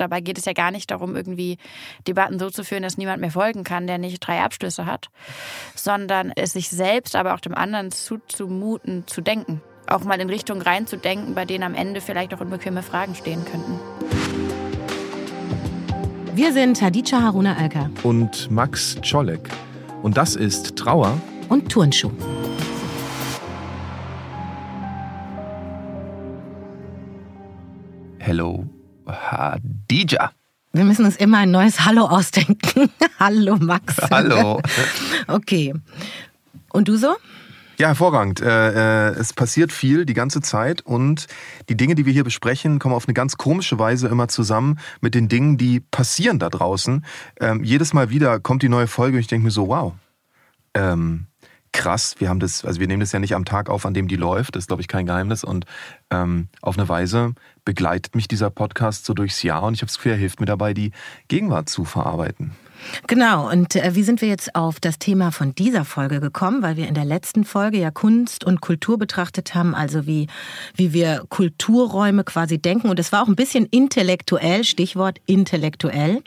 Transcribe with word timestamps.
Dabei 0.00 0.20
geht 0.20 0.38
es 0.38 0.44
ja 0.44 0.52
gar 0.52 0.70
nicht 0.70 0.90
darum, 0.90 1.16
irgendwie 1.16 1.58
Debatten 2.06 2.38
so 2.38 2.50
zu 2.50 2.64
führen, 2.64 2.82
dass 2.82 2.98
niemand 2.98 3.20
mehr 3.20 3.30
folgen 3.30 3.64
kann, 3.64 3.86
der 3.86 3.98
nicht 3.98 4.20
drei 4.20 4.40
Abschlüsse 4.40 4.86
hat, 4.86 5.10
sondern 5.74 6.32
es 6.36 6.52
sich 6.52 6.68
selbst, 6.70 7.16
aber 7.16 7.34
auch 7.34 7.40
dem 7.40 7.54
anderen 7.54 7.90
zuzumuten, 7.90 9.06
zu 9.06 9.20
denken. 9.20 9.60
Auch 9.86 10.04
mal 10.04 10.20
in 10.20 10.28
Richtungen 10.28 10.60
reinzudenken, 10.60 11.34
bei 11.34 11.44
denen 11.44 11.64
am 11.64 11.74
Ende 11.74 12.00
vielleicht 12.00 12.34
auch 12.34 12.40
unbequeme 12.40 12.82
Fragen 12.82 13.14
stehen 13.14 13.44
könnten. 13.44 13.80
Wir 16.34 16.52
sind 16.52 16.80
Hadija 16.80 17.22
Haruna 17.22 17.56
Alka 17.56 17.90
und 18.04 18.50
Max 18.50 18.96
Czolek. 19.02 19.48
Und 20.02 20.16
das 20.16 20.36
ist 20.36 20.76
Trauer 20.76 21.20
und 21.48 21.72
Turnschuh. 21.72 22.12
Hello, 28.18 28.66
Hadija. 29.08 30.32
Wir 30.72 30.84
müssen 30.84 31.04
uns 31.04 31.16
immer 31.16 31.38
ein 31.38 31.50
neues 31.50 31.84
Hallo 31.84 32.04
ausdenken. 32.04 32.90
Hallo, 33.18 33.56
Max. 33.56 33.96
Hallo. 34.10 34.60
okay. 35.26 35.74
Und 36.70 36.88
du 36.88 36.96
so? 36.96 37.16
Ja, 37.78 37.88
hervorragend. 37.88 38.40
Äh, 38.40 39.08
äh, 39.08 39.14
es 39.14 39.32
passiert 39.32 39.72
viel 39.72 40.04
die 40.04 40.14
ganze 40.14 40.40
Zeit 40.40 40.80
und 40.82 41.26
die 41.68 41.76
Dinge, 41.76 41.94
die 41.94 42.06
wir 42.06 42.12
hier 42.12 42.24
besprechen, 42.24 42.80
kommen 42.80 42.94
auf 42.94 43.06
eine 43.06 43.14
ganz 43.14 43.36
komische 43.36 43.78
Weise 43.78 44.08
immer 44.08 44.28
zusammen 44.28 44.78
mit 45.00 45.14
den 45.14 45.28
Dingen, 45.28 45.58
die 45.58 45.80
passieren 45.80 46.40
da 46.40 46.48
draußen. 46.50 47.04
Ähm, 47.40 47.62
jedes 47.62 47.94
Mal 47.94 48.10
wieder 48.10 48.40
kommt 48.40 48.62
die 48.62 48.68
neue 48.68 48.88
Folge 48.88 49.16
und 49.16 49.20
ich 49.20 49.28
denke 49.28 49.44
mir 49.44 49.52
so, 49.52 49.68
wow. 49.68 49.94
Ähm, 50.74 51.26
krass. 51.78 52.16
Wir 52.18 52.28
haben 52.28 52.40
das, 52.40 52.64
also 52.64 52.80
wir 52.80 52.88
nehmen 52.88 53.00
das 53.00 53.12
ja 53.12 53.20
nicht 53.20 53.34
am 53.34 53.44
Tag 53.44 53.70
auf, 53.70 53.86
an 53.86 53.94
dem 53.94 54.08
die 54.08 54.16
läuft. 54.16 54.56
Das 54.56 54.64
ist, 54.64 54.66
glaube 54.66 54.82
ich, 54.82 54.88
kein 54.88 55.06
Geheimnis. 55.06 55.44
Und 55.44 55.64
ähm, 56.10 56.48
auf 56.60 56.76
eine 56.76 56.88
Weise 56.88 57.34
begleitet 57.64 58.14
mich 58.14 58.28
dieser 58.28 58.50
Podcast 58.50 59.04
so 59.06 59.14
durchs 59.14 59.42
Jahr 59.42 59.62
und 59.62 59.74
ich 59.74 59.80
habe 59.80 59.86
das 59.86 59.96
Gefühl, 59.96 60.12
er 60.12 60.18
hilft 60.18 60.40
mir 60.40 60.46
dabei, 60.46 60.74
die 60.74 60.92
Gegenwart 61.28 61.68
zu 61.68 61.84
verarbeiten. 61.84 62.52
Genau, 63.06 63.50
und 63.50 63.76
äh, 63.76 63.94
wie 63.94 64.02
sind 64.02 64.20
wir 64.20 64.28
jetzt 64.28 64.54
auf 64.54 64.80
das 64.80 64.98
Thema 64.98 65.30
von 65.32 65.54
dieser 65.54 65.84
Folge 65.84 66.20
gekommen? 66.20 66.62
Weil 66.62 66.76
wir 66.76 66.88
in 66.88 66.94
der 66.94 67.04
letzten 67.04 67.44
Folge 67.44 67.78
ja 67.78 67.90
Kunst 67.90 68.44
und 68.44 68.60
Kultur 68.60 68.98
betrachtet 68.98 69.54
haben, 69.54 69.74
also 69.74 70.06
wie, 70.06 70.26
wie 70.74 70.92
wir 70.92 71.24
Kulturräume 71.28 72.24
quasi 72.24 72.58
denken. 72.58 72.88
Und 72.88 72.98
es 72.98 73.12
war 73.12 73.22
auch 73.22 73.28
ein 73.28 73.36
bisschen 73.36 73.66
intellektuell, 73.66 74.64
Stichwort 74.64 75.18
intellektuell. 75.26 76.22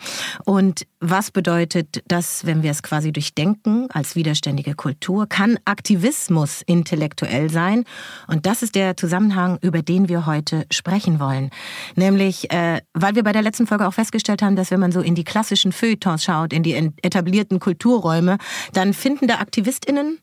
Und 0.45 0.85
was 0.99 1.31
bedeutet 1.31 2.03
das, 2.07 2.45
wenn 2.45 2.63
wir 2.63 2.71
es 2.71 2.83
quasi 2.83 3.11
durchdenken 3.11 3.87
als 3.91 4.15
widerständige 4.15 4.75
Kultur? 4.75 5.27
Kann 5.27 5.57
Aktivismus 5.65 6.61
intellektuell 6.61 7.49
sein? 7.49 7.85
Und 8.27 8.45
das 8.45 8.61
ist 8.61 8.75
der 8.75 8.95
Zusammenhang, 8.97 9.57
über 9.61 9.81
den 9.81 10.09
wir 10.09 10.25
heute 10.25 10.65
sprechen 10.71 11.19
wollen. 11.19 11.49
Nämlich, 11.95 12.51
äh, 12.51 12.81
weil 12.93 13.15
wir 13.15 13.23
bei 13.23 13.31
der 13.31 13.41
letzten 13.41 13.67
Folge 13.67 13.87
auch 13.87 13.93
festgestellt 13.93 14.41
haben, 14.41 14.55
dass 14.55 14.71
wenn 14.71 14.79
man 14.79 14.91
so 14.91 15.01
in 15.01 15.15
die 15.15 15.23
klassischen 15.23 15.71
Feuilletons 15.71 16.23
schaut, 16.23 16.40
anschaut, 16.41 16.53
in 16.53 16.63
die 16.63 16.91
etablierten 17.01 17.59
Kulturräume, 17.59 18.37
dann 18.73 18.93
finden 18.93 19.27
da 19.27 19.35
AktivistInnen 19.35 20.19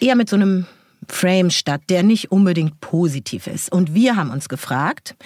eher 0.00 0.16
mit 0.16 0.28
so 0.28 0.36
einem 0.36 0.66
Frame 1.08 1.50
statt, 1.50 1.82
der 1.88 2.02
nicht 2.02 2.30
unbedingt 2.30 2.80
positiv 2.80 3.46
ist. 3.46 3.72
Und 3.72 3.94
wir 3.94 4.16
haben 4.16 4.30
uns 4.30 4.48
gefragt, 4.48 5.16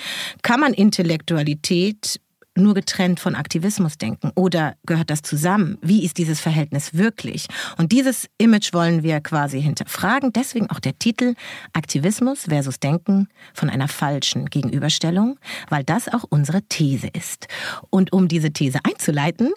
kann 0.42 0.60
man 0.60 0.74
Intellektualität 0.74 2.20
nur 2.56 2.74
getrennt 2.74 3.20
von 3.20 3.34
Aktivismus 3.34 3.98
denken 3.98 4.30
oder 4.34 4.74
gehört 4.84 5.10
das 5.10 5.22
zusammen? 5.22 5.78
Wie 5.80 6.04
ist 6.04 6.18
dieses 6.18 6.40
Verhältnis 6.40 6.94
wirklich? 6.94 7.46
Und 7.78 7.92
dieses 7.92 8.28
Image 8.38 8.72
wollen 8.72 9.02
wir 9.02 9.20
quasi 9.20 9.60
hinterfragen. 9.62 10.32
Deswegen 10.32 10.70
auch 10.70 10.80
der 10.80 10.98
Titel 10.98 11.34
Aktivismus 11.72 12.44
versus 12.48 12.80
Denken 12.80 13.28
von 13.54 13.70
einer 13.70 13.88
falschen 13.88 14.46
Gegenüberstellung, 14.46 15.38
weil 15.68 15.84
das 15.84 16.08
auch 16.08 16.24
unsere 16.28 16.62
These 16.62 17.08
ist. 17.08 17.48
Und 17.90 18.12
um 18.12 18.28
diese 18.28 18.52
These 18.52 18.80
einzuleiten, 18.84 19.52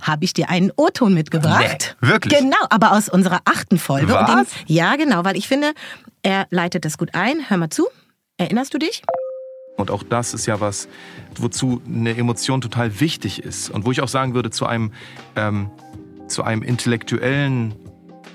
habe 0.00 0.24
ich 0.24 0.32
dir 0.32 0.48
einen 0.48 0.72
O-Ton 0.76 1.14
mitgebracht. 1.14 1.96
Nee, 2.00 2.08
wirklich? 2.08 2.38
Genau, 2.38 2.56
aber 2.70 2.92
aus 2.92 3.08
unserer 3.08 3.40
achten 3.44 3.78
Folge. 3.78 4.12
Was? 4.12 4.48
Den, 4.50 4.74
ja, 4.74 4.96
genau, 4.96 5.24
weil 5.24 5.36
ich 5.36 5.48
finde, 5.48 5.72
er 6.22 6.46
leitet 6.50 6.84
das 6.84 6.98
gut 6.98 7.14
ein. 7.14 7.48
Hör 7.48 7.58
mal 7.58 7.70
zu. 7.70 7.86
Erinnerst 8.38 8.72
du 8.74 8.78
dich? 8.78 9.02
Und 9.78 9.92
auch 9.92 10.02
das 10.02 10.34
ist 10.34 10.44
ja 10.46 10.60
was, 10.60 10.88
wozu 11.36 11.80
eine 11.86 12.16
Emotion 12.16 12.60
total 12.60 13.00
wichtig 13.00 13.42
ist. 13.42 13.70
Und 13.70 13.86
wo 13.86 13.92
ich 13.92 14.02
auch 14.02 14.08
sagen 14.08 14.34
würde, 14.34 14.50
zu 14.50 14.66
einem, 14.66 14.92
ähm, 15.36 15.70
zu 16.26 16.42
einem 16.42 16.62
intellektuellen 16.62 17.74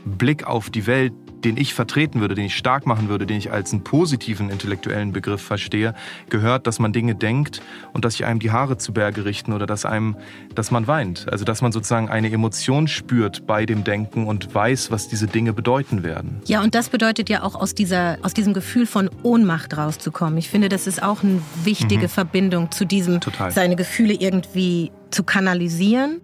Blick 0.06 0.48
auf 0.48 0.70
die 0.70 0.88
Welt, 0.88 1.14
den 1.44 1.58
ich 1.58 1.74
vertreten 1.74 2.22
würde, 2.22 2.36
den 2.36 2.46
ich 2.46 2.56
stark 2.56 2.86
machen 2.86 3.10
würde, 3.10 3.26
den 3.26 3.38
ich 3.38 3.52
als 3.52 3.72
einen 3.72 3.84
positiven 3.84 4.50
intellektuellen 4.50 5.12
Begriff 5.12 5.42
verstehe, 5.42 5.94
gehört, 6.30 6.68
dass 6.68 6.80
man 6.80 6.94
Dinge 6.94 7.16
denkt 7.16 7.62
und 7.94 8.06
dass 8.06 8.14
sich 8.14 8.26
einem 8.26 8.40
die 8.40 8.52
Haare 8.52 8.78
zu 8.78 8.94
Berge 8.94 9.26
richten 9.26 9.54
oder 9.54 9.66
dass 9.66 9.86
einem, 9.86 10.16
dass 10.56 10.72
man 10.72 10.88
weint. 10.88 11.28
Also 11.32 11.46
dass 11.46 11.62
man 11.62 11.72
sozusagen 11.72 12.10
eine 12.10 12.32
Emotion 12.32 12.88
spürt 12.88 13.46
bei 13.46 13.66
dem 13.66 13.84
Denken 13.84 14.28
und 14.28 14.54
weiß, 14.54 14.92
was 14.92 15.08
diese 15.08 15.28
Dinge 15.28 15.54
bedeuten 15.54 16.04
werden. 16.04 16.42
Ja, 16.46 16.62
und 16.62 16.76
das 16.76 16.90
bedeutet 16.90 17.30
ja 17.30 17.44
auch 17.44 17.56
aus 17.56 17.76
dieser, 17.76 18.18
aus 18.22 18.34
diesem 18.34 18.54
Gefühl 18.54 18.86
von 18.86 19.10
Ohnmacht 19.24 19.78
rauszukommen. 19.78 20.38
Ich 20.38 20.50
finde, 20.50 20.70
das 20.70 20.88
ist 20.88 21.02
auch 21.02 21.24
eine 21.24 21.42
wichtige 21.64 22.04
mhm. 22.04 22.10
Verbindung 22.10 22.72
zu 22.72 22.86
diesem, 22.86 23.22
Total. 23.22 23.52
seine 23.52 23.76
Gefühle 23.76 24.14
irgendwie 24.14 24.92
zu 25.12 25.24
kanalisieren 25.24 26.22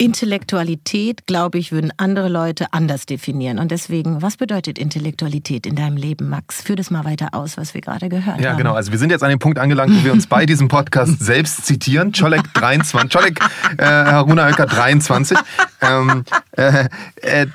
Intellektualität, 0.00 1.26
glaube 1.26 1.58
ich, 1.58 1.72
würden 1.72 1.92
andere 1.98 2.30
Leute 2.30 2.72
anders 2.72 3.04
definieren. 3.04 3.58
Und 3.58 3.70
deswegen, 3.70 4.22
was 4.22 4.38
bedeutet 4.38 4.78
Intellektualität 4.78 5.66
in 5.66 5.76
deinem 5.76 5.98
Leben, 5.98 6.30
Max? 6.30 6.62
Führ 6.62 6.74
das 6.74 6.90
mal 6.90 7.04
weiter 7.04 7.28
aus, 7.32 7.58
was 7.58 7.74
wir 7.74 7.82
gerade 7.82 8.08
gehört 8.08 8.36
haben. 8.36 8.42
Ja, 8.42 8.54
genau. 8.54 8.72
Also 8.72 8.92
wir 8.92 8.98
sind 8.98 9.10
jetzt 9.10 9.22
an 9.22 9.28
dem 9.28 9.38
Punkt 9.38 9.58
angelangt, 9.58 9.94
wo 9.94 10.02
wir 10.02 10.12
uns 10.14 10.26
bei 10.26 10.46
diesem 10.46 10.68
Podcast 10.68 11.20
selbst 11.20 11.66
zitieren. 11.66 12.12
Cholek 12.12 12.54
23, 12.54 13.12
Cholek 13.12 13.40
äh, 13.76 13.84
Haruna 13.84 14.46
Oelker 14.46 14.64
23. 14.64 15.36
Ähm, 15.82 16.24
äh, 16.56 16.88
äh, 17.20 17.46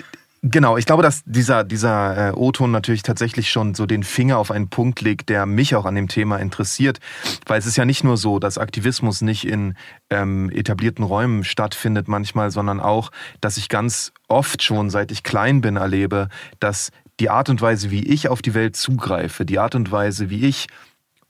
Genau, 0.48 0.78
ich 0.78 0.86
glaube, 0.86 1.02
dass 1.02 1.24
dieser, 1.26 1.64
dieser 1.64 2.30
äh, 2.30 2.32
O-Ton 2.34 2.70
natürlich 2.70 3.02
tatsächlich 3.02 3.50
schon 3.50 3.74
so 3.74 3.88
den 3.88 4.04
Finger 4.04 4.38
auf 4.38 4.52
einen 4.52 4.70
Punkt 4.70 5.02
legt, 5.02 5.30
der 5.30 5.48
mich 5.48 5.76
auch 5.76 5.86
an 5.86 5.96
dem 5.96 6.08
Thema 6.08 6.38
interessiert. 6.38 7.00
Weil 7.48 7.58
es 7.58 7.66
ist 7.66 7.78
ja 7.78 7.86
nicht 7.86 8.04
nur 8.04 8.16
so, 8.16 8.38
dass 8.38 8.60
Aktivismus 8.60 9.22
nicht 9.22 9.48
in 9.48 9.74
ähm, 10.12 10.52
etablierten 10.52 11.04
Räumen 11.04 11.44
stattfindet 11.44 12.08
manchmal, 12.08 12.52
sondern 12.52 12.80
auch, 12.80 13.12
dass 13.42 13.58
ich 13.58 13.70
ganz 13.70 14.14
oft 14.28 14.62
schon, 14.62 14.92
seit 14.92 15.12
ich 15.12 15.24
klein 15.24 15.62
bin, 15.62 15.78
erlebe, 15.78 16.30
dass 16.60 16.92
die 17.20 17.32
Art 17.32 17.50
und 17.50 17.60
Weise, 17.64 17.90
wie 17.90 18.06
ich 18.06 18.30
auf 18.30 18.44
die 18.44 18.54
Welt 18.54 18.76
zugreife, 18.76 19.46
die 19.46 19.58
Art 19.58 19.74
und 19.74 19.92
Weise, 19.92 20.30
wie 20.30 20.46
ich, 20.46 20.68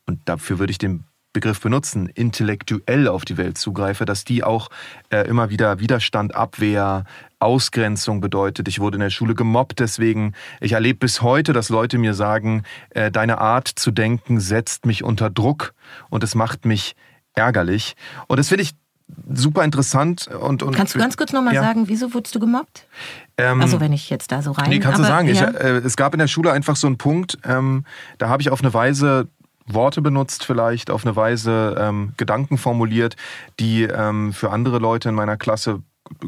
und 0.06 0.20
dafür 0.26 0.60
würde 0.60 0.72
ich 0.72 0.78
den 0.78 1.06
Begriff 1.36 1.60
benutzen, 1.60 2.08
intellektuell 2.08 3.10
auf 3.10 3.26
die 3.26 3.36
Welt 3.36 3.58
zugreife, 3.58 4.06
dass 4.06 4.24
die 4.24 4.44
auch 4.44 4.70
äh, 5.10 5.28
immer 5.28 5.50
wieder 5.50 5.80
Widerstand, 5.80 6.34
Abwehr, 6.34 7.04
Ausgrenzung 7.40 8.22
bedeutet. 8.22 8.70
Ich 8.70 8.80
wurde 8.80 8.96
in 8.96 9.02
der 9.02 9.10
Schule 9.10 9.36
gemobbt, 9.36 9.82
deswegen, 9.82 10.34
ich 10.62 10.72
erlebe 10.72 11.00
bis 11.00 11.22
heute, 11.22 11.52
dass 11.52 11.68
Leute 11.68 11.98
mir 11.98 12.14
sagen, 12.14 12.64
äh, 12.92 13.12
deine 13.12 13.40
Art 13.40 13.68
zu 13.68 13.92
denken 13.92 14.40
setzt 14.40 14.86
mich 14.86 15.04
unter 15.04 15.30
Druck 15.30 15.74
und 16.10 16.24
es 16.24 16.36
macht 16.36 16.64
mich 16.64 16.96
ärgerlich. 17.34 17.98
Und 18.28 18.38
das 18.38 18.48
finde 18.48 18.64
ich 18.64 18.72
super 19.34 19.64
interessant. 19.64 20.28
Und, 20.28 20.64
und 20.64 20.76
Kannst 20.76 20.96
du 20.96 21.00
ganz 21.00 21.18
kurz 21.18 21.34
nochmal 21.34 21.54
ja. 21.54 21.62
sagen, 21.62 21.88
wieso 21.88 22.14
wurdest 22.14 22.34
du 22.34 22.40
gemobbt? 22.40 22.88
Ähm, 23.38 23.62
also 23.62 23.80
wenn 23.80 23.94
ich 23.94 24.10
jetzt 24.10 24.32
da 24.32 24.42
so 24.42 24.54
rein... 24.54 24.70
Nee, 24.70 24.80
kannst 24.80 25.00
aber, 25.00 25.08
du 25.08 25.14
sagen. 25.14 25.28
Ja. 25.28 25.50
Ich, 25.50 25.60
äh, 25.60 25.86
es 25.86 25.98
gab 25.98 26.14
in 26.14 26.20
der 26.20 26.28
Schule 26.28 26.52
einfach 26.52 26.76
so 26.76 26.88
einen 26.88 26.98
Punkt, 26.98 27.38
ähm, 27.44 27.86
da 28.18 28.30
habe 28.30 28.42
ich 28.42 28.50
auf 28.50 28.62
eine 28.62 28.74
Weise 28.74 29.28
Worte 29.66 30.02
benutzt, 30.02 30.46
vielleicht 30.46 30.92
auf 30.92 31.06
eine 31.06 31.16
Weise 31.16 31.76
ähm, 31.80 32.14
Gedanken 32.18 32.58
formuliert, 32.58 33.16
die 33.60 33.84
ähm, 33.84 34.34
für 34.34 34.52
andere 34.52 34.80
Leute 34.80 35.10
in 35.10 35.16
meiner 35.16 35.38
Klasse 35.38 35.82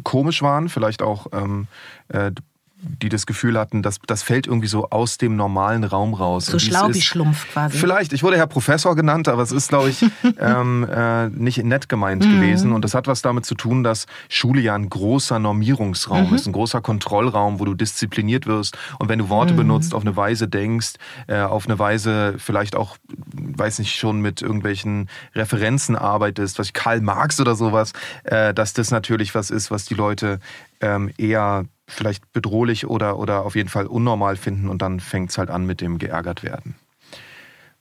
komisch 0.03 0.41
waren, 0.41 0.69
vielleicht 0.69 1.01
auch 1.01 1.27
ähm, 1.33 1.67
äh, 2.09 2.31
die 2.79 3.09
das 3.09 3.25
Gefühl 3.25 3.57
hatten, 3.57 3.81
dass 3.81 3.99
das 4.05 4.21
fällt 4.21 4.45
irgendwie 4.45 4.67
so 4.67 4.89
aus 4.91 5.17
dem 5.17 5.35
normalen 5.35 5.83
Raum 5.83 6.13
raus. 6.13 6.45
So 6.45 6.59
schlau 6.59 6.89
wie 6.89 7.01
Schlumpf 7.01 7.51
quasi. 7.51 7.75
Vielleicht, 7.75 8.13
ich 8.13 8.21
wurde 8.21 8.38
Herr 8.38 8.45
Professor 8.45 8.95
genannt, 8.95 9.27
aber 9.27 9.41
es 9.41 9.51
ist, 9.51 9.69
glaube 9.69 9.89
ich, 9.89 10.05
ähm, 10.39 10.88
äh, 10.89 11.29
nicht 11.29 11.63
nett 11.63 11.89
gemeint 11.89 12.24
mhm. 12.24 12.35
gewesen. 12.35 12.74
Und 12.74 12.85
das 12.85 12.94
hat 12.94 13.07
was 13.07 13.24
damit 13.24 13.45
zu 13.45 13.56
tun, 13.56 13.83
dass 13.83 14.06
Schule 14.29 14.62
ja 14.62 14.75
ein 14.75 14.89
großer 14.89 15.39
Normierungsraum 15.39 16.29
mhm. 16.29 16.35
ist, 16.35 16.45
ein 16.45 16.53
großer 16.53 16.81
Kontrollraum, 16.81 17.59
wo 17.59 17.65
du 17.65 17.74
diszipliniert 17.74 18.45
wirst. 18.45 18.77
Und 19.00 19.09
wenn 19.09 19.19
du 19.19 19.29
Worte 19.29 19.53
mhm. 19.53 19.57
benutzt, 19.57 19.95
auf 19.95 20.03
eine 20.03 20.15
Weise 20.15 20.47
denkst, 20.47 20.94
äh, 21.25 21.39
auf 21.39 21.65
eine 21.65 21.79
Weise 21.79 22.35
vielleicht 22.38 22.75
auch, 22.75 22.97
weiß 23.33 23.79
nicht, 23.79 23.95
schon 23.95 24.21
mit 24.21 24.44
irgendwelchen 24.44 25.09
Referenzen 25.33 25.95
arbeitest, 25.95 26.59
was 26.59 26.68
ich 26.68 26.74
Karl 26.74 27.01
Marx 27.01 27.39
oder 27.39 27.56
sowas, 27.56 27.94
äh, 28.24 28.53
dass 28.53 28.74
das 28.74 28.91
natürlich 28.91 29.33
was 29.33 29.50
ist, 29.50 29.71
was 29.71 29.85
die 29.85 29.95
Leute 29.95 30.39
ähm, 30.79 31.12
eher 31.18 31.65
vielleicht 31.88 32.31
bedrohlich 32.34 32.86
oder, 32.88 33.18
oder 33.18 33.45
auf 33.45 33.56
jeden 33.56 33.69
Fall 33.69 33.88
unnormal 33.88 34.36
finden 34.36 34.69
und 34.69 34.81
dann 34.81 35.00
fängt 35.00 35.31
es 35.31 35.38
halt 35.38 35.50
an 35.50 35.66
mit 35.66 35.81
dem 35.81 35.98
geärgert 35.98 36.44
werden. 36.44 36.75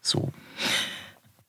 So. 0.00 0.32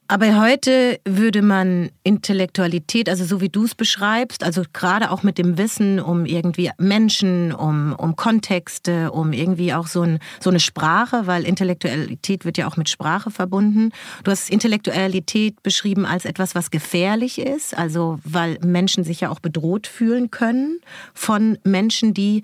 Aber 0.09 0.39
heute 0.39 1.01
würde 1.03 1.41
man 1.41 1.89
Intellektualität, 2.03 3.09
also 3.09 3.25
so 3.25 3.41
wie 3.41 3.49
du 3.49 3.65
es 3.65 3.75
beschreibst, 3.75 4.41
also 4.41 4.63
gerade 4.71 5.11
auch 5.11 5.21
mit 5.21 5.37
dem 5.37 5.57
Wissen 5.57 5.99
um 5.99 6.25
irgendwie 6.25 6.71
Menschen, 6.77 7.51
um, 7.51 7.93
um 7.93 8.15
Kontexte, 8.15 9.11
um 9.11 9.33
irgendwie 9.33 9.73
auch 9.73 9.87
so, 9.87 10.03
ein, 10.03 10.19
so 10.39 10.49
eine 10.49 10.61
Sprache, 10.61 11.27
weil 11.27 11.43
Intellektualität 11.43 12.45
wird 12.45 12.57
ja 12.57 12.67
auch 12.67 12.77
mit 12.77 12.87
Sprache 12.87 13.31
verbunden. 13.31 13.91
Du 14.23 14.31
hast 14.31 14.49
Intellektualität 14.49 15.61
beschrieben 15.61 16.05
als 16.05 16.23
etwas, 16.23 16.55
was 16.55 16.71
gefährlich 16.71 17.37
ist, 17.37 17.77
also 17.77 18.19
weil 18.23 18.59
Menschen 18.63 19.03
sich 19.03 19.19
ja 19.19 19.29
auch 19.29 19.41
bedroht 19.41 19.87
fühlen 19.87 20.31
können 20.31 20.79
von 21.13 21.57
Menschen, 21.65 22.13
die 22.13 22.43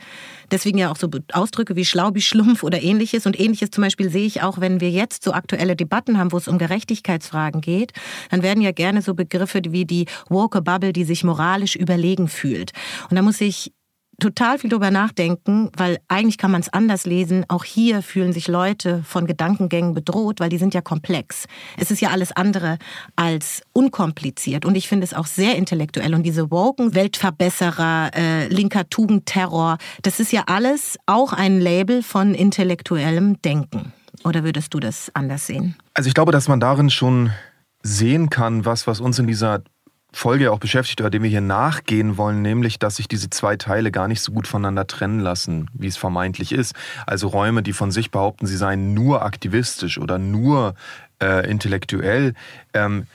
deswegen 0.51 0.80
ja 0.80 0.92
auch 0.92 0.98
so 0.98 1.10
Ausdrücke 1.31 1.77
wie 1.77 1.86
Schlaubi, 1.86 2.19
Schlumpf 2.21 2.63
oder 2.63 2.81
ähnliches. 2.81 3.25
Und 3.25 3.39
ähnliches 3.39 3.71
zum 3.71 3.86
Beispiel 3.86 4.10
sehe 4.10 4.25
ich 4.25 4.42
auch, 4.42 4.60
wenn 4.60 4.81
wir 4.81 4.89
jetzt 4.89 5.24
so 5.24 5.31
aktuelle 5.31 5.77
Debatten 5.77 6.18
haben, 6.18 6.33
wo 6.33 6.38
es 6.38 6.50
um 6.50 6.57
Gerechtigkeitsfragen 6.57 7.52
Aussagen 7.53 7.61
geht, 7.61 7.94
dann 8.29 8.44
werden 8.44 8.61
ja 8.61 8.71
gerne 8.71 9.01
so 9.01 9.13
Begriffe 9.13 9.61
wie 9.69 9.85
die 9.85 10.05
Woke 10.29 10.61
Bubble, 10.61 10.94
die 10.94 11.03
sich 11.03 11.23
moralisch 11.23 11.75
überlegen 11.75 12.27
fühlt. 12.27 12.71
Und 13.09 13.15
da 13.15 13.21
muss 13.21 13.41
ich 13.41 13.71
total 14.19 14.59
viel 14.59 14.69
drüber 14.69 14.91
nachdenken, 14.91 15.69
weil 15.75 15.97
eigentlich 16.07 16.38
kann 16.38 16.51
man 16.51 16.61
es 16.61 16.71
anders 16.71 17.05
lesen. 17.05 17.45
Auch 17.47 17.63
hier 17.63 18.01
fühlen 18.03 18.31
sich 18.31 18.47
Leute 18.47 19.03
von 19.03 19.25
Gedankengängen 19.25 19.94
bedroht, 19.95 20.39
weil 20.39 20.50
die 20.50 20.59
sind 20.59 20.73
ja 20.73 20.81
komplex. 20.81 21.45
Es 21.77 21.89
ist 21.89 22.00
ja 22.00 22.09
alles 22.09 22.31
andere 22.31 22.77
als 23.15 23.61
unkompliziert. 23.73 24.65
Und 24.65 24.75
ich 24.75 24.88
finde 24.88 25.05
es 25.05 25.13
auch 25.13 25.25
sehr 25.25 25.55
intellektuell. 25.55 26.13
Und 26.13 26.23
diese 26.23 26.51
woken 26.51 26.94
Weltverbesserer, 26.94 28.11
äh, 28.13 28.47
linker 28.47 28.88
Tugendterror, 28.88 29.77
das 30.03 30.19
ist 30.19 30.31
ja 30.31 30.44
alles 30.45 30.97
auch 31.07 31.33
ein 31.33 31.59
Label 31.59 32.03
von 32.03 32.35
intellektuellem 32.35 33.41
Denken. 33.41 33.94
Oder 34.23 34.44
würdest 34.44 34.73
du 34.73 34.79
das 34.79 35.09
anders 35.15 35.47
sehen? 35.47 35.75
Also 35.93 36.07
ich 36.07 36.15
glaube, 36.15 36.31
dass 36.31 36.47
man 36.47 36.59
darin 36.59 36.89
schon 36.89 37.31
sehen 37.83 38.29
kann, 38.29 38.65
was, 38.65 38.87
was 38.87 38.99
uns 38.99 39.19
in 39.19 39.27
dieser 39.27 39.61
Folge 40.11 40.51
auch 40.51 40.59
beschäftigt, 40.59 41.01
oder 41.01 41.09
dem 41.09 41.23
wir 41.23 41.29
hier 41.29 41.41
nachgehen 41.41 42.17
wollen, 42.17 42.41
nämlich, 42.41 42.79
dass 42.79 42.95
sich 42.95 43.07
diese 43.07 43.29
zwei 43.29 43.57
Teile 43.57 43.91
gar 43.91 44.07
nicht 44.07 44.21
so 44.21 44.31
gut 44.31 44.47
voneinander 44.47 44.87
trennen 44.87 45.19
lassen, 45.19 45.69
wie 45.73 45.87
es 45.87 45.97
vermeintlich 45.97 46.51
ist. 46.51 46.75
Also 47.05 47.27
Räume, 47.27 47.63
die 47.63 47.73
von 47.73 47.91
sich 47.91 48.11
behaupten, 48.11 48.45
sie 48.45 48.57
seien 48.57 48.93
nur 48.93 49.23
aktivistisch 49.23 49.97
oder 49.97 50.17
nur 50.19 50.75
äh, 51.21 51.49
intellektuell, 51.49 52.33
ähm, 52.73 53.07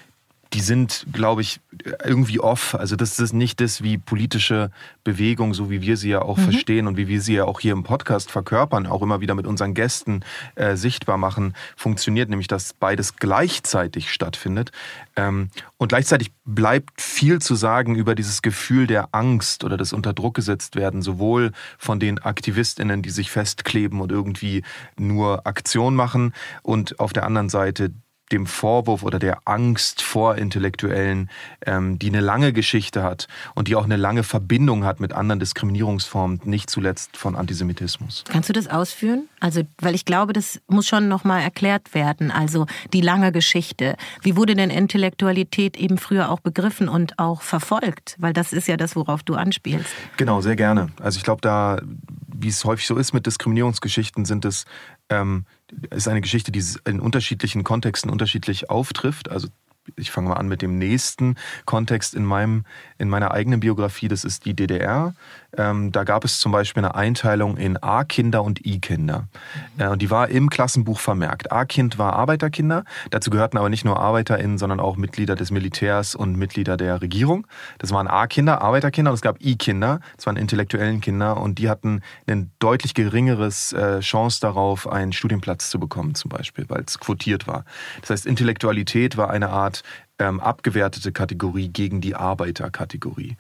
die 0.53 0.61
sind, 0.61 1.07
glaube 1.13 1.43
ich, 1.43 1.61
irgendwie 2.05 2.41
off. 2.41 2.75
Also 2.75 2.97
das 2.97 3.19
ist 3.19 3.33
nicht 3.33 3.61
das, 3.61 3.83
wie 3.83 3.99
politische 3.99 4.71
Bewegung, 5.05 5.55
so 5.55 5.71
wie 5.71 5.83
wir 5.83 5.97
sie 5.97 6.11
ja 6.11 6.23
auch 6.23 6.39
mhm. 6.39 6.43
verstehen 6.43 6.87
und 6.87 6.97
wie 6.97 7.09
wir 7.09 7.21
sie 7.21 7.35
ja 7.35 7.45
auch 7.45 7.61
hier 7.61 7.73
im 7.73 7.85
Podcast 7.85 8.31
verkörpern, 8.31 8.87
auch 8.87 9.03
immer 9.03 9.21
wieder 9.21 9.35
mit 9.35 9.47
unseren 9.47 9.75
Gästen 9.75 10.25
äh, 10.55 10.77
sichtbar 10.77 11.19
machen, 11.19 11.55
funktioniert, 11.77 12.31
nämlich 12.31 12.49
dass 12.49 12.73
beides 12.73 13.17
gleichzeitig 13.17 14.13
stattfindet. 14.13 14.73
Ähm, 15.17 15.51
und 15.77 15.89
gleichzeitig 15.89 16.33
bleibt 16.45 17.01
viel 17.01 17.41
zu 17.41 17.55
sagen 17.55 17.95
über 17.95 18.15
dieses 18.15 18.43
Gefühl 18.43 18.87
der 18.87 19.09
Angst 19.13 19.65
oder 19.65 19.77
des 19.77 19.93
unter 19.93 20.13
Druck 20.15 20.35
gesetzt 20.35 20.77
werden, 20.77 21.03
sowohl 21.03 21.53
von 21.79 22.01
den 22.01 22.19
AktivistInnen, 22.19 23.03
die 23.03 23.11
sich 23.11 23.31
festkleben 23.31 24.01
und 24.01 24.11
irgendwie 24.13 24.63
nur 24.97 25.47
Aktion 25.47 25.95
machen, 25.95 26.33
und 26.63 27.01
auf 27.01 27.13
der 27.13 27.25
anderen 27.25 27.49
Seite 27.49 27.93
dem 28.33 28.47
Vorwurf 28.47 29.03
oder 29.03 29.19
der 29.19 29.41
Angst 29.45 30.03
vor 30.03 30.37
Intellektuellen, 30.37 31.31
ähm, 31.67 31.99
die 31.99 32.09
eine 32.09 32.21
lange 32.21 32.53
Geschichte 32.53 33.03
hat 33.03 33.29
und 33.55 33.69
die 33.69 33.77
auch 33.77 33.85
eine 33.85 33.97
lange 33.97 34.23
Verbindung 34.23 34.85
hat 34.85 35.01
mit 35.01 35.13
anderen 35.13 35.41
Diskriminierungsformen, 35.41 36.41
nicht 36.45 36.71
zuletzt 36.71 37.17
von 37.17 37.37
Antisemitismus. 37.37 38.25
Kannst 38.29 38.49
du 38.49 38.53
das 38.53 38.69
ausführen? 38.69 39.29
Also, 39.41 39.63
weil 39.81 39.95
ich 39.95 40.05
glaube, 40.05 40.33
das 40.33 40.61
muss 40.69 40.87
schon 40.87 41.09
nochmal 41.09 41.43
erklärt 41.43 41.95
werden. 41.95 42.31
Also 42.31 42.67
die 42.93 43.01
lange 43.01 43.33
Geschichte. 43.33 43.97
Wie 44.23 44.37
wurde 44.37 44.55
denn 44.55 44.71
Intellektualität 44.71 45.77
eben 45.77 45.99
früher 45.99 46.31
auch 46.31 46.41
begriffen 46.41 46.89
und 46.89 47.19
auch 47.19 47.43
verfolgt? 47.43 48.17
Weil 48.19 48.33
das 48.33 48.53
ist 48.53 48.69
ja 48.69 48.77
das, 48.77 48.97
worauf 48.97 49.23
du 49.23 49.35
anspielst. 49.35 49.91
Genau, 50.17 50.41
sehr 50.41 50.57
gerne. 50.57 50.89
Also 51.01 51.19
ich 51.19 51.25
glaube, 51.25 51.41
da, 51.41 51.81
wie 52.27 52.49
es 52.49 52.65
häufig 52.65 52.87
so 52.87 52.97
ist 52.97 53.13
mit 53.13 53.27
Diskriminierungsgeschichten, 53.27 54.25
sind 54.25 54.45
es 54.45 54.65
ähm, 55.11 55.45
ist 55.91 56.09
eine 56.09 56.21
Geschichte, 56.21 56.53
die 56.53 56.65
in 56.85 57.01
unterschiedlichen 57.01 57.65
Kontexten 57.65 58.11
unterschiedlich 58.11 58.71
auftrifft. 58.71 59.31
Also 59.31 59.49
ich 59.97 60.11
fange 60.11 60.29
mal 60.29 60.37
an 60.37 60.49
mit 60.49 60.63
dem 60.63 60.79
nächsten 60.79 61.37
Kontext 61.65 62.15
in, 62.15 62.25
meinem, 62.25 62.65
in 62.99 63.09
meiner 63.09 63.33
eigenen 63.33 63.61
Biografie, 63.61 64.09
das 64.09 64.25
ist 64.25 64.45
die 64.45 64.55
DDR. 64.55 65.15
Ähm, 65.57 65.93
da 65.93 66.05
gab 66.05 66.25
es 66.25 66.41
zum 66.41 66.53
Beispiel 66.53 66.85
eine 66.85 66.95
Einteilung 66.95 67.57
in 67.57 67.83
A-Kinder 67.83 68.43
und 68.43 68.67
I-Kinder. 68.67 69.29
Mhm. 69.77 69.83
Äh, 69.83 69.89
und 69.89 70.03
die 70.03 70.11
war 70.11 70.29
im 70.29 70.51
Klassenbuch 70.51 71.01
vermerkt. 71.01 71.51
A-Kind 71.51 71.99
war 71.99 72.13
Arbeiterkinder, 72.13 72.85
dazu 73.11 73.31
gehörten 73.31 73.57
aber 73.57 73.71
nicht 73.71 73.85
nur 73.85 73.99
ArbeiterInnen, 73.99 74.59
sondern 74.59 74.79
auch 74.79 74.97
Mitglieder 74.97 75.37
des 75.37 75.51
Militärs 75.51 76.15
und 76.15 76.37
Mitglieder 76.37 76.77
der 76.77 77.01
Regierung. 77.01 77.47
Das 77.79 77.93
waren 77.93 78.09
A-Kinder, 78.09 78.61
Arbeiterkinder 78.61 79.11
und 79.11 79.15
es 79.15 79.23
gab 79.23 79.41
I-Kinder, 79.41 80.01
das 80.17 80.27
waren 80.27 80.37
intellektuellen 80.37 81.01
Kinder 81.01 81.39
und 81.39 81.59
die 81.59 81.71
hatten 81.71 82.03
ein 82.27 82.51
deutlich 82.59 82.93
geringeres 82.93 83.73
äh, 83.73 84.01
Chance 84.01 84.41
darauf, 84.41 84.87
einen 84.87 85.13
Studienplatz 85.13 85.71
zu 85.71 85.81
bekommen 85.81 86.15
zum 86.15 86.29
Beispiel, 86.29 86.67
weil 86.69 86.85
es 86.87 86.99
quotiert 86.99 87.47
war. 87.47 87.65
Das 88.03 88.11
heißt, 88.11 88.27
Intellektualität 88.27 89.17
war 89.17 89.31
eine 89.31 89.49
Art 89.49 89.83
ähm, 90.19 90.41
abgewertete 90.41 91.13
Kategorie 91.13 91.69
gegen 91.69 92.01
die 92.01 92.15
Arbeiterkategorie. 92.15 93.37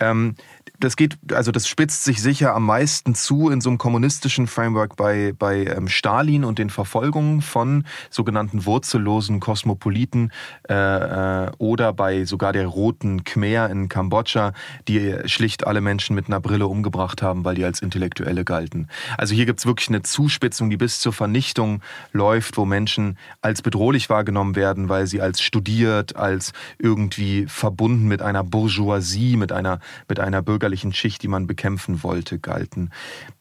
Ähm, 0.00 0.34
das 0.78 0.96
geht, 0.96 1.16
also 1.32 1.52
das 1.52 1.68
spitzt 1.68 2.04
sich 2.04 2.20
sicher 2.20 2.54
am 2.54 2.66
meisten 2.66 3.14
zu 3.14 3.50
in 3.50 3.60
so 3.60 3.70
einem 3.70 3.78
kommunistischen 3.78 4.46
Framework 4.46 4.96
bei, 4.96 5.32
bei 5.38 5.64
ähm, 5.64 5.88
Stalin 5.88 6.44
und 6.44 6.58
den 6.58 6.70
Verfolgungen 6.70 7.40
von 7.40 7.84
sogenannten 8.10 8.66
wurzellosen 8.66 9.40
Kosmopoliten 9.40 10.32
äh, 10.68 10.74
äh, 10.74 11.50
oder 11.58 11.92
bei 11.92 12.24
sogar 12.24 12.52
der 12.52 12.66
roten 12.66 13.24
Khmer 13.24 13.70
in 13.70 13.88
Kambodscha, 13.88 14.52
die 14.88 15.16
schlicht 15.26 15.66
alle 15.66 15.80
Menschen 15.80 16.14
mit 16.16 16.26
einer 16.26 16.40
Brille 16.40 16.66
umgebracht 16.66 17.22
haben, 17.22 17.44
weil 17.44 17.54
die 17.54 17.64
als 17.64 17.80
Intellektuelle 17.80 18.44
galten. 18.44 18.88
Also 19.16 19.34
hier 19.34 19.46
gibt's 19.46 19.66
wirklich 19.66 19.88
eine 19.88 20.02
Zuspitzung, 20.02 20.70
die 20.70 20.76
bis 20.76 21.00
zur 21.00 21.12
Vernichtung 21.12 21.80
läuft, 22.12 22.56
wo 22.56 22.64
Menschen 22.64 23.18
als 23.40 23.62
bedrohlich 23.62 24.10
wahrgenommen 24.10 24.56
werden, 24.56 24.88
weil 24.88 25.06
sie 25.06 25.20
als 25.20 25.40
studiert, 25.40 26.16
als 26.16 26.52
irgendwie 26.78 27.46
verbunden 27.46 28.08
mit 28.08 28.22
einer 28.22 28.42
Bourgeoisie, 28.42 29.36
mit 29.36 29.52
einer, 29.52 29.78
mit 30.08 30.18
einer 30.18 30.42
bürgerlichen 30.52 30.92
Schicht, 30.92 31.22
die 31.22 31.28
man 31.28 31.46
bekämpfen 31.46 32.02
wollte, 32.02 32.38
galten. 32.38 32.90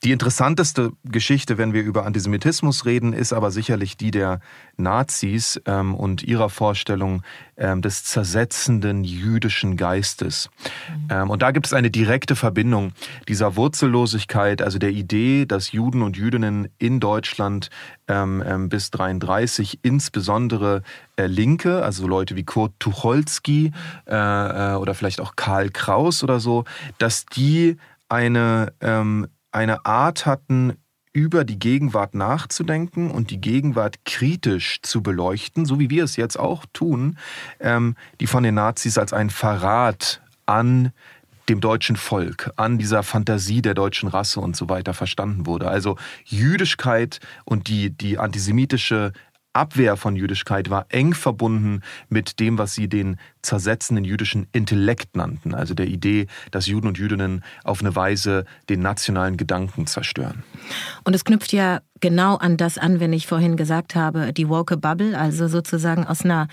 Die 0.06 0.14
interessanteste 0.14 0.94
Geschichte, 1.04 1.58
wenn 1.58 1.74
wir 1.74 1.84
über 1.84 2.06
Antisemitismus 2.06 2.86
reden, 2.86 3.12
ist 3.12 3.34
aber 3.34 3.52
sicherlich 3.52 3.98
die 3.98 4.12
der 4.12 4.40
Nazis 4.78 5.62
ähm, 5.66 5.94
und 5.94 6.24
ihrer 6.24 6.50
Vorstellung 6.50 7.24
ähm, 7.62 7.82
des 7.82 8.04
zersetzenden 8.04 9.04
jüdischen 9.04 9.78
Geistes. 9.78 10.50
Mhm. 10.90 11.08
Ähm, 11.10 11.30
und 11.30 11.42
da 11.42 11.52
gibt 11.52 11.68
es 11.68 11.74
eine 11.74 11.92
direkte 11.92 12.36
Verbindung 12.36 12.94
dieser 13.28 13.56
Wurzellosigkeit, 13.56 14.62
also 14.62 14.80
der 14.80 14.90
Idee, 14.90 15.46
dass 15.46 15.72
Juden 15.72 16.02
und 16.02 16.18
Jüdinnen 16.18 16.70
in 16.80 17.00
Deutschland 17.00 17.70
ähm, 18.08 18.68
bis 18.68 18.90
33 18.90 19.80
insbesondere 19.84 20.82
äh, 21.18 21.28
Linke, 21.28 21.84
also 21.84 22.08
Leute 22.08 22.36
wie 22.36 22.44
Kurt 22.44 22.74
Tucholsky 22.80 23.72
äh, 24.08 24.14
äh, 24.16 24.76
oder 24.76 24.96
vielleicht 24.96 25.22
auch 25.22 25.36
Karl 25.36 25.70
Kraus 25.70 26.24
oder 26.24 26.40
so, 26.40 26.66
dass 26.98 27.26
die 27.26 27.78
eine, 28.10 28.74
eine 29.52 29.86
Art 29.86 30.26
hatten, 30.26 30.74
über 31.14 31.44
die 31.44 31.60
Gegenwart 31.60 32.16
nachzudenken 32.16 33.12
und 33.12 33.32
die 33.32 33.42
Gegenwart 33.42 34.06
kritisch 34.06 34.82
zu 34.82 35.04
beleuchten, 35.04 35.66
so 35.66 35.80
wie 35.80 35.90
wir 35.90 36.04
es 36.04 36.16
jetzt 36.16 36.40
auch 36.40 36.66
tun, 36.74 37.18
ähm, 37.60 37.96
die 38.20 38.28
von 38.28 38.44
den 38.44 38.56
Nazis 38.56 38.98
als 38.98 39.12
ein 39.12 39.30
Verrat 39.30 40.22
an 40.46 40.92
dem 41.50 41.60
deutschen 41.60 41.98
Volk, 41.98 42.52
an 42.56 42.78
dieser 42.78 43.04
Fantasie 43.04 43.62
der 43.62 43.74
deutschen 43.74 44.08
Rasse 44.08 44.40
und 44.40 44.56
so 44.56 44.70
weiter 44.70 44.94
verstanden 44.94 45.46
wurde. 45.46 45.68
Also 45.68 45.98
Jüdischkeit 46.24 47.20
und 47.44 47.68
die, 47.68 47.90
die 47.90 48.18
antisemitische 48.18 49.12
Abwehr 49.54 49.98
von 49.98 50.16
Jüdischkeit 50.16 50.70
war 50.70 50.86
eng 50.90 51.14
verbunden 51.14 51.82
mit 52.10 52.40
dem, 52.40 52.58
was 52.58 52.74
sie 52.74 52.88
den 52.88 53.18
zersetzenden 53.42 54.06
jüdischen 54.06 54.48
Intellekt 54.52 55.16
nannten, 55.16 55.54
also 55.54 55.74
der 55.74 55.88
Idee, 55.88 56.28
dass 56.52 56.68
Juden 56.68 56.88
und 56.88 56.98
Jüdinnen 56.98 57.44
auf 57.64 57.82
eine 57.82 57.96
Weise 57.96 58.46
den 58.70 58.82
nationalen 58.82 59.38
Gedanken 59.38 59.88
zerstören. 59.88 60.44
Und 61.04 61.16
es 61.16 61.26
knüpft 61.26 61.54
ja 61.54 61.82
genau 62.00 62.36
an 62.36 62.58
das 62.58 62.78
an, 62.78 63.00
wenn 63.00 63.14
ich 63.14 63.28
vorhin 63.28 63.58
gesagt 63.58 63.96
habe, 63.96 64.34
die 64.34 64.48
Woke 64.48 64.78
Bubble, 64.78 65.18
also 65.18 65.48
sozusagen 65.48 66.06
aus 66.06 66.24
einer 66.24 66.48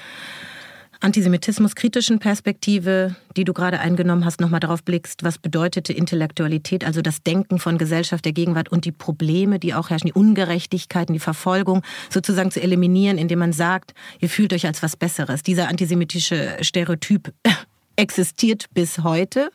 antisemitismuskritischen 1.00 2.19
Perspektive, 2.19 3.14
die 3.37 3.45
du 3.45 3.52
gerade 3.52 3.81
eingenommen 3.81 4.25
hast, 4.25 4.40
nochmal 4.40 4.61
darauf 4.61 4.83
blickst, 4.83 5.23
was 5.23 5.38
bedeutete 5.38 5.93
Intellektualität, 5.93 6.85
also 6.85 7.02
das 7.02 7.23
Denken 7.23 7.59
von 7.59 7.78
Gesellschaft 7.78 8.25
der 8.25 8.33
Gegenwart 8.33 8.71
und 8.71 8.85
die 8.85 8.93
Probleme, 8.93 9.59
die 9.59 9.75
auch 9.75 9.90
herrschen, 9.90 10.09
die 10.09 10.12
Ungerechtigkeiten, 10.12 11.12
die 11.12 11.21
Verfolgung 11.21 11.83
sozusagen 12.11 12.50
zu 12.50 12.61
eliminieren, 12.61 13.19
indem 13.19 13.38
man 13.38 13.52
sagt, 13.52 13.95
ihr 14.21 14.28
fühlt 14.28 14.52
euch 14.52 14.67
als 14.67 14.83
was 14.83 14.97
Besseres. 14.97 15.43
Dieser 15.43 15.69
antisemitische 15.69 16.57
Stereotyp 16.61 17.33
existiert 17.99 18.67
bis 18.73 18.99
heute, 19.00 19.50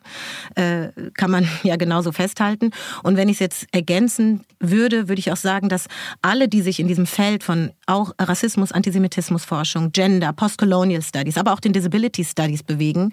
äh, 0.55 0.89
kann 1.15 1.31
man 1.31 1.47
ja 1.63 1.77
genauso 1.77 2.11
festhalten. 2.11 2.71
Und 3.01 3.17
wenn 3.17 3.29
ich 3.29 3.37
es 3.37 3.39
jetzt 3.39 3.67
ergänzen 3.71 4.45
würde, 4.59 5.07
würde 5.07 5.19
ich 5.19 5.31
auch 5.31 5.37
sagen, 5.37 5.69
dass 5.69 5.87
alle, 6.21 6.47
die 6.47 6.61
sich 6.61 6.79
in 6.79 6.87
diesem 6.87 7.05
Feld 7.05 7.43
von 7.43 7.71
auch 7.87 8.11
Rassismus, 8.19 8.71
Antisemitismusforschung, 8.71 9.91
Gender, 9.91 10.33
Postcolonial 10.33 11.01
Studies, 11.01 11.37
aber 11.37 11.53
auch 11.53 11.59
den 11.59 11.73
Disability 11.73 12.23
Studies 12.23 12.63
bewegen, 12.63 13.11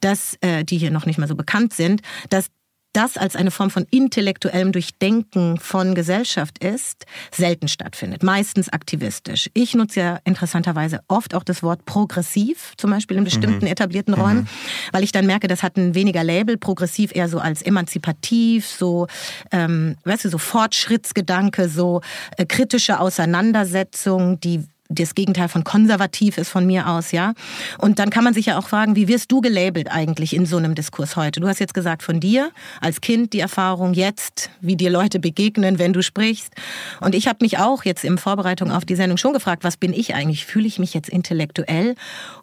dass 0.00 0.36
äh, 0.40 0.64
die 0.64 0.78
hier 0.78 0.90
noch 0.90 1.06
nicht 1.06 1.18
mal 1.18 1.28
so 1.28 1.36
bekannt 1.36 1.72
sind, 1.72 2.02
dass 2.28 2.48
das 2.92 3.16
als 3.16 3.36
eine 3.36 3.50
Form 3.50 3.70
von 3.70 3.86
intellektuellem 3.90 4.72
Durchdenken 4.72 5.58
von 5.58 5.94
Gesellschaft 5.94 6.62
ist, 6.62 7.06
selten 7.30 7.68
stattfindet. 7.68 8.22
Meistens 8.22 8.68
aktivistisch. 8.68 9.50
Ich 9.54 9.74
nutze 9.74 10.00
ja 10.00 10.18
interessanterweise 10.24 11.00
oft 11.08 11.34
auch 11.34 11.44
das 11.44 11.62
Wort 11.62 11.84
progressiv, 11.84 12.74
zum 12.76 12.90
Beispiel 12.90 13.16
in 13.16 13.24
bestimmten 13.24 13.64
mhm. 13.64 13.72
etablierten 13.72 14.14
Räumen, 14.14 14.42
mhm. 14.42 14.48
weil 14.92 15.04
ich 15.04 15.12
dann 15.12 15.26
merke, 15.26 15.48
das 15.48 15.62
hat 15.62 15.76
ein 15.76 15.94
weniger 15.94 16.24
Label. 16.24 16.56
Progressiv 16.56 17.14
eher 17.14 17.28
so 17.28 17.38
als 17.38 17.62
emanzipativ, 17.62 18.66
so, 18.66 19.06
ähm, 19.50 19.96
weißt 20.04 20.26
du, 20.26 20.28
so 20.28 20.38
Fortschrittsgedanke, 20.38 21.68
so 21.68 22.02
äh, 22.36 22.44
kritische 22.44 23.00
Auseinandersetzung, 23.00 24.38
die 24.40 24.64
das 24.94 25.14
Gegenteil 25.14 25.48
von 25.48 25.64
konservativ 25.64 26.38
ist 26.38 26.48
von 26.48 26.66
mir 26.66 26.88
aus, 26.88 27.12
ja. 27.12 27.34
Und 27.78 27.98
dann 27.98 28.10
kann 28.10 28.24
man 28.24 28.34
sich 28.34 28.46
ja 28.46 28.58
auch 28.58 28.68
fragen, 28.68 28.96
wie 28.96 29.08
wirst 29.08 29.32
du 29.32 29.40
gelabelt 29.40 29.90
eigentlich 29.90 30.34
in 30.34 30.46
so 30.46 30.56
einem 30.56 30.74
Diskurs 30.74 31.16
heute? 31.16 31.40
Du 31.40 31.48
hast 31.48 31.58
jetzt 31.58 31.74
gesagt 31.74 32.02
von 32.02 32.20
dir 32.20 32.50
als 32.80 33.00
Kind 33.00 33.32
die 33.32 33.40
Erfahrung 33.40 33.94
jetzt, 33.94 34.50
wie 34.60 34.76
dir 34.76 34.90
Leute 34.90 35.18
begegnen, 35.18 35.78
wenn 35.78 35.92
du 35.92 36.02
sprichst. 36.02 36.52
Und 37.00 37.14
ich 37.14 37.26
habe 37.28 37.38
mich 37.42 37.58
auch 37.58 37.84
jetzt 37.84 38.04
in 38.04 38.18
Vorbereitung 38.18 38.70
auf 38.70 38.84
die 38.84 38.96
Sendung 38.96 39.18
schon 39.18 39.32
gefragt, 39.32 39.64
was 39.64 39.76
bin 39.76 39.92
ich 39.92 40.14
eigentlich? 40.14 40.44
Fühle 40.46 40.66
ich 40.66 40.78
mich 40.78 40.94
jetzt 40.94 41.08
intellektuell? 41.08 41.94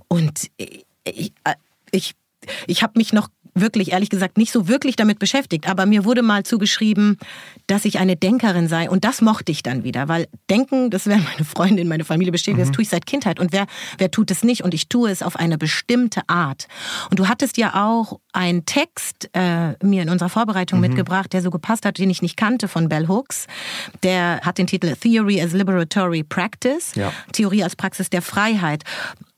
Und 0.07 0.49
ich, 1.05 1.33
ich, 1.91 2.15
ich 2.67 2.83
habe 2.83 2.93
mich 2.95 3.13
noch 3.13 3.29
wirklich, 3.53 3.91
ehrlich 3.91 4.09
gesagt, 4.09 4.37
nicht 4.37 4.51
so 4.51 4.67
wirklich 4.67 4.95
damit 4.95 5.19
beschäftigt. 5.19 5.67
Aber 5.67 5.85
mir 5.85 6.05
wurde 6.05 6.21
mal 6.21 6.43
zugeschrieben, 6.43 7.17
dass 7.67 7.85
ich 7.85 7.99
eine 7.99 8.15
Denkerin 8.15 8.67
sei. 8.67 8.89
Und 8.89 9.03
das 9.05 9.21
mochte 9.21 9.51
ich 9.51 9.63
dann 9.63 9.83
wieder, 9.83 10.07
weil 10.07 10.27
Denken, 10.49 10.89
das 10.89 11.05
wäre 11.05 11.19
meine 11.19 11.45
Freundin, 11.45 11.87
meine 11.87 12.05
Familie 12.05 12.31
bestätigt, 12.31 12.59
mhm. 12.59 12.67
das 12.67 12.71
tue 12.71 12.83
ich 12.83 12.89
seit 12.89 13.05
Kindheit. 13.05 13.39
Und 13.39 13.51
wer, 13.51 13.67
wer 13.97 14.11
tut 14.11 14.31
es 14.31 14.43
nicht? 14.43 14.63
Und 14.63 14.73
ich 14.73 14.89
tue 14.89 15.09
es 15.09 15.21
auf 15.21 15.35
eine 15.35 15.57
bestimmte 15.57 16.21
Art. 16.27 16.67
Und 17.09 17.19
du 17.19 17.27
hattest 17.27 17.57
ja 17.57 17.85
auch 17.85 18.19
einen 18.33 18.65
Text 18.65 19.29
äh, 19.33 19.73
mir 19.83 20.01
in 20.03 20.09
unserer 20.09 20.29
Vorbereitung 20.29 20.79
mhm. 20.79 20.87
mitgebracht, 20.87 21.33
der 21.33 21.41
so 21.41 21.49
gepasst 21.49 21.85
hat, 21.85 21.97
den 21.97 22.09
ich 22.09 22.21
nicht 22.21 22.37
kannte, 22.37 22.67
von 22.67 22.89
Bell 22.89 23.07
Hooks. 23.07 23.47
Der 24.03 24.41
hat 24.41 24.57
den 24.57 24.67
Titel 24.67 24.95
Theory 24.95 25.41
as 25.41 25.53
Liberatory 25.53 26.23
Practice, 26.23 26.93
ja. 26.95 27.11
Theorie 27.31 27.63
als 27.63 27.75
Praxis 27.75 28.09
der 28.09 28.21
Freiheit. 28.21 28.83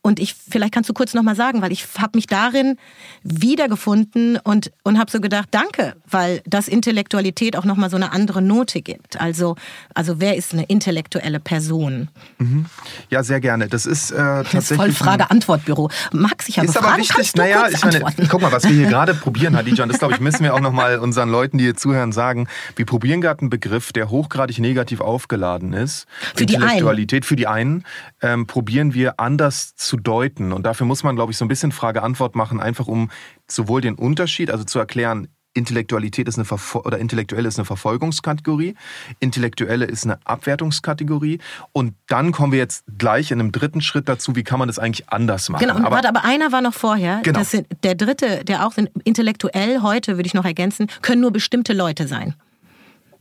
Und 0.03 0.20
ich, 0.20 0.34
vielleicht 0.34 0.74
kannst 0.74 0.89
du 0.89 0.93
kurz 0.93 1.13
nochmal 1.13 1.36
sagen, 1.36 1.62
weil 1.62 1.72
ich 1.72 1.86
habe 2.00 2.17
mich 2.17 2.25
darin 2.25 2.77
wiedergefunden 3.24 4.38
und, 4.38 4.72
und 4.84 4.98
habe 4.98 5.12
so 5.12 5.22
gedacht, 5.22 5.50
danke, 5.51 5.96
weil 6.10 6.41
das 6.46 6.67
Intellektualität 6.67 7.55
auch 7.55 7.65
nochmal 7.65 7.91
so 7.91 7.98
eine 7.98 8.12
andere 8.12 8.41
Note 8.41 8.81
gibt. 8.81 9.22
Also, 9.22 9.55
also 9.93 10.20
wer 10.20 10.36
ist 10.36 10.53
eine 10.53 10.63
intellektuelle 10.63 11.39
Person? 11.39 12.10
Mhm. 12.39 12.65
Ja, 13.12 13.22
sehr 13.22 13.39
gerne. 13.39 13.67
Das 13.67 13.86
ist 13.86 14.10
äh, 14.10 14.15
tatsächlich... 14.15 14.53
Das 14.53 14.72
ist 14.72 14.77
voll 14.77 14.91
Frage-Antwort-Büro. 14.91 15.89
Max, 16.13 16.50
ich 16.50 16.58
habe 16.58 16.67
ist 16.67 16.74
Fragen, 16.74 16.88
aber 16.88 16.98
wichtig, 16.98 17.36
naja, 17.36 17.67
ich 17.70 17.84
meine, 17.84 18.03
guck 18.27 18.41
mal, 18.41 18.51
was 18.51 18.63
wir 18.63 18.72
hier 18.72 18.88
gerade 18.89 19.13
probieren, 19.13 19.55
Hadija, 19.55 19.84
und 19.84 19.89
das 19.89 20.00
glaube 20.00 20.15
ich, 20.15 20.20
müssen 20.20 20.43
wir 20.43 20.55
auch 20.55 20.62
nochmal 20.62 20.98
unseren 20.98 21.29
Leuten, 21.29 21.60
die 21.60 21.65
hier 21.65 21.75
zuhören, 21.75 22.12
sagen. 22.12 22.48
Wir 22.75 22.88
probieren 22.88 23.22
gerade 23.22 23.41
einen 23.41 23.50
Begriff, 23.51 23.93
der 23.93 24.10
hochgradig 24.10 24.58
negativ 24.58 25.00
aufgeladen 25.00 25.74
ist. 25.74 26.08
Für 26.36 26.48
die 26.48 26.58
einen. 26.58 27.24
Für 27.24 27.36
die 27.36 27.48
einen 27.48 27.84
ähm, 28.22 28.48
probieren 28.48 28.93
wir 28.96 29.20
anders 29.20 29.75
zu 29.75 29.90
zu 29.91 29.98
deuten. 29.98 30.53
Und 30.53 30.65
dafür 30.65 30.88
muss 30.88 31.03
man, 31.03 31.17
glaube 31.17 31.33
ich, 31.33 31.38
so 31.38 31.43
ein 31.43 31.50
bisschen 31.50 31.74
Frage-Antwort 31.74 32.33
machen, 32.33 32.62
einfach 32.62 32.88
um 32.88 33.12
sowohl 33.45 33.81
den 33.81 33.95
Unterschied, 33.95 34.50
also 34.50 34.63
zu 34.63 34.79
erklären, 34.79 35.27
Intellektualität 35.53 36.29
ist 36.29 36.38
eine 36.38 36.45
Verfol 36.45 36.83
oder 36.83 36.98
intellektuelle 36.98 37.45
ist 37.45 37.60
eine 37.60 37.65
Verfolgungskategorie, 37.65 38.75
intellektuelle 39.19 39.83
ist 39.83 40.05
eine 40.05 40.17
Abwertungskategorie 40.24 41.39
und 41.74 41.93
dann 42.07 42.31
kommen 42.31 42.53
wir 42.53 42.60
jetzt 42.60 42.86
gleich 42.98 43.31
in 43.31 43.41
einem 43.41 43.51
dritten 43.51 43.81
Schritt 43.81 44.07
dazu, 44.07 44.33
wie 44.38 44.43
kann 44.43 44.60
man 44.60 44.69
das 44.69 44.79
eigentlich 44.79 45.10
anders 45.10 45.50
machen. 45.50 45.67
Genau, 45.67 45.75
aber, 45.75 45.91
warte, 45.91 46.07
aber 46.07 46.24
einer 46.24 46.53
war 46.53 46.62
noch 46.62 46.74
vorher. 46.74 47.19
Genau. 47.24 47.39
Das 47.39 47.51
sind, 47.51 47.67
der 47.83 47.95
dritte, 47.95 48.45
der 48.45 48.65
auch 48.65 48.71
sind, 48.71 48.91
intellektuell 49.03 49.81
heute 49.81 50.15
würde 50.15 50.27
ich 50.27 50.33
noch 50.33 50.45
ergänzen, 50.45 50.88
können 51.01 51.19
nur 51.19 51.31
bestimmte 51.31 51.74
Leute 51.74 52.07
sein 52.07 52.36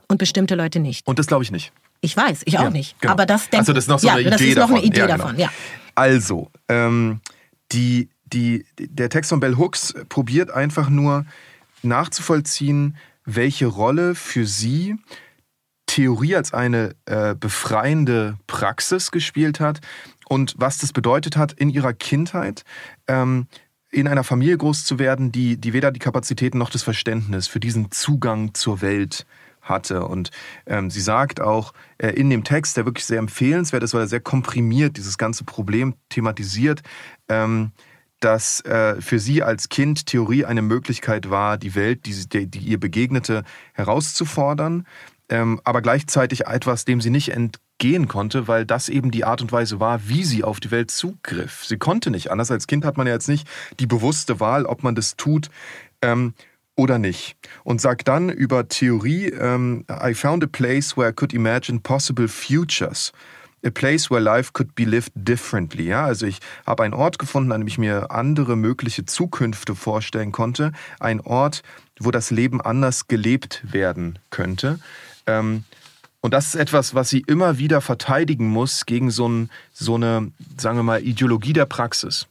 und 0.07 0.19
bestimmte 0.19 0.55
Leute 0.55 0.79
nicht. 0.79 1.05
Und 1.09 1.19
das 1.19 1.27
glaube 1.27 1.43
ich 1.43 1.51
nicht. 1.51 1.73
Ich 2.01 2.17
weiß, 2.17 2.43
ich 2.45 2.59
auch 2.61 2.65
ja, 2.65 2.71
nicht. 2.71 2.99
Genau. 3.01 3.13
Aber 3.13 3.27
das 3.27 3.51
denke, 3.51 3.59
also 3.59 3.73
das 3.73 3.85
ist 3.85 3.89
noch 3.89 3.99
so 3.99 4.07
ja, 4.07 4.13
eine 4.13 4.23
Idee 4.23 4.31
das 4.31 4.41
ist 4.41 4.57
davon. 4.57 4.71
noch 4.71 4.79
eine 4.79 4.87
Idee 4.87 5.01
ja, 5.01 5.07
genau. 5.07 5.19
davon. 5.19 5.37
Ja. 5.37 5.51
Also, 6.01 6.51
ähm, 6.71 7.21
die, 7.73 8.09
die, 8.25 8.65
der 8.79 9.11
Text 9.11 9.29
von 9.29 9.39
Bell 9.39 9.59
Hooks 9.59 9.93
probiert 10.09 10.51
einfach 10.51 10.89
nur 10.89 11.27
nachzuvollziehen, 11.83 12.97
welche 13.27 13.67
Rolle 13.67 14.15
für 14.15 14.47
sie 14.47 14.97
Theorie 15.85 16.37
als 16.37 16.55
eine 16.55 16.95
äh, 17.05 17.35
befreiende 17.35 18.39
Praxis 18.47 19.11
gespielt 19.11 19.61
hat 19.61 19.81
und 20.27 20.55
was 20.57 20.79
das 20.79 20.95
bedeutet 20.95 21.37
hat 21.37 21.53
in 21.53 21.69
ihrer 21.69 21.93
Kindheit. 21.93 22.65
Ähm, 23.07 23.47
in 23.91 24.09
einer 24.09 24.25
Familie 24.25 24.57
groß 24.57 24.87
zu 24.87 24.99
werden, 24.99 25.33
die, 25.33 25.59
die 25.59 25.75
weder 25.75 25.93
die 25.93 26.01
Kapazitäten 26.01 26.57
noch 26.57 26.71
das 26.71 26.83
Verständnis 26.83 27.47
für 27.47 27.61
diesen 27.61 27.91
Zugang 27.91 28.55
zur 28.55 28.81
Welt 28.81 29.27
hatte. 29.71 30.05
Und 30.05 30.31
ähm, 30.67 30.91
sie 30.91 31.01
sagt 31.01 31.41
auch 31.41 31.73
äh, 31.97 32.11
in 32.11 32.29
dem 32.29 32.45
Text, 32.45 32.77
der 32.77 32.85
wirklich 32.85 33.07
sehr 33.07 33.19
empfehlenswert 33.19 33.83
ist, 33.83 33.95
weil 33.95 34.03
er 34.03 34.09
sehr 34.09 34.21
komprimiert 34.21 34.99
dieses 34.99 35.17
ganze 35.17 35.45
Problem 35.45 35.95
thematisiert, 36.11 36.83
ähm, 37.31 37.73
dass 38.21 38.61
äh, 38.67 39.01
für 39.01 39.19
sie 39.19 39.43
als 39.43 39.71
Kind 39.71 40.05
Theorie 40.07 40.45
eine 40.45 40.61
Möglichkeit 40.61 41.31
war, 41.31 41.57
die 41.57 41.75
Welt, 41.75 42.05
die, 42.05 42.29
die, 42.29 42.47
die 42.47 42.59
ihr 42.59 42.79
begegnete, 42.79 43.45
herauszufordern, 43.73 44.87
ähm, 45.31 45.61
aber 45.65 45.81
gleichzeitig 45.81 46.47
etwas, 46.47 46.85
dem 46.85 47.01
sie 47.01 47.11
nicht 47.11 47.31
entgehen 47.31 48.09
konnte, 48.09 48.49
weil 48.49 48.67
das 48.67 48.89
eben 48.89 49.11
die 49.11 49.25
Art 49.25 49.41
und 49.41 49.53
Weise 49.53 49.81
war, 49.81 50.09
wie 50.09 50.25
sie 50.25 50.45
auf 50.45 50.61
die 50.61 50.71
Welt 50.71 50.91
zugriff. 50.91 51.65
Sie 51.65 51.79
konnte 51.79 52.11
nicht 52.11 52.31
anders. 52.31 52.51
Als 52.51 52.67
Kind 52.67 52.85
hat 52.85 52.99
man 52.99 53.07
ja 53.07 53.15
jetzt 53.15 53.29
nicht 53.29 53.49
die 53.79 53.87
bewusste 53.87 54.41
Wahl, 54.41 54.67
ob 54.67 54.83
man 54.83 54.95
das 54.95 55.17
tut. 55.17 55.49
Ähm, 56.03 56.35
oder 56.77 56.99
nicht. 56.99 57.37
Und 57.65 57.81
sagt 57.81 58.09
dann 58.09 58.29
über 58.29 58.69
Theorie, 58.69 59.27
ähm, 59.27 59.85
I 59.91 60.15
found 60.15 60.43
a 60.45 60.47
place 60.47 60.97
where 60.97 61.11
I 61.11 61.13
could 61.13 61.33
imagine 61.33 61.81
possible 61.81 62.29
futures. 62.29 63.13
A 63.63 63.71
place 63.71 64.11
where 64.11 64.23
life 64.23 64.53
could 64.55 64.75
be 64.75 64.85
lived 64.85 65.13
differently. 65.15 65.85
Ja, 65.85 66.05
also 66.05 66.27
ich 66.27 66.39
habe 66.67 66.83
einen 66.83 66.95
Ort 66.95 67.19
gefunden, 67.19 67.53
an 67.53 67.61
dem 67.61 67.69
ich 67.69 67.77
mir 67.77 68.11
andere 68.11 68.57
mögliche 68.57 69.05
Zukünfte 69.05 69.75
vorstellen 69.75 70.33
konnte. 70.33 70.73
Ein 70.99 71.21
Ort, 71.21 71.63
wo 71.99 72.11
das 72.11 72.31
Leben 72.31 72.63
anders 72.63 73.07
gelebt 73.07 73.61
werden 73.71 74.19
könnte. 74.31 74.79
Ähm, 75.27 75.65
und 76.23 76.35
das 76.35 76.49
ist 76.49 76.55
etwas, 76.55 76.95
was 76.95 77.11
sie 77.11 77.23
immer 77.27 77.59
wieder 77.59 77.81
verteidigen 77.81 78.49
muss 78.49 78.87
gegen 78.87 79.11
so, 79.11 79.29
ein, 79.29 79.51
so 79.73 79.95
eine, 79.95 80.33
sagen 80.57 80.79
wir 80.79 80.83
mal, 80.83 81.03
Ideologie 81.03 81.53
der 81.53 81.67
Praxis. 81.67 82.27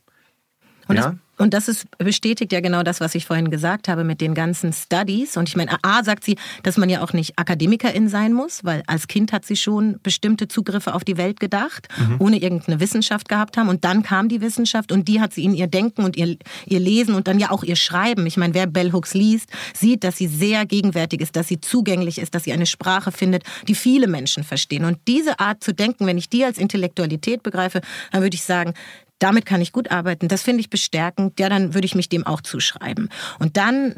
Und 0.88 0.98
ja? 0.98 1.16
Und 1.40 1.54
das 1.54 1.70
ist, 1.70 1.88
bestätigt 1.98 2.52
ja 2.52 2.60
genau 2.60 2.84
das, 2.84 3.00
was 3.00 3.16
ich 3.16 3.26
vorhin 3.26 3.50
gesagt 3.50 3.88
habe 3.88 4.04
mit 4.04 4.20
den 4.20 4.34
ganzen 4.34 4.74
Studies. 4.74 5.38
Und 5.38 5.48
ich 5.48 5.56
meine, 5.56 5.78
A 5.84 6.04
sagt 6.04 6.26
sie, 6.26 6.38
dass 6.64 6.78
man 6.78 6.90
ja 6.90 7.02
auch 7.02 7.14
nicht 7.14 7.40
Akademikerin 7.40 8.10
sein 8.10 8.34
muss, 8.34 8.66
weil 8.66 8.84
als 8.88 9.08
Kind 9.08 9.32
hat 9.32 9.46
sie 9.46 9.56
schon 9.56 10.00
bestimmte 10.04 10.50
Zugriffe 10.50 10.94
auf 10.94 11.06
die 11.06 11.16
Welt 11.16 11.40
gedacht, 11.40 11.88
mhm. 11.98 12.18
ohne 12.20 12.42
irgendeine 12.42 12.82
Wissenschaft 12.82 13.30
gehabt 13.30 13.56
haben. 13.56 13.70
Und 13.70 13.86
dann 13.86 14.04
kam 14.04 14.28
die 14.28 14.42
Wissenschaft 14.42 14.92
und 14.92 15.08
die 15.08 15.22
hat 15.22 15.34
sie 15.34 15.46
in 15.46 15.54
ihr 15.54 15.68
Denken 15.68 16.04
und 16.04 16.18
ihr, 16.18 16.36
ihr 16.66 16.80
Lesen 16.80 17.16
und 17.16 17.30
dann 17.30 17.40
ja 17.40 17.52
auch 17.52 17.64
ihr 17.64 17.78
Schreiben. 17.78 18.26
Ich 18.26 18.36
meine, 18.36 18.54
wer 18.54 18.68
Bell 18.68 18.92
Hooks 18.92 19.14
liest, 19.14 19.50
sieht, 19.74 20.04
dass 20.04 20.18
sie 20.18 20.28
sehr 20.28 20.66
gegenwärtig 20.66 21.22
ist, 21.22 21.38
dass 21.38 21.48
sie 21.48 21.62
zugänglich 21.62 22.20
ist, 22.20 22.36
dass 22.36 22.44
sie 22.44 22.52
eine 22.52 22.66
Sprache 22.66 23.14
findet, 23.14 23.44
die 23.68 23.76
viele 23.76 24.08
Menschen 24.08 24.44
verstehen. 24.44 24.84
Und 24.84 24.98
diese 25.08 25.40
Art 25.40 25.64
zu 25.64 25.74
denken, 25.74 26.06
wenn 26.06 26.18
ich 26.18 26.30
die 26.30 26.44
als 26.44 26.58
Intellektualität 26.58 27.44
begreife, 27.44 27.80
dann 28.12 28.22
würde 28.24 28.36
ich 28.36 28.44
sagen, 28.44 28.74
damit 29.20 29.46
kann 29.46 29.62
ich 29.62 29.72
gut 29.72 29.92
arbeiten. 29.92 30.28
Das 30.28 30.42
finde 30.42 30.62
ich 30.62 30.70
bestärkend. 30.70 31.40
Ja, 31.40 31.50
dann 31.50 31.74
würde 31.74 31.86
ich 31.86 31.96
mich 31.96 32.10
dem 32.10 32.26
auch 32.26 32.42
zuschreiben. 32.42 33.10
Und 33.40 33.58
dann 33.58 33.96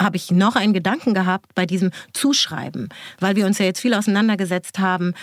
habe 0.00 0.16
ich 0.16 0.30
noch 0.30 0.54
einen 0.54 0.72
Gedanken 0.72 1.12
gehabt 1.12 1.54
bei 1.54 1.66
diesem 1.66 1.90
Zuschreiben, 2.12 2.88
weil 3.18 3.36
wir 3.36 3.46
uns 3.46 3.58
ja 3.58 3.64
jetzt 3.64 3.80
viel 3.80 3.94
auseinandergesetzt 3.94 4.78
haben, 4.78 5.14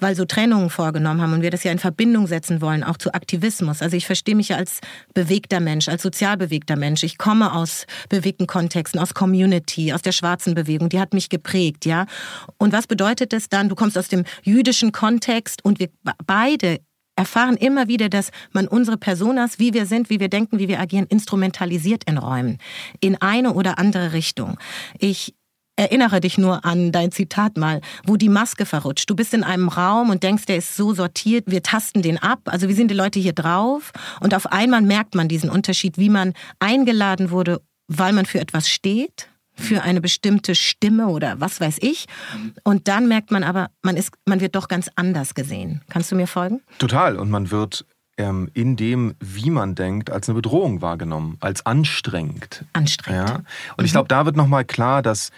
weil 0.00 0.16
so 0.16 0.24
Trennungen 0.24 0.70
vorgenommen 0.70 1.20
haben 1.20 1.34
und 1.34 1.42
wir 1.42 1.50
das 1.50 1.64
ja 1.64 1.72
in 1.72 1.78
Verbindung 1.78 2.26
setzen 2.26 2.62
wollen, 2.62 2.82
auch 2.82 2.96
zu 2.96 3.12
Aktivismus. 3.12 3.82
Also 3.82 3.96
ich 3.96 4.06
verstehe 4.06 4.34
mich 4.34 4.48
ja 4.48 4.56
als 4.56 4.80
bewegter 5.12 5.60
Mensch, 5.60 5.88
als 5.88 6.02
sozial 6.02 6.36
bewegter 6.36 6.76
Mensch. 6.76 7.02
Ich 7.02 7.18
komme 7.18 7.52
aus 7.52 7.86
bewegten 8.08 8.46
Kontexten, 8.46 8.98
aus 9.00 9.12
Community, 9.12 9.92
aus 9.92 10.02
der 10.02 10.12
schwarzen 10.12 10.54
Bewegung, 10.54 10.88
die 10.88 11.00
hat 11.00 11.12
mich 11.12 11.28
geprägt, 11.28 11.84
ja. 11.84 12.06
Und 12.56 12.72
was 12.72 12.86
bedeutet 12.86 13.32
das 13.34 13.50
dann? 13.50 13.68
Du 13.68 13.74
kommst 13.74 13.98
aus 13.98 14.08
dem 14.08 14.24
jüdischen 14.42 14.92
Kontext 14.92 15.62
und 15.64 15.78
wir 15.78 15.88
beide 16.26 16.80
erfahren 17.22 17.56
immer 17.56 17.86
wieder, 17.86 18.08
dass 18.08 18.32
man 18.50 18.66
unsere 18.66 18.96
Personas, 18.96 19.60
wie 19.60 19.72
wir 19.74 19.86
sind, 19.86 20.10
wie 20.10 20.18
wir 20.18 20.28
denken, 20.28 20.58
wie 20.58 20.66
wir 20.66 20.80
agieren, 20.80 21.06
instrumentalisiert 21.06 22.02
in 22.10 22.18
Räumen. 22.18 22.58
In 22.98 23.14
eine 23.22 23.52
oder 23.52 23.78
andere 23.78 24.12
Richtung. 24.12 24.58
Ich 24.98 25.32
erinnere 25.76 26.20
dich 26.20 26.36
nur 26.36 26.64
an 26.64 26.90
dein 26.90 27.12
Zitat 27.12 27.56
mal, 27.56 27.80
wo 28.04 28.16
die 28.16 28.28
Maske 28.28 28.66
verrutscht. 28.66 29.08
Du 29.08 29.14
bist 29.14 29.34
in 29.34 29.44
einem 29.44 29.68
Raum 29.68 30.10
und 30.10 30.24
denkst, 30.24 30.46
der 30.46 30.56
ist 30.56 30.74
so 30.74 30.94
sortiert, 30.94 31.44
wir 31.46 31.62
tasten 31.62 32.02
den 32.02 32.18
ab. 32.18 32.40
Also 32.46 32.68
wie 32.68 32.74
sind 32.74 32.90
die 32.90 32.96
Leute 32.96 33.20
hier 33.20 33.34
drauf? 33.34 33.92
Und 34.20 34.34
auf 34.34 34.50
einmal 34.50 34.82
merkt 34.82 35.14
man 35.14 35.28
diesen 35.28 35.48
Unterschied, 35.48 35.98
wie 35.98 36.10
man 36.10 36.32
eingeladen 36.58 37.30
wurde, 37.30 37.62
weil 37.86 38.12
man 38.12 38.26
für 38.26 38.40
etwas 38.40 38.68
steht 38.68 39.28
für 39.62 39.82
eine 39.82 40.00
bestimmte 40.00 40.54
Stimme 40.54 41.08
oder 41.08 41.40
was 41.40 41.60
weiß 41.60 41.78
ich. 41.80 42.06
Und 42.64 42.88
dann 42.88 43.08
merkt 43.08 43.30
man 43.30 43.44
aber, 43.44 43.70
man, 43.82 43.96
ist, 43.96 44.12
man 44.26 44.40
wird 44.40 44.54
doch 44.54 44.68
ganz 44.68 44.90
anders 44.96 45.34
gesehen. 45.34 45.80
Kannst 45.88 46.12
du 46.12 46.16
mir 46.16 46.26
folgen? 46.26 46.60
Total. 46.78 47.16
Und 47.16 47.30
man 47.30 47.50
wird 47.50 47.86
ähm, 48.18 48.50
in 48.54 48.76
dem, 48.76 49.14
wie 49.20 49.50
man 49.50 49.74
denkt, 49.74 50.10
als 50.10 50.28
eine 50.28 50.36
Bedrohung 50.36 50.82
wahrgenommen, 50.82 51.36
als 51.40 51.64
anstrengend. 51.64 52.64
Anstrengend. 52.72 53.28
Ja? 53.28 53.42
Und 53.76 53.84
ich 53.84 53.92
glaube, 53.92 54.08
da 54.08 54.26
wird 54.26 54.36
nochmal 54.36 54.64
klar, 54.64 55.02
dass 55.02 55.30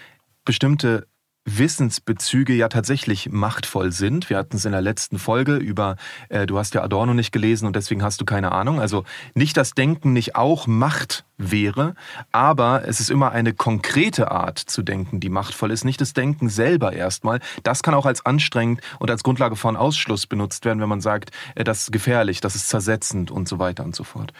bestimmte 0.43 1.07
Wissensbezüge 1.45 2.53
ja 2.53 2.69
tatsächlich 2.69 3.31
machtvoll 3.31 3.91
sind. 3.91 4.29
Wir 4.29 4.37
hatten 4.37 4.57
es 4.57 4.65
in 4.65 4.71
der 4.71 4.81
letzten 4.81 5.19
Folge 5.19 5.55
über, 5.55 5.95
äh, 6.29 6.47
du 6.47 6.57
hast 6.57 6.73
ja 6.73 6.83
Adorno 6.83 7.13
nicht 7.13 7.31
gelesen 7.31 7.67
und 7.67 7.75
deswegen 7.75 8.03
hast 8.03 8.19
du 8.19 8.25
keine 8.25 8.51
Ahnung. 8.51 8.79
Also 8.79 9.03
nicht, 9.35 9.55
dass 9.55 9.71
Denken 9.71 10.11
nicht 10.11 10.35
auch 10.35 10.65
Macht 10.65 11.25
wäre, 11.37 11.95
aber 12.31 12.87
es 12.87 12.99
ist 12.99 13.11
immer 13.11 13.31
eine 13.31 13.53
konkrete 13.53 14.31
Art 14.31 14.57
zu 14.57 14.81
denken, 14.81 15.19
die 15.19 15.29
machtvoll 15.29 15.71
ist. 15.71 15.85
Nicht 15.85 16.01
das 16.01 16.13
Denken 16.13 16.49
selber 16.49 16.93
erstmal. 16.93 17.39
Das 17.63 17.83
kann 17.83 17.93
auch 17.93 18.05
als 18.05 18.25
anstrengend 18.25 18.81
und 18.99 19.11
als 19.11 19.23
Grundlage 19.23 19.55
von 19.55 19.75
Ausschluss 19.75 20.25
benutzt 20.27 20.65
werden, 20.65 20.81
wenn 20.81 20.89
man 20.89 21.01
sagt, 21.01 21.31
äh, 21.53 21.63
das 21.63 21.83
ist 21.83 21.91
gefährlich, 21.91 22.41
das 22.41 22.55
ist 22.55 22.69
zersetzend 22.69 23.29
und 23.29 23.47
so 23.47 23.59
weiter 23.59 23.83
und 23.83 23.95
so 23.95 24.03
fort. 24.03 24.33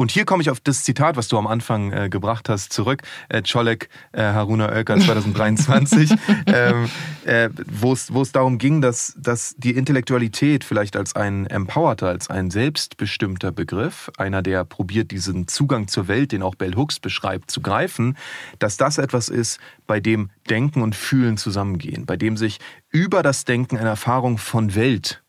Und 0.00 0.12
hier 0.12 0.24
komme 0.24 0.42
ich 0.42 0.50
auf 0.50 0.60
das 0.60 0.84
Zitat, 0.84 1.16
was 1.16 1.26
du 1.26 1.36
am 1.38 1.48
Anfang 1.48 1.92
äh, 1.92 2.08
gebracht 2.08 2.48
hast, 2.48 2.72
zurück. 2.72 3.02
Äh, 3.28 3.42
Colek 3.42 3.88
äh, 4.12 4.22
Haruna 4.22 4.68
Oelker 4.68 4.96
2023, 5.00 6.12
ähm, 6.46 6.88
äh, 7.24 7.50
wo 7.66 7.92
es 7.92 8.32
darum 8.32 8.58
ging, 8.58 8.80
dass, 8.80 9.16
dass 9.18 9.56
die 9.58 9.72
Intellektualität 9.72 10.62
vielleicht 10.62 10.94
als 10.94 11.16
ein 11.16 11.46
empowerter, 11.46 12.06
als 12.06 12.30
ein 12.30 12.52
selbstbestimmter 12.52 13.50
Begriff, 13.50 14.08
einer, 14.16 14.40
der 14.40 14.64
probiert, 14.64 15.10
diesen 15.10 15.48
Zugang 15.48 15.88
zur 15.88 16.06
Welt, 16.06 16.30
den 16.30 16.42
auch 16.44 16.54
Bell 16.54 16.76
Hooks 16.76 17.00
beschreibt, 17.00 17.50
zu 17.50 17.60
greifen, 17.60 18.16
dass 18.60 18.76
das 18.76 18.98
etwas 18.98 19.28
ist, 19.28 19.58
bei 19.88 19.98
dem 19.98 20.30
Denken 20.48 20.80
und 20.80 20.94
Fühlen 20.94 21.36
zusammengehen, 21.36 22.06
bei 22.06 22.16
dem 22.16 22.36
sich 22.36 22.58
über 22.90 23.24
das 23.24 23.44
Denken 23.44 23.76
eine 23.76 23.88
Erfahrung 23.88 24.38
von 24.38 24.76
Welt 24.76 25.24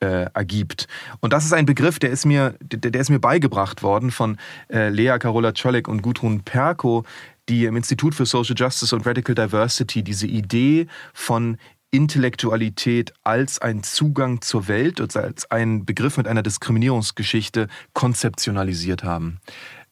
äh, 0.00 0.26
ergibt. 0.32 0.86
Und 1.20 1.32
das 1.32 1.44
ist 1.44 1.52
ein 1.52 1.66
Begriff, 1.66 1.98
der 1.98 2.10
ist 2.10 2.24
mir, 2.24 2.54
der, 2.60 2.90
der 2.90 3.00
ist 3.00 3.10
mir 3.10 3.18
beigebracht 3.18 3.82
worden 3.82 4.10
von 4.10 4.36
äh, 4.68 4.88
Lea 4.88 5.18
Carola 5.18 5.52
Czolek 5.52 5.88
und 5.88 6.02
Gudrun 6.02 6.42
Perko, 6.42 7.04
die 7.48 7.64
im 7.64 7.76
Institut 7.76 8.14
für 8.14 8.26
Social 8.26 8.54
Justice 8.56 8.94
und 8.94 9.06
Radical 9.06 9.34
Diversity 9.34 10.02
diese 10.02 10.26
Idee 10.26 10.86
von 11.14 11.56
Intellektualität 11.90 13.14
als 13.24 13.60
ein 13.60 13.82
Zugang 13.82 14.42
zur 14.42 14.68
Welt 14.68 15.00
und 15.00 15.16
als 15.16 15.50
ein 15.50 15.86
Begriff 15.86 16.18
mit 16.18 16.28
einer 16.28 16.42
Diskriminierungsgeschichte 16.42 17.68
konzeptionalisiert 17.94 19.04
haben. 19.04 19.40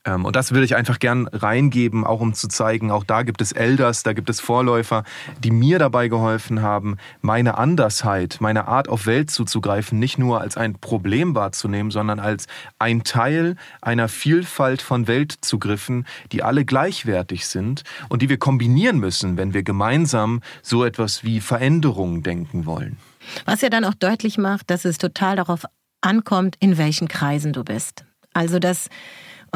Ähm, 0.07 0.25
und 0.25 0.37
das 0.37 0.53
würde 0.53 0.65
ich 0.65 0.77
einfach 0.77 0.99
gern 0.99 1.27
reingeben, 1.27 2.05
auch 2.05 2.21
um 2.21 2.33
zu 2.33 2.49
zeigen, 2.49 2.91
auch 2.91 3.05
da 3.05 3.23
gibt 3.23 3.43
es 3.43 3.53
Elders, 3.53 4.05
da 4.05 4.13
gibt 4.13 4.31
es 4.31 4.41
Vorläufer, 4.41 5.05
die 5.41 5.51
mir 5.51 5.79
dabei 5.79 6.09
geholfen 6.09 6.63
haben, 6.63 6.97
meine 7.21 7.59
Andersheit, 7.59 8.39
meine 8.41 8.69
Art 8.69 8.89
auf 8.89 9.07
Welt 9.07 9.31
zuzugreifen, 9.31 9.99
nicht 9.99 10.19
nur 10.19 10.41
als 10.41 10.57
ein 10.57 10.75
Problem 10.75 11.35
wahrzunehmen, 11.35 11.91
sondern 11.91 12.21
als 12.21 12.47
ein 12.79 13.03
Teil 13.03 13.57
einer 13.83 14.09
Vielfalt 14.09 14.81
von 14.81 15.09
Weltzugriffen, 15.09 16.07
die 16.33 16.43
alle 16.43 16.65
gleichwertig 16.65 17.47
sind 17.47 17.83
und 18.09 18.23
die 18.23 18.29
wir 18.29 18.39
kombinieren 18.39 18.99
müssen, 18.99 19.37
wenn 19.37 19.53
wir 19.53 19.65
gemeinsam 19.65 20.41
so 20.63 20.85
etwas 20.85 21.25
wie 21.25 21.41
Veränderungen 21.41 22.23
denken 22.23 22.65
wollen. 22.65 22.99
Was 23.45 23.61
ja 23.61 23.69
dann 23.69 23.85
auch 23.85 23.95
deutlich 23.95 24.39
macht, 24.39 24.71
dass 24.71 24.85
es 24.85 24.99
total 24.99 25.35
darauf 25.35 25.65
ankommt, 26.01 26.57
in 26.61 26.79
welchen 26.79 27.09
Kreisen 27.09 27.53
du 27.53 27.65
bist. 27.65 28.05
Also, 28.33 28.59
dass 28.59 28.89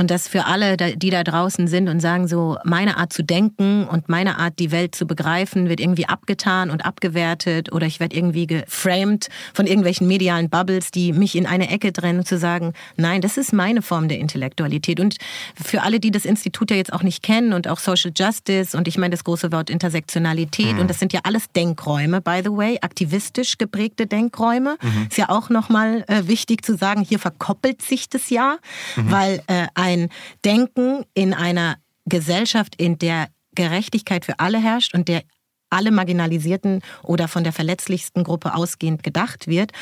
und 0.01 0.11
das 0.11 0.29
für 0.29 0.47
alle, 0.47 0.79
die 0.79 1.11
da 1.11 1.23
draußen 1.23 1.69
sind 1.69 1.91
und 1.91 2.01
sagen 2.01 2.27
so, 2.27 2.57
meine 2.65 2.97
Art 2.97 3.13
zu 3.13 3.23
denken 3.23 3.87
und 3.87 4.09
meine 4.09 4.39
Art, 4.39 4.59
die 4.59 4.71
Welt 4.71 4.95
zu 4.95 5.07
begreifen, 5.07 5.69
wird 5.69 5.79
irgendwie 5.79 6.07
abgetan 6.07 6.71
und 6.71 6.87
abgewertet 6.87 7.71
oder 7.71 7.87
ich 7.87 8.01
werde 8.01 8.17
irgendwie 8.17 8.47
geframed 8.47 9.29
von 9.53 9.67
irgendwelchen 9.67 10.07
medialen 10.07 10.49
Bubbles, 10.49 10.91
die 10.91 11.13
mich 11.13 11.37
in 11.37 11.45
eine 11.45 11.69
Ecke 11.69 11.93
trennen, 11.93 12.25
zu 12.25 12.39
sagen, 12.39 12.73
nein, 12.97 13.21
das 13.21 13.37
ist 13.37 13.53
meine 13.53 13.83
Form 13.83 14.09
der 14.09 14.19
Intellektualität. 14.21 15.01
Und 15.01 15.17
für 15.55 15.83
alle, 15.83 16.01
die 16.01 16.11
das 16.11 16.25
Institut 16.25 16.71
ja 16.71 16.79
jetzt 16.79 16.95
auch 16.95 17.03
nicht 17.03 17.23
kennen 17.23 17.53
und 17.53 17.69
auch 17.69 17.79
Social 17.79 18.13
Justice 18.17 18.75
und 18.75 18.89
ich 18.89 18.97
meine 18.97 19.11
das 19.11 19.25
große 19.25 19.53
Wort 19.53 19.69
Intersektionalität 19.69 20.77
mhm. 20.77 20.81
und 20.81 20.89
das 20.89 20.99
sind 20.99 21.13
ja 21.13 21.21
alles 21.25 21.53
Denkräume, 21.53 22.23
by 22.23 22.41
the 22.43 22.51
way, 22.51 22.79
aktivistisch 22.81 23.59
geprägte 23.59 24.07
Denkräume. 24.07 24.79
Mhm. 24.81 25.09
Ist 25.11 25.19
ja 25.19 25.29
auch 25.29 25.51
nochmal 25.51 26.07
äh, 26.09 26.27
wichtig 26.27 26.65
zu 26.65 26.75
sagen, 26.75 27.03
hier 27.03 27.19
verkoppelt 27.19 27.83
sich 27.83 28.09
das 28.09 28.31
ja, 28.31 28.57
mhm. 28.97 29.11
weil 29.11 29.43
äh, 29.47 29.67
ein 29.91 30.09
Denken 30.45 31.05
in 31.15 31.35
einer 31.35 31.77
Gesellschaft, 32.07 32.75
in 32.77 32.99
der 32.99 33.29
Gerechtigkeit 33.55 34.25
für 34.25 34.39
alle 34.39 34.59
herrscht 34.59 34.95
und 34.95 35.09
der 35.09 35.23
alle 35.71 35.91
Marginalisierten 35.91 36.83
oder 37.03 37.29
von 37.29 37.45
der 37.45 37.53
verletzlichsten 37.53 38.25
Gruppe 38.25 38.55
ausgehend 38.55 39.03
gedacht 39.03 39.47
wird, 39.47 39.73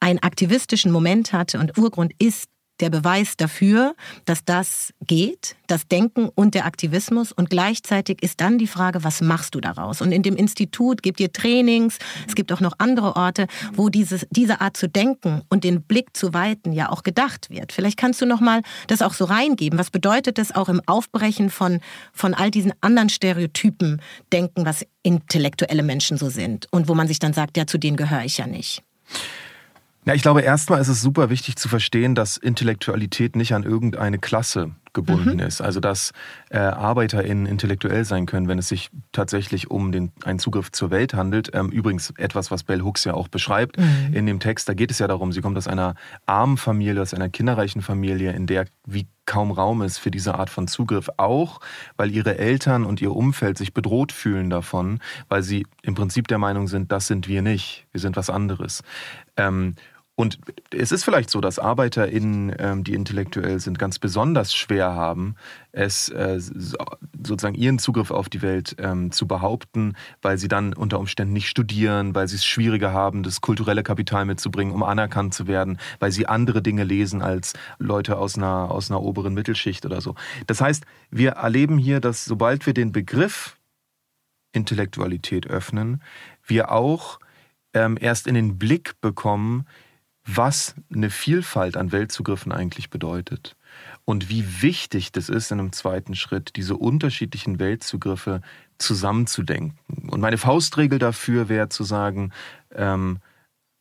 einen 0.00 0.20
aktivistischen 0.20 0.92
Moment 0.92 1.32
hatte 1.32 1.58
und 1.58 1.78
Urgrund 1.78 2.12
ist 2.18 2.48
der 2.80 2.90
Beweis 2.90 3.36
dafür, 3.36 3.94
dass 4.24 4.44
das 4.44 4.92
geht, 5.06 5.56
das 5.66 5.86
Denken 5.86 6.28
und 6.34 6.54
der 6.54 6.66
Aktivismus. 6.66 7.32
Und 7.32 7.50
gleichzeitig 7.50 8.22
ist 8.22 8.40
dann 8.40 8.58
die 8.58 8.66
Frage, 8.66 9.04
was 9.04 9.20
machst 9.20 9.54
du 9.54 9.60
daraus? 9.60 10.00
Und 10.00 10.12
in 10.12 10.22
dem 10.22 10.36
Institut 10.36 11.02
gibt 11.02 11.20
ihr 11.20 11.32
Trainings, 11.32 11.98
es 12.26 12.34
gibt 12.34 12.52
auch 12.52 12.60
noch 12.60 12.74
andere 12.78 13.16
Orte, 13.16 13.46
wo 13.74 13.88
dieses, 13.88 14.26
diese 14.30 14.60
Art 14.60 14.76
zu 14.76 14.88
denken 14.88 15.42
und 15.48 15.64
den 15.64 15.82
Blick 15.82 16.16
zu 16.16 16.34
weiten 16.34 16.72
ja 16.72 16.90
auch 16.90 17.02
gedacht 17.02 17.50
wird. 17.50 17.72
Vielleicht 17.72 17.96
kannst 17.96 18.20
du 18.20 18.26
noch 18.26 18.40
mal 18.40 18.62
das 18.88 19.02
auch 19.02 19.14
so 19.14 19.24
reingeben. 19.24 19.78
Was 19.78 19.90
bedeutet 19.90 20.38
das 20.38 20.54
auch 20.54 20.68
im 20.68 20.80
Aufbrechen 20.86 21.50
von, 21.50 21.80
von 22.12 22.34
all 22.34 22.50
diesen 22.50 22.72
anderen 22.80 23.08
Stereotypen 23.08 24.00
denken, 24.32 24.66
was 24.66 24.84
intellektuelle 25.02 25.82
Menschen 25.82 26.16
so 26.16 26.30
sind 26.30 26.66
und 26.70 26.88
wo 26.88 26.94
man 26.94 27.08
sich 27.08 27.18
dann 27.18 27.32
sagt, 27.32 27.56
ja, 27.56 27.66
zu 27.66 27.78
denen 27.78 27.96
gehöre 27.96 28.24
ich 28.24 28.38
ja 28.38 28.46
nicht? 28.46 28.82
Ja, 30.04 30.14
ich 30.14 30.22
glaube, 30.22 30.40
erstmal 30.40 30.80
ist 30.80 30.88
es 30.88 31.00
super 31.00 31.30
wichtig 31.30 31.56
zu 31.56 31.68
verstehen, 31.68 32.14
dass 32.14 32.36
Intellektualität 32.36 33.36
nicht 33.36 33.54
an 33.54 33.62
irgendeine 33.62 34.18
Klasse 34.18 34.72
gebunden 34.92 35.34
mhm. 35.34 35.40
ist. 35.40 35.60
Also 35.60 35.80
dass 35.80 36.12
äh, 36.50 36.58
ArbeiterInnen 36.58 37.46
intellektuell 37.46 38.04
sein 38.04 38.26
können, 38.26 38.48
wenn 38.48 38.58
es 38.58 38.68
sich 38.68 38.90
tatsächlich 39.12 39.70
um 39.70 39.92
den, 39.92 40.12
einen 40.24 40.38
Zugriff 40.38 40.70
zur 40.72 40.90
Welt 40.90 41.14
handelt. 41.14 41.50
Ähm, 41.54 41.70
übrigens 41.70 42.12
etwas, 42.18 42.50
was 42.50 42.64
Bell 42.64 42.82
Hooks 42.82 43.04
ja 43.04 43.14
auch 43.14 43.28
beschreibt 43.28 43.78
mhm. 43.78 44.12
in 44.12 44.26
dem 44.26 44.40
Text. 44.40 44.68
Da 44.68 44.74
geht 44.74 44.90
es 44.90 44.98
ja 44.98 45.08
darum, 45.08 45.32
sie 45.32 45.40
kommt 45.40 45.56
aus 45.56 45.68
einer 45.68 45.94
armen 46.26 46.56
Familie, 46.56 47.00
aus 47.00 47.14
einer 47.14 47.28
kinderreichen 47.28 47.82
Familie, 47.82 48.32
in 48.32 48.46
der 48.46 48.66
wie 48.84 49.06
kaum 49.24 49.52
Raum 49.52 49.82
ist 49.82 49.98
für 49.98 50.10
diese 50.10 50.34
Art 50.34 50.50
von 50.50 50.66
Zugriff. 50.66 51.08
Auch, 51.16 51.60
weil 51.96 52.10
ihre 52.10 52.38
Eltern 52.38 52.84
und 52.84 53.00
ihr 53.00 53.14
Umfeld 53.14 53.56
sich 53.56 53.72
bedroht 53.72 54.12
fühlen 54.12 54.50
davon, 54.50 54.98
weil 55.28 55.42
sie 55.42 55.64
im 55.82 55.94
Prinzip 55.94 56.28
der 56.28 56.38
Meinung 56.38 56.66
sind, 56.66 56.90
das 56.92 57.06
sind 57.06 57.28
wir 57.28 57.40
nicht, 57.40 57.86
wir 57.92 58.00
sind 58.00 58.16
was 58.16 58.30
anderes. 58.30 58.82
Ähm, 59.36 59.76
und 60.22 60.38
es 60.72 60.92
ist 60.92 61.02
vielleicht 61.02 61.30
so, 61.30 61.40
dass 61.40 61.58
ArbeiterInnen, 61.58 62.54
ähm, 62.60 62.84
die 62.84 62.94
intellektuell 62.94 63.58
sind, 63.58 63.76
ganz 63.76 63.98
besonders 63.98 64.54
schwer 64.54 64.94
haben, 64.94 65.34
es 65.72 66.10
äh, 66.10 66.38
sozusagen 66.38 67.56
ihren 67.56 67.80
Zugriff 67.80 68.12
auf 68.12 68.28
die 68.28 68.40
Welt 68.40 68.76
ähm, 68.78 69.10
zu 69.10 69.26
behaupten, 69.26 69.96
weil 70.20 70.38
sie 70.38 70.46
dann 70.46 70.74
unter 70.74 71.00
Umständen 71.00 71.32
nicht 71.32 71.48
studieren, 71.48 72.14
weil 72.14 72.28
sie 72.28 72.36
es 72.36 72.44
schwieriger 72.44 72.92
haben, 72.92 73.24
das 73.24 73.40
kulturelle 73.40 73.82
Kapital 73.82 74.24
mitzubringen, 74.24 74.72
um 74.72 74.84
anerkannt 74.84 75.34
zu 75.34 75.48
werden, 75.48 75.78
weil 75.98 76.12
sie 76.12 76.28
andere 76.28 76.62
Dinge 76.62 76.84
lesen 76.84 77.20
als 77.20 77.54
Leute 77.80 78.16
aus 78.16 78.36
einer, 78.36 78.70
aus 78.70 78.92
einer 78.92 79.02
oberen 79.02 79.34
Mittelschicht 79.34 79.84
oder 79.86 80.00
so. 80.00 80.14
Das 80.46 80.60
heißt, 80.60 80.84
wir 81.10 81.30
erleben 81.32 81.78
hier, 81.78 81.98
dass 81.98 82.24
sobald 82.24 82.64
wir 82.64 82.74
den 82.74 82.92
Begriff 82.92 83.56
Intellektualität 84.52 85.48
öffnen, 85.48 86.00
wir 86.46 86.70
auch 86.70 87.18
ähm, 87.74 87.98
erst 88.00 88.28
in 88.28 88.36
den 88.36 88.56
Blick 88.56 89.00
bekommen, 89.00 89.66
was 90.24 90.74
eine 90.92 91.10
Vielfalt 91.10 91.76
an 91.76 91.92
Weltzugriffen 91.92 92.52
eigentlich 92.52 92.90
bedeutet 92.90 93.56
und 94.04 94.28
wie 94.28 94.62
wichtig 94.62 95.12
das 95.12 95.28
ist 95.28 95.50
in 95.50 95.58
einem 95.58 95.72
zweiten 95.72 96.14
Schritt, 96.14 96.56
diese 96.56 96.76
unterschiedlichen 96.76 97.58
Weltzugriffe 97.58 98.40
zusammenzudenken. 98.78 99.78
Und 100.10 100.20
meine 100.20 100.38
Faustregel 100.38 100.98
dafür 100.98 101.48
wäre 101.48 101.68
zu 101.68 101.84
sagen, 101.84 102.32
ähm, 102.74 103.18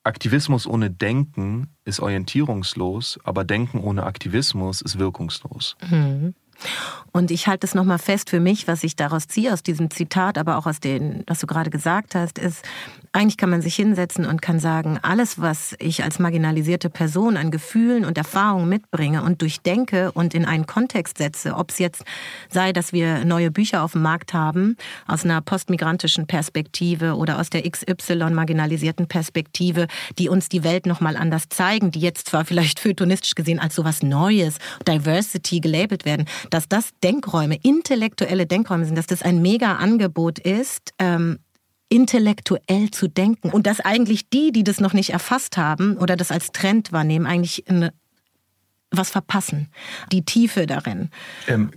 Aktivismus 0.04 0.66
ohne 0.66 0.90
Denken 0.90 1.68
ist 1.86 2.00
orientierungslos, 2.00 3.20
aber 3.24 3.44
Denken 3.44 3.80
ohne 3.80 4.04
Aktivismus 4.04 4.82
ist 4.82 4.98
wirkungslos. 4.98 5.76
Mhm. 5.90 6.34
Und 7.12 7.32
ich 7.32 7.48
halte 7.48 7.66
es 7.66 7.76
nochmal 7.76 8.00
fest 8.00 8.30
für 8.30 8.40
mich, 8.40 8.68
was 8.68 8.84
ich 8.84 8.96
daraus 8.96 9.28
ziehe, 9.28 9.52
aus 9.52 9.64
diesem 9.64 9.90
Zitat, 9.90 10.38
aber 10.38 10.58
auch 10.58 10.68
aus 10.68 10.80
dem, 10.80 11.24
was 11.28 11.40
du 11.40 11.48
gerade 11.48 11.70
gesagt 11.70 12.16
hast, 12.16 12.38
ist, 12.38 12.64
eigentlich 13.14 13.38
kann 13.38 13.50
man 13.50 13.62
sich 13.62 13.76
hinsetzen 13.76 14.26
und 14.26 14.42
kann 14.42 14.60
sagen, 14.60 14.98
alles, 15.02 15.40
was 15.40 15.76
ich 15.80 16.04
als 16.04 16.18
marginalisierte 16.20 16.90
Person 16.90 17.36
an 17.36 17.52
Gefühlen 17.52 18.06
und 18.06 18.18
Erfahrungen 18.18 18.70
mitbringe 18.70 19.24
und 19.24 19.42
durchdenke 19.42 20.12
und 20.14 20.34
in 20.34 20.46
einen 20.46 20.66
Kontext 20.66 21.18
setze, 21.18 21.56
ob 21.56 21.72
es 21.72 21.80
jetzt 21.80 22.04
sei, 22.50 22.72
dass 22.72 22.94
wir 22.94 23.26
neue 23.26 23.52
Bücher 23.52 23.84
auf 23.84 23.94
dem 23.94 24.02
Markt 24.02 24.34
haben, 24.34 24.78
aus 25.08 25.26
einer 25.26 25.42
postmigrantischen 25.42 26.26
Perspektive 26.26 27.16
oder 27.16 27.40
aus 27.40 27.50
der 27.50 27.70
XY 27.70 28.32
marginalisierten 28.32 29.08
Perspektive, 29.08 29.88
die 30.18 30.30
uns 30.30 30.48
die 30.48 30.64
Welt 30.64 30.86
nochmal 30.86 31.18
anders 31.18 31.50
zeigen, 31.50 31.92
die 31.92 32.00
jetzt 32.00 32.30
zwar 32.30 32.46
vielleicht 32.46 32.80
feuilletonistisch 32.80 33.36
gesehen 33.36 33.60
als 33.60 33.76
sowas 33.76 34.04
Neues, 34.04 34.58
Diversity 34.88 35.60
gelabelt 35.60 36.06
werden, 36.06 36.28
dass 36.50 36.70
das 36.70 36.92
Denkräume, 37.04 37.58
intellektuelle 37.62 38.46
Denkräume 38.46 38.86
sind, 38.86 38.98
dass 38.98 39.08
das 39.08 39.22
ein 39.22 39.42
mega 39.42 39.76
Angebot 39.76 40.40
ist, 40.40 40.94
ähm, 40.98 41.40
intellektuell 41.92 42.90
zu 42.92 43.08
denken. 43.08 43.50
Und 43.50 43.68
dass 43.68 43.82
eigentlich 43.82 44.30
die, 44.30 44.52
die 44.52 44.64
das 44.64 44.80
noch 44.80 44.94
nicht 44.94 45.12
erfasst 45.12 45.58
haben 45.58 45.98
oder 45.98 46.16
das 46.16 46.32
als 46.32 46.52
Trend 46.52 46.92
wahrnehmen, 46.92 47.26
eigentlich 47.26 47.68
eine, 47.68 47.94
was 48.90 49.10
verpassen. 49.10 49.68
Die 50.12 50.24
Tiefe 50.24 50.66
darin. 50.66 51.10
Ähm, 51.48 51.72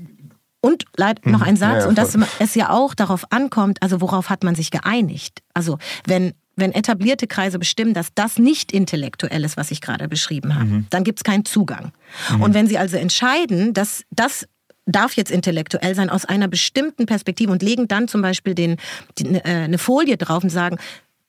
und 0.60 0.84
noch 1.26 1.42
ein 1.42 1.56
Satz, 1.56 1.82
ja, 1.82 1.88
und 1.88 1.98
dass 1.98 2.16
es 2.38 2.54
ja 2.54 2.70
auch 2.70 2.94
darauf 2.94 3.30
ankommt, 3.30 3.82
also 3.82 4.00
worauf 4.00 4.30
hat 4.30 4.44
man 4.44 4.54
sich 4.54 4.70
geeinigt? 4.70 5.42
Also 5.52 5.78
wenn 6.06 6.32
wenn 6.56 6.72
etablierte 6.72 7.26
Kreise 7.26 7.58
bestimmen, 7.58 7.94
dass 7.94 8.14
das 8.14 8.38
nicht 8.38 8.70
intellektuell 8.70 9.44
ist, 9.44 9.56
was 9.56 9.72
ich 9.72 9.80
gerade 9.80 10.08
beschrieben 10.08 10.54
habe, 10.54 10.66
mhm. 10.66 10.86
dann 10.90 11.02
gibt 11.02 11.18
es 11.18 11.24
keinen 11.24 11.44
Zugang. 11.44 11.90
Mhm. 12.30 12.42
Und 12.42 12.54
wenn 12.54 12.68
sie 12.68 12.78
also 12.78 12.96
entscheiden, 12.96 13.74
dass 13.74 14.04
das 14.10 14.46
darf 14.86 15.16
jetzt 15.16 15.30
intellektuell 15.30 15.94
sein 15.94 16.10
aus 16.10 16.24
einer 16.24 16.48
bestimmten 16.48 17.06
Perspektive 17.06 17.52
und 17.52 17.62
legen 17.62 17.88
dann 17.88 18.08
zum 18.08 18.22
Beispiel 18.22 18.54
den, 18.54 18.76
die, 19.18 19.34
äh, 19.34 19.42
eine 19.42 19.78
Folie 19.78 20.16
drauf 20.16 20.44
und 20.44 20.50
sagen, 20.50 20.78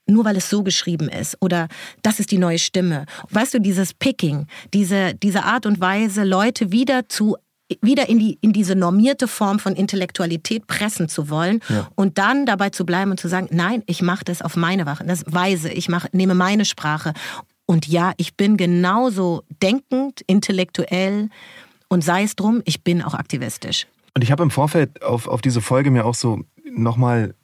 nur 0.08 0.26
weil 0.26 0.38
es 0.38 0.50
so 0.50 0.64
geschrieben 0.64 1.10
ist 1.10 1.38
oder 1.42 1.68
das 2.04 2.20
ist 2.20 2.32
die 2.32 2.38
neue 2.38 2.60
Stimme. 2.60 3.06
Weißt 3.30 3.54
du, 3.54 3.60
dieses 3.60 3.94
Picking, 3.94 4.48
diese, 4.74 5.16
diese 5.16 5.44
Art 5.44 5.66
und 5.66 5.80
Weise, 5.80 6.24
Leute 6.24 6.72
wieder 6.72 7.10
zu 7.10 7.38
wieder 7.82 8.08
in, 8.10 8.20
die, 8.20 8.38
in 8.42 8.54
diese 8.54 8.76
normierte 8.76 9.28
Form 9.28 9.58
von 9.58 9.76
Intellektualität 9.76 10.68
pressen 10.68 11.10
zu 11.10 11.30
wollen 11.32 11.62
ja. 11.68 11.88
und 11.96 12.20
dann 12.20 12.46
dabei 12.46 12.70
zu 12.70 12.86
bleiben 12.86 13.10
und 13.10 13.20
zu 13.20 13.28
sagen, 13.28 13.48
nein, 13.50 13.82
ich 13.88 14.04
mache 14.04 14.24
das 14.24 14.44
auf 14.44 14.56
meine 14.56 14.86
Weise, 14.86 15.72
ich 15.72 15.90
mach, 15.90 16.06
nehme 16.12 16.36
meine 16.36 16.66
Sprache. 16.66 17.14
Und 17.66 17.88
ja, 17.88 18.14
ich 18.18 18.38
bin 18.38 18.58
genauso 18.58 19.42
denkend, 19.64 20.22
intellektuell 20.28 21.30
und 21.90 22.04
sei 22.04 22.24
es 22.24 22.36
drum, 22.36 22.62
ich 22.66 22.84
bin 22.84 23.02
auch 23.02 23.14
aktivistisch. 23.14 23.88
Und 24.14 24.24
ich 24.24 24.32
habe 24.32 24.44
im 24.44 24.52
Vorfeld 24.52 25.04
auf, 25.04 25.28
auf 25.28 25.42
diese 25.42 25.62
Folge 25.62 25.92
mir 25.92 26.06
auch 26.06 26.16
so 26.16 26.42
nochmal 26.64 27.36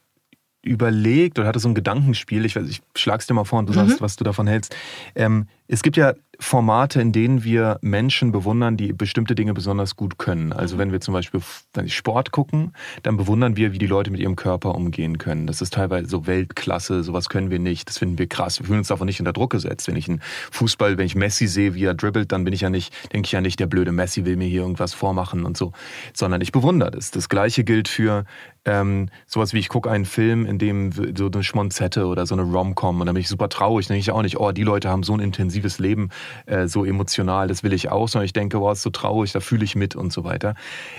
überlegt 0.64 1.40
oder 1.40 1.48
hatte 1.48 1.60
so 1.60 1.68
ein 1.68 1.76
Gedankenspiel, 1.76 2.46
ich, 2.46 2.56
weiß, 2.56 2.68
ich 2.70 2.82
schlag's 2.96 3.28
dir 3.28 3.34
mal 3.34 3.46
vor 3.46 3.60
und 3.60 3.68
du 3.68 3.74
mhm. 3.74 3.88
sagst, 3.88 4.02
was 4.02 4.16
du 4.16 4.24
davon 4.24 4.48
hältst. 4.48 4.76
Ähm, 5.16 5.48
es 5.68 5.82
gibt 5.82 5.98
ja 5.98 6.14
Formate, 6.44 7.00
in 7.00 7.12
denen 7.12 7.44
wir 7.44 7.78
Menschen 7.82 8.32
bewundern, 8.32 8.76
die 8.76 8.94
bestimmte 8.94 9.36
Dinge 9.36 9.54
besonders 9.54 9.96
gut 9.96 10.18
können. 10.18 10.52
Also 10.52 10.80
wenn 10.80 10.92
wir 10.92 11.00
zum 11.00 11.14
Beispiel 11.14 11.40
Sport 11.86 12.32
gucken, 12.32 12.74
dann 13.04 13.16
bewundern 13.16 13.56
wir, 13.56 13.74
wie 13.74 13.78
die 13.78 13.86
Leute 13.86 14.10
mit 14.10 14.20
ihrem 14.20 14.36
Körper 14.36 14.74
umgehen 14.74 15.20
können. 15.20 15.46
Das 15.46 15.62
ist 15.62 15.74
teilweise 15.74 16.10
so 16.10 16.26
Weltklasse, 16.26 17.04
sowas 17.04 17.30
können 17.30 17.52
wir 17.52 17.60
nicht, 17.60 17.88
das 17.88 18.00
finden 18.00 18.18
wir 18.18 18.28
krass. 18.28 18.60
Wir 18.60 18.66
fühlen 18.66 18.80
uns 18.80 18.88
davon 18.88 19.06
nicht 19.06 19.20
unter 19.20 19.34
Druck 19.34 19.52
gesetzt. 19.52 19.88
Wenn 19.88 19.96
ich 19.96 20.10
einen 20.10 20.22
Fußball, 20.52 20.98
wenn 20.98 21.06
ich 21.06 21.16
Messi 21.16 21.46
sehe, 21.46 21.76
wie 21.76 21.86
er 21.86 21.94
dribbelt, 21.94 22.32
dann 22.32 22.44
bin 22.44 22.54
ich 22.54 22.62
ja 22.62 22.72
nicht, 22.72 22.92
denke 23.14 23.28
ich 23.28 23.32
ja 23.34 23.40
nicht, 23.40 23.60
der 23.60 23.68
blöde 23.68 23.92
Messi 23.92 24.26
will 24.26 24.36
mir 24.36 24.48
hier 24.48 24.62
irgendwas 24.62 24.96
vormachen 24.96 25.46
und 25.46 25.56
so, 25.56 25.74
sondern 26.14 26.42
ich 26.42 26.52
bewundere 26.52 26.90
das. 26.90 27.12
Das 27.12 27.30
gleiche 27.30 27.64
gilt 27.64 27.88
für 27.88 28.26
ähm, 28.66 29.10
sowas 29.26 29.54
wie 29.54 29.60
ich 29.60 29.70
gucke 29.70 29.90
einen 29.90 30.06
Film, 30.06 30.46
in 30.46 30.60
dem 30.60 30.92
so 30.92 31.30
eine 31.34 31.44
Schmonzette 31.44 32.06
oder 32.06 32.26
so 32.26 32.36
eine 32.36 32.44
Rom-Com 32.44 33.00
und 33.00 33.08
dann 33.08 33.16
bin 33.16 33.22
ich 33.22 33.28
super 33.28 33.50
traurig, 33.50 33.88
dann 33.88 33.96
denke 33.96 34.02
ich 34.02 34.12
auch 34.12 34.22
nicht, 34.22 34.40
oh, 34.40 34.52
die 34.52 34.64
Leute 34.64 34.90
haben 34.90 35.04
so 35.04 35.14
ein 35.14 35.20
intensives 35.20 35.80
Leben, 35.80 36.10
äh, 36.46 36.68
so 36.68 36.86
emotional, 36.86 37.48
das 37.48 37.64
will 37.64 37.74
ich 37.74 37.90
auch, 37.90 38.08
sondern 38.08 38.26
ich 38.26 38.34
denke, 38.34 38.60
oh, 38.60 38.72
ist 38.72 38.84
so 38.84 38.92
traurig, 38.92 39.32
da 39.32 39.40
fühle 39.40 39.64
ich 39.64 39.76
mit 39.76 39.96
und 39.96 40.14
so 40.14 40.24
weiter. 40.24 40.56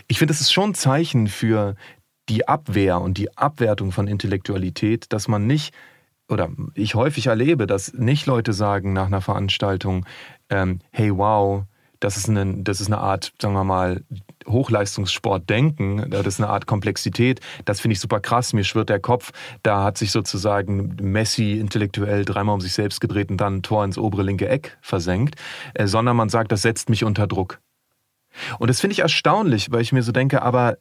Ich 0.08 0.18
finde, 0.18 0.32
das 0.32 0.40
ist 0.40 0.52
schon 0.52 0.70
ein 0.70 0.74
Zeichen 0.74 1.28
für 1.28 1.76
die 2.28 2.48
Abwehr 2.48 3.00
und 3.00 3.18
die 3.18 3.36
Abwertung 3.36 3.92
von 3.92 4.08
Intellektualität, 4.08 5.12
dass 5.12 5.28
man 5.28 5.46
nicht 5.46 5.74
oder 6.28 6.50
ich 6.74 6.94
häufig 6.94 7.26
erlebe, 7.26 7.66
dass 7.66 7.92
nicht 7.92 8.26
Leute 8.26 8.52
sagen 8.52 8.92
nach 8.92 9.06
einer 9.06 9.20
Veranstaltung, 9.20 10.06
ähm, 10.48 10.80
hey 10.90 11.16
wow, 11.16 11.64
das 12.02 12.16
ist, 12.16 12.28
eine, 12.28 12.62
das 12.62 12.80
ist 12.80 12.88
eine 12.88 12.98
Art, 12.98 13.32
sagen 13.40 13.54
wir 13.54 13.62
mal, 13.62 14.02
Hochleistungssport 14.46 15.48
denken, 15.48 16.10
das 16.10 16.26
ist 16.26 16.40
eine 16.40 16.48
Art 16.48 16.66
Komplexität, 16.66 17.40
das 17.64 17.80
finde 17.80 17.92
ich 17.92 18.00
super 18.00 18.18
krass, 18.18 18.52
mir 18.52 18.64
schwirrt 18.64 18.88
der 18.88 18.98
Kopf, 18.98 19.30
da 19.62 19.84
hat 19.84 19.98
sich 19.98 20.10
sozusagen 20.10 20.96
Messi 21.00 21.52
intellektuell 21.52 22.24
dreimal 22.24 22.54
um 22.54 22.60
sich 22.60 22.72
selbst 22.72 23.00
gedreht 23.00 23.30
und 23.30 23.36
dann 23.36 23.58
ein 23.58 23.62
Tor 23.62 23.84
ins 23.84 23.98
obere 23.98 24.24
linke 24.24 24.48
Eck 24.48 24.76
versenkt, 24.80 25.36
äh, 25.74 25.86
sondern 25.86 26.16
man 26.16 26.28
sagt, 26.28 26.50
das 26.50 26.62
setzt 26.62 26.90
mich 26.90 27.04
unter 27.04 27.28
Druck. 27.28 27.60
Und 28.58 28.68
das 28.68 28.80
finde 28.80 28.94
ich 28.94 29.00
erstaunlich, 29.00 29.70
weil 29.70 29.82
ich 29.82 29.92
mir 29.92 30.02
so 30.02 30.10
denke, 30.10 30.42
aber 30.42 30.78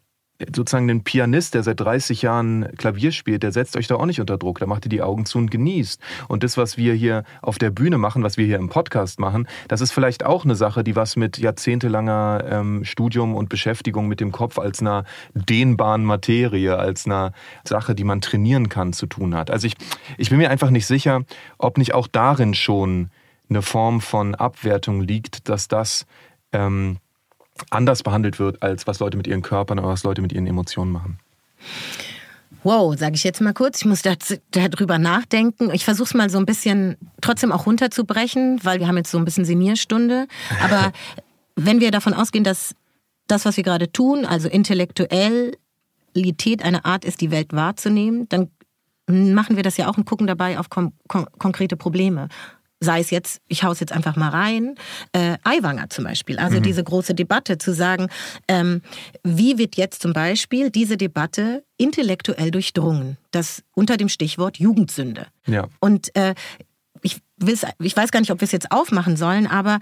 sozusagen 0.55 0.87
den 0.87 1.03
Pianist, 1.03 1.53
der 1.53 1.63
seit 1.63 1.79
30 1.79 2.21
Jahren 2.21 2.67
Klavier 2.77 3.11
spielt, 3.11 3.43
der 3.43 3.51
setzt 3.51 3.75
euch 3.77 3.87
da 3.87 3.95
auch 3.95 4.05
nicht 4.05 4.19
unter 4.19 4.37
Druck. 4.37 4.59
Da 4.59 4.65
macht 4.65 4.85
ihr 4.85 4.89
die 4.89 5.01
Augen 5.01 5.25
zu 5.25 5.37
und 5.37 5.51
genießt. 5.51 6.01
Und 6.27 6.43
das, 6.43 6.57
was 6.57 6.77
wir 6.77 6.93
hier 6.93 7.23
auf 7.41 7.57
der 7.57 7.69
Bühne 7.69 7.97
machen, 7.97 8.23
was 8.23 8.37
wir 8.37 8.45
hier 8.45 8.57
im 8.57 8.69
Podcast 8.69 9.19
machen, 9.19 9.47
das 9.67 9.81
ist 9.81 9.91
vielleicht 9.91 10.25
auch 10.25 10.45
eine 10.45 10.55
Sache, 10.55 10.83
die 10.83 10.95
was 10.95 11.15
mit 11.15 11.37
jahrzehntelanger 11.37 12.43
ähm, 12.49 12.85
Studium 12.85 13.35
und 13.35 13.49
Beschäftigung 13.49 14.07
mit 14.07 14.19
dem 14.19 14.31
Kopf 14.31 14.59
als 14.59 14.81
einer 14.81 15.05
dehnbaren 15.33 16.03
Materie, 16.03 16.77
als 16.77 17.05
einer 17.05 17.33
Sache, 17.63 17.95
die 17.95 18.03
man 18.03 18.21
trainieren 18.21 18.69
kann, 18.69 18.93
zu 18.93 19.05
tun 19.05 19.35
hat. 19.35 19.51
Also 19.51 19.67
ich, 19.67 19.75
ich 20.17 20.29
bin 20.29 20.37
mir 20.37 20.49
einfach 20.49 20.69
nicht 20.69 20.85
sicher, 20.85 21.23
ob 21.57 21.77
nicht 21.77 21.93
auch 21.93 22.07
darin 22.07 22.53
schon 22.53 23.09
eine 23.49 23.61
Form 23.61 24.01
von 24.01 24.33
Abwertung 24.35 25.01
liegt, 25.01 25.49
dass 25.49 25.67
das 25.67 26.05
ähm, 26.53 26.97
anders 27.69 28.03
behandelt 28.03 28.39
wird, 28.39 28.61
als 28.63 28.87
was 28.87 28.99
Leute 28.99 29.17
mit 29.17 29.27
ihren 29.27 29.41
Körpern 29.41 29.79
oder 29.79 29.89
was 29.89 30.03
Leute 30.03 30.21
mit 30.21 30.33
ihren 30.33 30.47
Emotionen 30.47 30.91
machen. 30.91 31.19
Wow, 32.63 32.97
sage 32.97 33.15
ich 33.15 33.23
jetzt 33.23 33.41
mal 33.41 33.53
kurz. 33.53 33.79
Ich 33.79 33.85
muss 33.85 34.01
darüber 34.51 34.99
nachdenken. 34.99 35.71
Ich 35.73 35.83
versuche 35.83 36.07
es 36.07 36.13
mal 36.13 36.29
so 36.29 36.37
ein 36.37 36.45
bisschen 36.45 36.97
trotzdem 37.19 37.51
auch 37.51 37.65
runterzubrechen, 37.65 38.59
weil 38.63 38.79
wir 38.79 38.87
haben 38.87 38.97
jetzt 38.97 39.09
so 39.11 39.17
ein 39.17 39.25
bisschen 39.25 39.45
Sinierstunde. 39.45 40.27
Aber 40.63 40.91
wenn 41.55 41.79
wir 41.79 41.89
davon 41.91 42.13
ausgehen, 42.13 42.43
dass 42.43 42.75
das, 43.27 43.45
was 43.45 43.57
wir 43.57 43.63
gerade 43.63 43.91
tun, 43.91 44.25
also 44.25 44.47
Intellektuellität 44.47 45.57
eine 46.63 46.85
Art 46.85 47.03
ist, 47.03 47.21
die 47.21 47.31
Welt 47.31 47.53
wahrzunehmen, 47.53 48.29
dann 48.29 48.49
machen 49.07 49.55
wir 49.55 49.63
das 49.63 49.77
ja 49.77 49.87
auch 49.89 49.97
und 49.97 50.05
gucken 50.05 50.27
dabei 50.27 50.59
auf 50.59 50.69
kon 50.69 50.93
konkrete 51.09 51.75
Probleme 51.75 52.29
sei 52.81 52.99
es 52.99 53.11
jetzt, 53.11 53.39
ich 53.47 53.63
hau's 53.63 53.79
jetzt 53.79 53.93
einfach 53.93 54.15
mal 54.15 54.29
rein, 54.29 54.75
äh, 55.13 55.37
Aiwanger 55.43 55.89
zum 55.89 56.03
Beispiel. 56.03 56.39
Also 56.39 56.57
mhm. 56.57 56.63
diese 56.63 56.83
große 56.83 57.13
Debatte 57.13 57.57
zu 57.57 57.73
sagen, 57.73 58.07
ähm, 58.47 58.81
wie 59.23 59.57
wird 59.57 59.77
jetzt 59.77 60.01
zum 60.01 60.13
Beispiel 60.13 60.71
diese 60.71 60.97
Debatte 60.97 61.63
intellektuell 61.77 62.51
durchdrungen? 62.51 63.17
Das 63.29 63.63
unter 63.73 63.97
dem 63.97 64.09
Stichwort 64.09 64.57
Jugendsünde. 64.57 65.27
Ja. 65.45 65.67
Und 65.79 66.13
äh, 66.15 66.33
ich, 67.03 67.21
ich 67.79 67.95
weiß 67.95 68.11
gar 68.11 68.19
nicht, 68.19 68.31
ob 68.31 68.41
wir 68.41 68.45
es 68.45 68.51
jetzt 68.51 68.71
aufmachen 68.71 69.15
sollen, 69.15 69.47
aber 69.47 69.79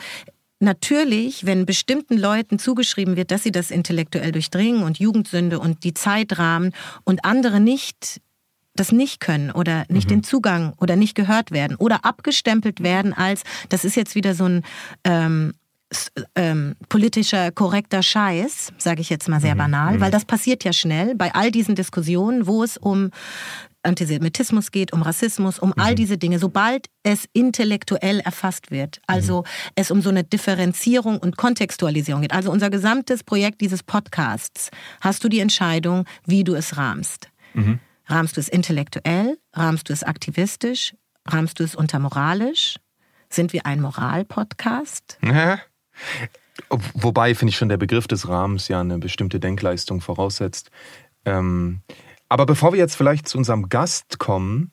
Natürlich, 0.62 1.46
wenn 1.46 1.66
bestimmten 1.66 2.18
Leuten 2.18 2.60
zugeschrieben 2.60 3.16
wird, 3.16 3.32
dass 3.32 3.44
sie 3.44 3.52
das 3.52 3.72
intellektuell 3.72 4.34
durchdringen 4.34 4.84
und 4.84 5.00
Jugendsünde 5.00 5.58
und 5.58 5.86
die 5.86 5.94
Zeitrahmen 5.94 6.74
und 7.06 7.24
andere 7.24 7.62
nicht 7.62 8.20
das 8.76 8.92
nicht 8.92 9.20
können 9.20 9.52
oder 9.52 9.86
nicht 9.90 10.10
mhm. 10.10 10.16
den 10.16 10.24
Zugang 10.24 10.74
oder 10.78 10.96
nicht 10.96 11.16
gehört 11.16 11.52
werden 11.52 11.76
oder 11.76 12.06
abgestempelt 12.06 12.82
werden 12.82 13.14
als, 13.14 13.44
das 13.70 13.86
ist 13.86 13.96
jetzt 13.96 14.16
wieder 14.16 14.36
so 14.36 14.46
ein 14.46 14.64
ähm, 15.04 15.54
ähm, 16.36 16.76
politischer 16.88 17.52
korrekter 17.52 18.04
Scheiß, 18.04 18.74
sage 18.78 19.02
ich 19.02 19.10
jetzt 19.10 19.28
mal 19.28 19.42
sehr 19.42 19.56
mhm. 19.56 19.60
banal, 19.60 19.96
mhm. 19.96 20.02
weil 20.02 20.12
das 20.12 20.26
passiert 20.26 20.64
ja 20.64 20.74
schnell 20.74 21.16
bei 21.16 21.34
all 21.34 21.52
diesen 21.52 21.76
Diskussionen, 21.76 22.48
wo 22.48 22.64
es 22.64 22.78
um 22.78 23.10
Antisemitismus 23.82 24.72
geht, 24.72 24.92
um 24.92 25.02
Rassismus, 25.02 25.58
um 25.58 25.74
all 25.78 25.92
mhm. 25.92 25.96
diese 25.96 26.18
Dinge, 26.18 26.38
sobald 26.38 26.88
es 27.04 27.26
intellektuell 27.34 28.20
erfasst 28.20 28.72
wird, 28.72 29.02
also 29.08 29.42
mhm. 29.42 29.46
es 29.76 29.92
um 29.92 30.02
so 30.02 30.10
eine 30.10 30.24
Differenzierung 30.24 31.18
und 31.18 31.38
Kontextualisierung 31.38 32.22
geht. 32.22 32.34
Also 32.34 32.52
unser 32.52 32.70
gesamtes 32.70 33.24
Projekt 33.24 33.62
dieses 33.62 33.82
Podcasts, 33.82 34.70
hast 35.02 35.24
du 35.24 35.30
die 35.30 35.40
Entscheidung, 35.40 36.06
wie 36.26 36.44
du 36.44 36.56
es 36.56 36.78
rahmst. 36.78 37.30
Mhm. 37.54 37.80
Rahmst 38.10 38.38
du 38.38 38.42
es 38.42 38.50
intellektuell? 38.50 39.38
Rahmst 39.54 39.90
du 39.90 39.94
es 39.94 40.04
aktivistisch? 40.04 40.96
Rahmst 41.28 41.60
du 41.60 41.64
es 41.64 41.76
untermoralisch? 41.76 42.80
Sind 43.30 43.54
wir 43.54 43.68
ein 43.68 43.82
Moral-Podcast? 43.82 45.20
Ja. 45.24 45.60
Wobei, 46.70 47.36
finde 47.36 47.52
ich 47.52 47.58
schon, 47.58 47.70
der 47.70 47.78
Begriff 47.78 48.08
des 48.08 48.28
Rahmens 48.28 48.68
ja 48.68 48.82
eine 48.82 48.98
bestimmte 48.98 49.40
Denkleistung 49.40 50.02
voraussetzt. 50.02 50.72
Ähm, 51.24 51.82
aber 52.30 52.48
bevor 52.48 52.74
wir 52.74 52.80
jetzt 52.80 52.96
vielleicht 52.96 53.28
zu 53.28 53.38
unserem 53.38 53.70
Gast 53.70 54.18
kommen, 54.18 54.72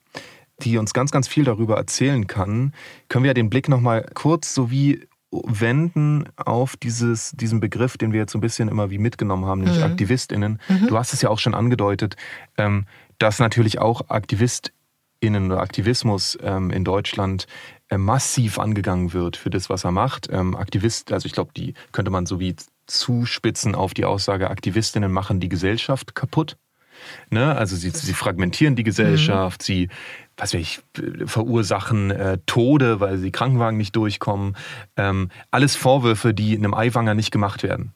die 0.61 0.79
uns 0.79 0.95
ganz, 0.95 1.11
ganz 1.11 1.29
viel 1.29 1.45
darüber 1.45 1.77
erzählen 1.77 2.27
kann, 2.27 2.73
können 3.11 3.25
wir 3.25 3.31
ja 3.31 3.35
den 3.35 3.51
Blick 3.51 3.69
nochmal 3.69 4.07
kurz 4.15 4.55
so 4.55 4.71
wie 4.71 5.07
wenden 5.31 6.29
auf 6.37 6.77
dieses, 6.77 7.33
diesen 7.33 7.61
Begriff, 7.61 7.99
den 7.99 8.13
wir 8.13 8.21
jetzt 8.21 8.33
so 8.33 8.39
ein 8.39 8.41
bisschen 8.41 8.69
immer 8.69 8.91
wie 8.91 8.99
mitgenommen 8.99 9.45
haben, 9.45 9.61
nämlich 9.61 9.79
mhm. 9.79 9.85
AktivistInnen. 9.85 10.61
Mhm. 10.69 10.87
Du 10.87 10.97
hast 10.97 11.13
es 11.13 11.21
ja 11.21 11.29
auch 11.29 11.39
schon 11.39 11.55
angedeutet. 11.55 12.17
Ähm, 12.57 12.87
dass 13.19 13.39
natürlich 13.39 13.79
auch 13.79 14.09
AktivistInnen 14.09 15.51
oder 15.51 15.61
Aktivismus 15.61 16.39
ähm, 16.43 16.71
in 16.71 16.85
Deutschland 16.85 17.47
äh, 17.89 17.99
massiv 17.99 18.59
angegangen 18.59 19.13
wird 19.13 19.37
für 19.37 19.51
das, 19.51 19.71
was 19.71 19.85
er 19.85 19.93
macht. 19.93 20.29
Ähm, 20.31 20.57
Aktivist, 20.57 21.13
also 21.13 21.27
ich 21.27 21.33
glaube, 21.33 21.53
die 21.57 21.75
könnte 21.93 22.11
man 22.11 22.27
so 22.27 22.41
wie 22.41 22.57
zuspitzen 22.87 23.75
auf 23.75 23.95
die 23.95 24.05
Aussage, 24.05 24.51
Aktivistinnen 24.51 25.13
machen 25.13 25.41
die 25.41 25.49
Gesellschaft 25.49 26.15
kaputt. 26.15 26.57
Ne? 27.31 27.55
Also 27.55 27.77
sie, 27.77 27.91
sie 27.91 28.15
fragmentieren 28.15 28.75
die 28.77 28.85
Gesellschaft, 28.85 29.61
mhm. 29.61 29.65
sie 29.65 29.89
was 30.37 30.53
weiß 30.53 30.61
ich, 30.61 30.81
verursachen 31.25 32.11
äh, 32.11 32.39
Tode, 32.47 33.01
weil 33.01 33.17
sie 33.19 33.31
Krankenwagen 33.31 33.79
nicht 33.79 33.97
durchkommen. 33.97 34.57
Ähm, 34.97 35.31
alles 35.51 35.77
Vorwürfe, 35.77 36.35
die 36.35 36.55
in 36.55 36.65
einem 36.65 36.75
Eiwanger 36.75 37.15
nicht 37.15 37.31
gemacht 37.31 37.63
werden. 37.63 37.93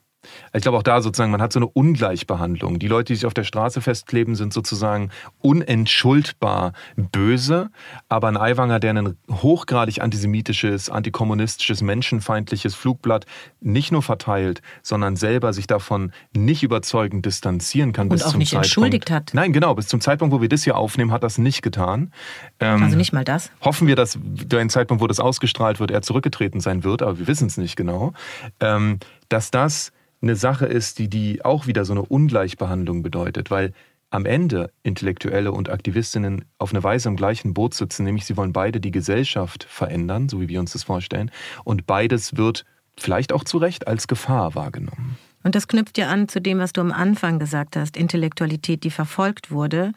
Ich 0.52 0.62
glaube 0.62 0.78
auch 0.78 0.82
da 0.82 1.00
sozusagen, 1.00 1.30
man 1.30 1.42
hat 1.42 1.52
so 1.52 1.58
eine 1.58 1.66
Ungleichbehandlung. 1.66 2.78
Die 2.78 2.88
Leute, 2.88 3.12
die 3.12 3.16
sich 3.16 3.26
auf 3.26 3.34
der 3.34 3.44
Straße 3.44 3.80
festkleben, 3.80 4.34
sind 4.34 4.52
sozusagen 4.52 5.10
unentschuldbar 5.40 6.72
böse. 6.96 7.70
Aber 8.08 8.28
ein 8.28 8.36
Aiwanger, 8.36 8.80
der 8.80 8.94
ein 8.94 9.16
hochgradig 9.30 10.00
antisemitisches, 10.00 10.90
antikommunistisches, 10.90 11.82
menschenfeindliches 11.82 12.74
Flugblatt 12.74 13.26
nicht 13.60 13.92
nur 13.92 14.02
verteilt, 14.02 14.62
sondern 14.82 15.16
selber 15.16 15.52
sich 15.52 15.66
davon 15.66 16.12
nicht 16.34 16.62
überzeugend 16.62 17.26
distanzieren 17.26 17.92
kann. 17.92 18.06
Und 18.06 18.14
bis 18.14 18.22
auch 18.22 18.30
zum 18.30 18.38
nicht 18.38 18.50
Zeitpunkt, 18.50 18.66
entschuldigt 18.66 19.10
hat. 19.10 19.30
Nein, 19.34 19.52
genau. 19.52 19.74
Bis 19.74 19.88
zum 19.88 20.00
Zeitpunkt, 20.00 20.34
wo 20.34 20.40
wir 20.40 20.48
das 20.48 20.64
hier 20.64 20.76
aufnehmen, 20.76 21.12
hat 21.12 21.22
das 21.22 21.38
nicht 21.38 21.62
getan. 21.62 22.12
Ähm, 22.58 22.82
also 22.82 22.96
nicht 22.96 23.12
mal 23.12 23.24
das? 23.24 23.50
Hoffen 23.60 23.86
wir, 23.86 23.96
dass 23.96 24.18
der 24.20 24.60
Zeitpunkt, 24.68 25.02
wo 25.02 25.06
das 25.06 25.20
ausgestrahlt 25.20 25.80
wird, 25.80 25.90
er 25.90 26.02
zurückgetreten 26.02 26.60
sein 26.60 26.84
wird, 26.84 27.02
aber 27.02 27.18
wir 27.18 27.26
wissen 27.26 27.46
es 27.46 27.56
nicht 27.56 27.76
genau. 27.76 28.12
Ähm, 28.60 28.98
dass 29.28 29.50
das 29.50 29.92
eine 30.22 30.36
Sache 30.36 30.66
ist, 30.66 30.98
die, 30.98 31.08
die 31.08 31.44
auch 31.44 31.66
wieder 31.66 31.84
so 31.84 31.92
eine 31.92 32.02
Ungleichbehandlung 32.02 33.02
bedeutet, 33.02 33.50
weil 33.50 33.72
am 34.10 34.26
Ende 34.26 34.72
Intellektuelle 34.82 35.52
und 35.52 35.70
Aktivistinnen 35.70 36.44
auf 36.58 36.72
eine 36.72 36.82
Weise 36.82 37.08
im 37.08 37.16
gleichen 37.16 37.54
Boot 37.54 37.74
sitzen, 37.74 38.04
nämlich 38.04 38.26
sie 38.26 38.36
wollen 38.36 38.52
beide 38.52 38.80
die 38.80 38.90
Gesellschaft 38.90 39.64
verändern, 39.64 40.28
so 40.28 40.40
wie 40.40 40.48
wir 40.48 40.60
uns 40.60 40.72
das 40.72 40.82
vorstellen, 40.82 41.30
und 41.64 41.86
beides 41.86 42.36
wird 42.36 42.64
vielleicht 42.96 43.32
auch 43.32 43.44
zu 43.44 43.58
Recht 43.58 43.86
als 43.86 44.08
Gefahr 44.08 44.54
wahrgenommen. 44.54 45.16
Und 45.42 45.54
das 45.54 45.68
knüpft 45.68 45.96
ja 45.96 46.08
an 46.08 46.28
zu 46.28 46.40
dem, 46.40 46.58
was 46.58 46.72
du 46.72 46.80
am 46.82 46.92
Anfang 46.92 47.38
gesagt 47.38 47.76
hast, 47.76 47.96
Intellektualität, 47.96 48.84
die 48.84 48.90
verfolgt 48.90 49.50
wurde. 49.50 49.92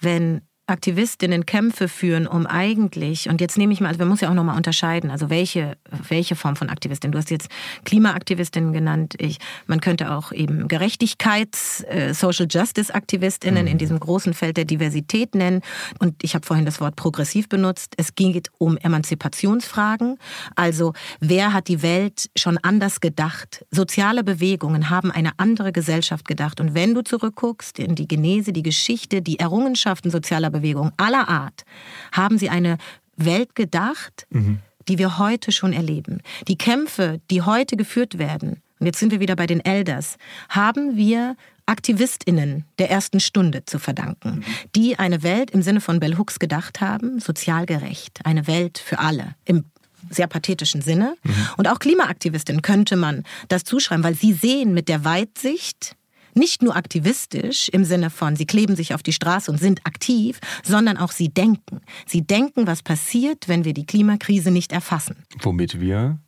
Wenn 0.00 0.40
Aktivistinnen 0.70 1.44
Kämpfe 1.46 1.88
führen, 1.88 2.26
um 2.26 2.46
eigentlich, 2.46 3.28
und 3.28 3.40
jetzt 3.40 3.58
nehme 3.58 3.72
ich 3.72 3.80
mal, 3.80 3.88
also 3.88 3.98
man 3.98 4.08
muss 4.08 4.20
ja 4.20 4.30
auch 4.30 4.34
nochmal 4.34 4.56
unterscheiden, 4.56 5.10
also 5.10 5.28
welche, 5.28 5.76
welche 6.08 6.36
Form 6.36 6.56
von 6.56 6.70
Aktivistin. 6.70 7.12
Du 7.12 7.18
hast 7.18 7.30
jetzt 7.30 7.48
Klimaaktivistinnen 7.84 8.72
genannt. 8.72 9.14
Ich, 9.18 9.38
man 9.66 9.80
könnte 9.80 10.12
auch 10.12 10.32
eben 10.32 10.68
Gerechtigkeits-, 10.68 11.84
äh, 11.84 12.14
Social 12.14 12.46
Justice-Aktivistinnen 12.48 13.64
mhm. 13.64 13.70
in 13.72 13.78
diesem 13.78 13.98
großen 13.98 14.32
Feld 14.32 14.56
der 14.56 14.64
Diversität 14.64 15.34
nennen. 15.34 15.60
Und 15.98 16.22
ich 16.22 16.34
habe 16.34 16.46
vorhin 16.46 16.64
das 16.64 16.80
Wort 16.80 16.96
progressiv 16.96 17.48
benutzt. 17.48 17.94
Es 17.96 18.14
geht 18.14 18.48
um 18.58 18.76
Emanzipationsfragen. 18.76 20.18
Also 20.54 20.92
wer 21.18 21.52
hat 21.52 21.68
die 21.68 21.82
Welt 21.82 22.30
schon 22.36 22.58
anders 22.58 23.00
gedacht? 23.00 23.64
Soziale 23.70 24.22
Bewegungen 24.22 24.90
haben 24.90 25.10
eine 25.10 25.32
andere 25.36 25.72
Gesellschaft 25.72 26.28
gedacht. 26.28 26.60
Und 26.60 26.74
wenn 26.74 26.94
du 26.94 27.02
zurückguckst 27.02 27.78
in 27.78 27.96
die 27.96 28.06
Genese, 28.06 28.52
die 28.52 28.62
Geschichte, 28.62 29.20
die 29.20 29.38
Errungenschaften 29.38 30.10
sozialer 30.10 30.50
Bewegungen, 30.50 30.59
Bewegung 30.60 30.92
aller 30.96 31.28
Art 31.28 31.64
haben 32.12 32.38
sie 32.38 32.50
eine 32.50 32.78
Welt 33.16 33.54
gedacht, 33.54 34.26
mhm. 34.30 34.60
die 34.88 34.98
wir 34.98 35.18
heute 35.18 35.52
schon 35.52 35.72
erleben. 35.72 36.22
Die 36.48 36.58
Kämpfe, 36.58 37.20
die 37.30 37.42
heute 37.42 37.76
geführt 37.76 38.18
werden, 38.18 38.62
und 38.78 38.86
jetzt 38.86 38.98
sind 38.98 39.12
wir 39.12 39.20
wieder 39.20 39.36
bei 39.36 39.46
den 39.46 39.60
Elders, 39.64 40.16
haben 40.48 40.96
wir 40.96 41.36
AktivistInnen 41.66 42.64
der 42.78 42.90
ersten 42.90 43.20
Stunde 43.20 43.64
zu 43.64 43.78
verdanken, 43.78 44.36
mhm. 44.36 44.44
die 44.74 44.98
eine 44.98 45.22
Welt 45.22 45.50
im 45.50 45.62
Sinne 45.62 45.80
von 45.80 46.00
Bell 46.00 46.16
Hooks 46.16 46.38
gedacht 46.38 46.80
haben, 46.80 47.20
sozial 47.20 47.66
gerecht, 47.66 48.20
eine 48.24 48.46
Welt 48.46 48.78
für 48.78 48.98
alle, 48.98 49.34
im 49.44 49.64
sehr 50.08 50.26
pathetischen 50.26 50.80
Sinne. 50.80 51.14
Mhm. 51.22 51.48
Und 51.58 51.68
auch 51.68 51.78
Klimaaktivistinnen 51.78 52.62
könnte 52.62 52.96
man 52.96 53.24
das 53.48 53.64
zuschreiben, 53.64 54.02
weil 54.02 54.14
sie 54.14 54.32
sehen 54.32 54.72
mit 54.72 54.88
der 54.88 55.04
Weitsicht, 55.04 55.94
nicht 56.34 56.62
nur 56.62 56.76
aktivistisch 56.76 57.68
im 57.68 57.84
Sinne 57.84 58.10
von, 58.10 58.36
sie 58.36 58.46
kleben 58.46 58.76
sich 58.76 58.94
auf 58.94 59.02
die 59.02 59.12
Straße 59.12 59.50
und 59.50 59.58
sind 59.58 59.86
aktiv, 59.86 60.40
sondern 60.62 60.96
auch 60.96 61.12
sie 61.12 61.28
denken. 61.28 61.80
Sie 62.06 62.22
denken, 62.22 62.66
was 62.66 62.82
passiert, 62.82 63.48
wenn 63.48 63.64
wir 63.64 63.74
die 63.74 63.86
Klimakrise 63.86 64.50
nicht 64.50 64.72
erfassen. 64.72 65.16
Womit 65.40 65.80
wir 65.80 66.18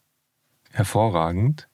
hervorragend 0.70 1.68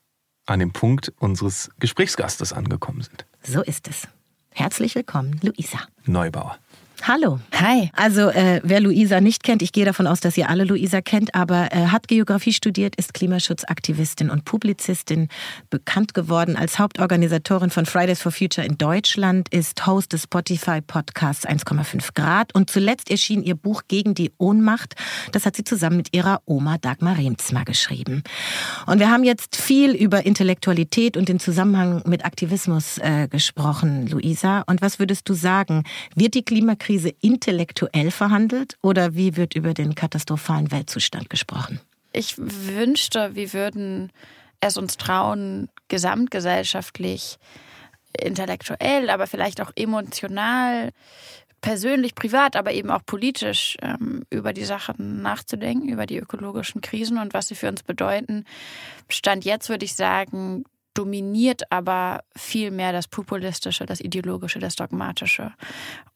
an 0.46 0.60
dem 0.60 0.72
Punkt 0.72 1.12
unseres 1.18 1.70
Gesprächsgastes 1.78 2.52
angekommen 2.52 3.02
sind. 3.02 3.26
So 3.42 3.62
ist 3.62 3.88
es. 3.88 4.08
Herzlich 4.50 4.94
willkommen, 4.94 5.38
Luisa. 5.42 5.78
Neubauer. 6.04 6.58
Hallo. 7.02 7.38
Hi. 7.54 7.90
Also 7.94 8.28
äh, 8.28 8.60
wer 8.64 8.80
Luisa 8.80 9.20
nicht 9.20 9.42
kennt, 9.42 9.62
ich 9.62 9.72
gehe 9.72 9.84
davon 9.84 10.06
aus, 10.06 10.20
dass 10.20 10.36
ihr 10.36 10.50
alle 10.50 10.64
Luisa 10.64 11.00
kennt, 11.00 11.34
aber 11.34 11.72
äh, 11.72 11.86
hat 11.86 12.08
Geografie 12.08 12.52
studiert, 12.52 12.96
ist 12.96 13.14
Klimaschutzaktivistin 13.14 14.30
und 14.30 14.44
Publizistin, 14.44 15.28
bekannt 15.70 16.12
geworden 16.12 16.56
als 16.56 16.78
Hauptorganisatorin 16.78 17.70
von 17.70 17.86
Fridays 17.86 18.20
for 18.20 18.32
Future 18.32 18.66
in 18.66 18.76
Deutschland, 18.76 19.48
ist 19.50 19.86
Host 19.86 20.12
des 20.12 20.24
Spotify-Podcasts 20.24 21.46
1,5 21.46 22.14
Grad 22.14 22.54
und 22.54 22.68
zuletzt 22.68 23.10
erschien 23.10 23.42
ihr 23.42 23.54
Buch 23.54 23.82
Gegen 23.88 24.14
die 24.14 24.32
Ohnmacht. 24.36 24.94
Das 25.32 25.46
hat 25.46 25.56
sie 25.56 25.64
zusammen 25.64 25.96
mit 25.96 26.14
ihrer 26.14 26.42
Oma 26.44 26.78
Dagmar 26.78 27.16
Remzma 27.16 27.64
geschrieben. 27.64 28.22
Und 28.86 28.98
wir 28.98 29.10
haben 29.10 29.24
jetzt 29.24 29.56
viel 29.56 29.92
über 29.92 30.26
Intellektualität 30.26 31.16
und 31.16 31.28
den 31.28 31.40
Zusammenhang 31.40 32.02
mit 32.06 32.24
Aktivismus 32.24 32.98
äh, 32.98 33.28
gesprochen, 33.28 34.08
Luisa. 34.08 34.62
Und 34.66 34.82
was 34.82 34.98
würdest 34.98 35.28
du 35.28 35.34
sagen? 35.34 35.84
Wird 36.14 36.34
die 36.34 36.44
Klimakrise 36.44 36.87
Klimakrise 36.88 37.14
intellektuell 37.20 38.10
verhandelt 38.10 38.78
oder 38.80 39.14
wie 39.14 39.36
wird 39.36 39.54
über 39.54 39.74
den 39.74 39.94
katastrophalen 39.94 40.70
Weltzustand 40.70 41.28
gesprochen? 41.28 41.80
Ich 42.14 42.36
wünschte, 42.38 43.34
wir 43.34 43.52
würden 43.52 44.10
es 44.60 44.78
uns 44.78 44.96
trauen, 44.96 45.68
gesamtgesellschaftlich, 45.88 47.36
intellektuell, 48.18 49.10
aber 49.10 49.26
vielleicht 49.26 49.60
auch 49.60 49.70
emotional, 49.76 50.92
persönlich, 51.60 52.14
privat, 52.14 52.56
aber 52.56 52.72
eben 52.72 52.90
auch 52.90 53.04
politisch 53.04 53.76
ähm, 53.82 54.24
über 54.30 54.54
die 54.54 54.64
Sachen 54.64 55.20
nachzudenken, 55.20 55.90
über 55.90 56.06
die 56.06 56.16
ökologischen 56.16 56.80
Krisen 56.80 57.18
und 57.18 57.34
was 57.34 57.48
sie 57.48 57.54
für 57.54 57.68
uns 57.68 57.82
bedeuten. 57.82 58.46
Stand 59.10 59.44
jetzt 59.44 59.68
würde 59.68 59.84
ich 59.84 59.94
sagen, 59.94 60.64
dominiert 60.98 61.70
aber 61.70 62.24
viel 62.36 62.72
mehr 62.72 62.92
das 62.92 63.06
Populistische, 63.06 63.86
das 63.86 64.00
Ideologische, 64.00 64.58
das 64.58 64.74
Dogmatische. 64.74 65.52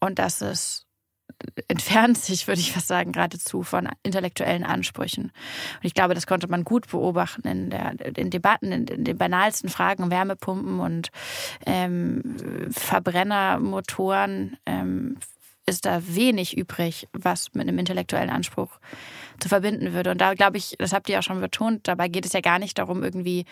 Und 0.00 0.18
das 0.18 0.42
ist 0.42 0.86
entfernt 1.68 2.18
sich, 2.18 2.46
würde 2.46 2.60
ich 2.60 2.72
fast 2.72 2.88
sagen, 2.88 3.12
geradezu 3.12 3.62
von 3.62 3.88
intellektuellen 4.02 4.64
Ansprüchen. 4.64 5.24
Und 5.24 5.84
ich 5.84 5.94
glaube, 5.94 6.14
das 6.14 6.26
konnte 6.26 6.48
man 6.48 6.64
gut 6.64 6.88
beobachten 6.88 7.46
in, 7.48 7.70
der, 7.70 7.94
in 8.16 8.30
Debatten, 8.30 8.70
in, 8.72 8.86
in 8.86 9.04
den 9.04 9.18
banalsten 9.18 9.68
Fragen, 9.70 10.10
Wärmepumpen 10.10 10.80
und 10.80 11.08
ähm, 11.66 12.36
Verbrennermotoren, 12.70 14.56
ähm, 14.66 15.16
ist 15.66 15.87
da 15.87 16.03
wenig 16.07 16.57
übrig, 16.57 17.09
was 17.12 17.55
mit 17.55 17.68
einem 17.68 17.79
intellektuellen 17.79 18.31
Anspruch 18.31 18.79
zu 19.38 19.48
verbinden 19.48 19.92
würde. 19.92 20.11
Und 20.11 20.20
da 20.20 20.35
glaube 20.35 20.57
ich, 20.57 20.77
das 20.79 20.92
habt 20.92 21.09
ihr 21.09 21.14
ja 21.14 21.22
schon 21.22 21.40
betont, 21.40 21.88
dabei 21.88 22.09
geht 22.09 22.27
es 22.27 22.33
ja 22.33 22.40
gar 22.40 22.59
nicht 22.59 22.79
darum, 22.79 23.03
irgendwie 23.03 23.44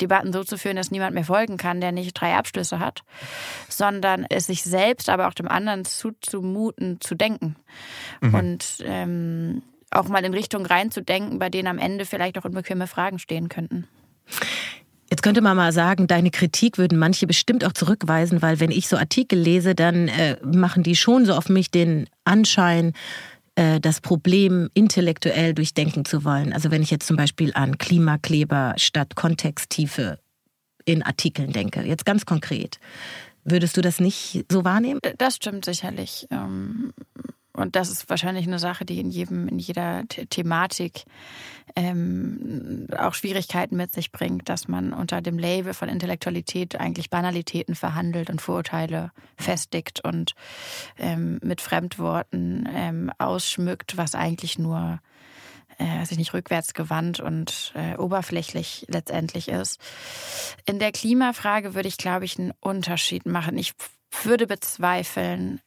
Debatten 0.00 0.32
so 0.32 0.44
zu 0.44 0.58
führen, 0.58 0.76
dass 0.76 0.90
niemand 0.90 1.14
mehr 1.14 1.24
folgen 1.24 1.56
kann, 1.56 1.80
der 1.80 1.92
nicht 1.92 2.14
drei 2.14 2.34
Abschlüsse 2.34 2.78
hat, 2.78 3.02
sondern 3.68 4.26
es 4.28 4.46
sich 4.46 4.62
selbst, 4.62 5.08
aber 5.08 5.28
auch 5.28 5.34
dem 5.34 5.48
anderen 5.48 5.84
zuzumuten, 5.84 7.00
zu 7.00 7.14
denken. 7.14 7.56
Mhm. 8.20 8.34
Und 8.34 8.78
ähm, 8.84 9.62
auch 9.90 10.08
mal 10.08 10.24
in 10.24 10.34
Richtungen 10.34 10.66
reinzudenken, 10.66 11.38
bei 11.38 11.48
denen 11.50 11.68
am 11.68 11.78
Ende 11.78 12.04
vielleicht 12.04 12.38
auch 12.38 12.44
unbequeme 12.44 12.86
Fragen 12.86 13.18
stehen 13.18 13.48
könnten. 13.48 13.86
Jetzt 15.10 15.22
könnte 15.22 15.40
man 15.40 15.56
mal 15.56 15.72
sagen, 15.72 16.06
deine 16.06 16.30
Kritik 16.30 16.76
würden 16.76 16.98
manche 16.98 17.26
bestimmt 17.26 17.64
auch 17.64 17.72
zurückweisen, 17.72 18.42
weil 18.42 18.60
wenn 18.60 18.70
ich 18.70 18.88
so 18.88 18.96
Artikel 18.96 19.38
lese, 19.38 19.74
dann 19.74 20.08
äh, 20.08 20.36
machen 20.44 20.82
die 20.82 20.96
schon 20.96 21.24
so 21.24 21.34
auf 21.34 21.48
mich 21.48 21.70
den 21.70 22.08
Anschein, 22.24 22.92
äh, 23.54 23.80
das 23.80 24.00
Problem 24.00 24.68
intellektuell 24.74 25.54
durchdenken 25.54 26.04
zu 26.04 26.24
wollen. 26.24 26.52
Also 26.52 26.70
wenn 26.70 26.82
ich 26.82 26.90
jetzt 26.90 27.06
zum 27.06 27.16
Beispiel 27.16 27.52
an 27.54 27.78
Klimakleber 27.78 28.74
statt 28.76 29.16
Kontexttiefe 29.16 30.18
in 30.84 31.02
Artikeln 31.02 31.52
denke, 31.52 31.82
jetzt 31.82 32.04
ganz 32.04 32.26
konkret. 32.26 32.78
Würdest 33.44 33.76
du 33.76 33.80
das 33.80 34.00
nicht 34.00 34.44
so 34.50 34.64
wahrnehmen? 34.64 35.00
Das 35.16 35.36
stimmt 35.36 35.64
sicherlich. 35.64 36.26
Ähm, 36.30 36.92
und 37.58 37.76
das 37.76 37.90
ist 37.90 38.08
wahrscheinlich 38.08 38.46
eine 38.46 38.58
Sache, 38.58 38.84
die 38.84 39.00
in 39.00 39.10
jedem, 39.10 39.48
in 39.48 39.58
jeder 39.58 40.04
The 40.12 40.26
Thematik 40.26 41.04
ähm, 41.74 42.86
auch 42.96 43.14
Schwierigkeiten 43.14 43.76
mit 43.76 43.92
sich 43.92 44.12
bringt, 44.12 44.48
dass 44.48 44.68
man 44.68 44.92
unter 44.92 45.20
dem 45.20 45.38
Label 45.38 45.74
von 45.74 45.88
Intellektualität 45.88 46.78
eigentlich 46.78 47.10
Banalitäten 47.10 47.74
verhandelt 47.74 48.30
und 48.30 48.40
Vorurteile 48.40 49.10
festigt 49.36 50.04
und 50.04 50.34
ähm, 50.98 51.40
mit 51.42 51.60
Fremdworten 51.60 52.68
ähm, 52.72 53.12
ausschmückt, 53.18 53.96
was 53.96 54.14
eigentlich 54.14 54.58
nur 54.58 55.00
äh, 55.78 56.04
sich 56.04 56.18
nicht 56.18 56.34
rückwärtsgewandt 56.34 57.20
und 57.20 57.72
äh, 57.74 57.96
oberflächlich 57.96 58.86
letztendlich 58.88 59.48
ist. 59.48 59.80
In 60.64 60.78
der 60.78 60.92
Klimafrage 60.92 61.74
würde 61.74 61.88
ich, 61.88 61.96
glaube 61.96 62.24
ich, 62.24 62.38
einen 62.38 62.52
Unterschied 62.60 63.26
machen. 63.26 63.58
Ich 63.58 63.72
würde 64.22 64.46
bezweifeln, 64.46 65.60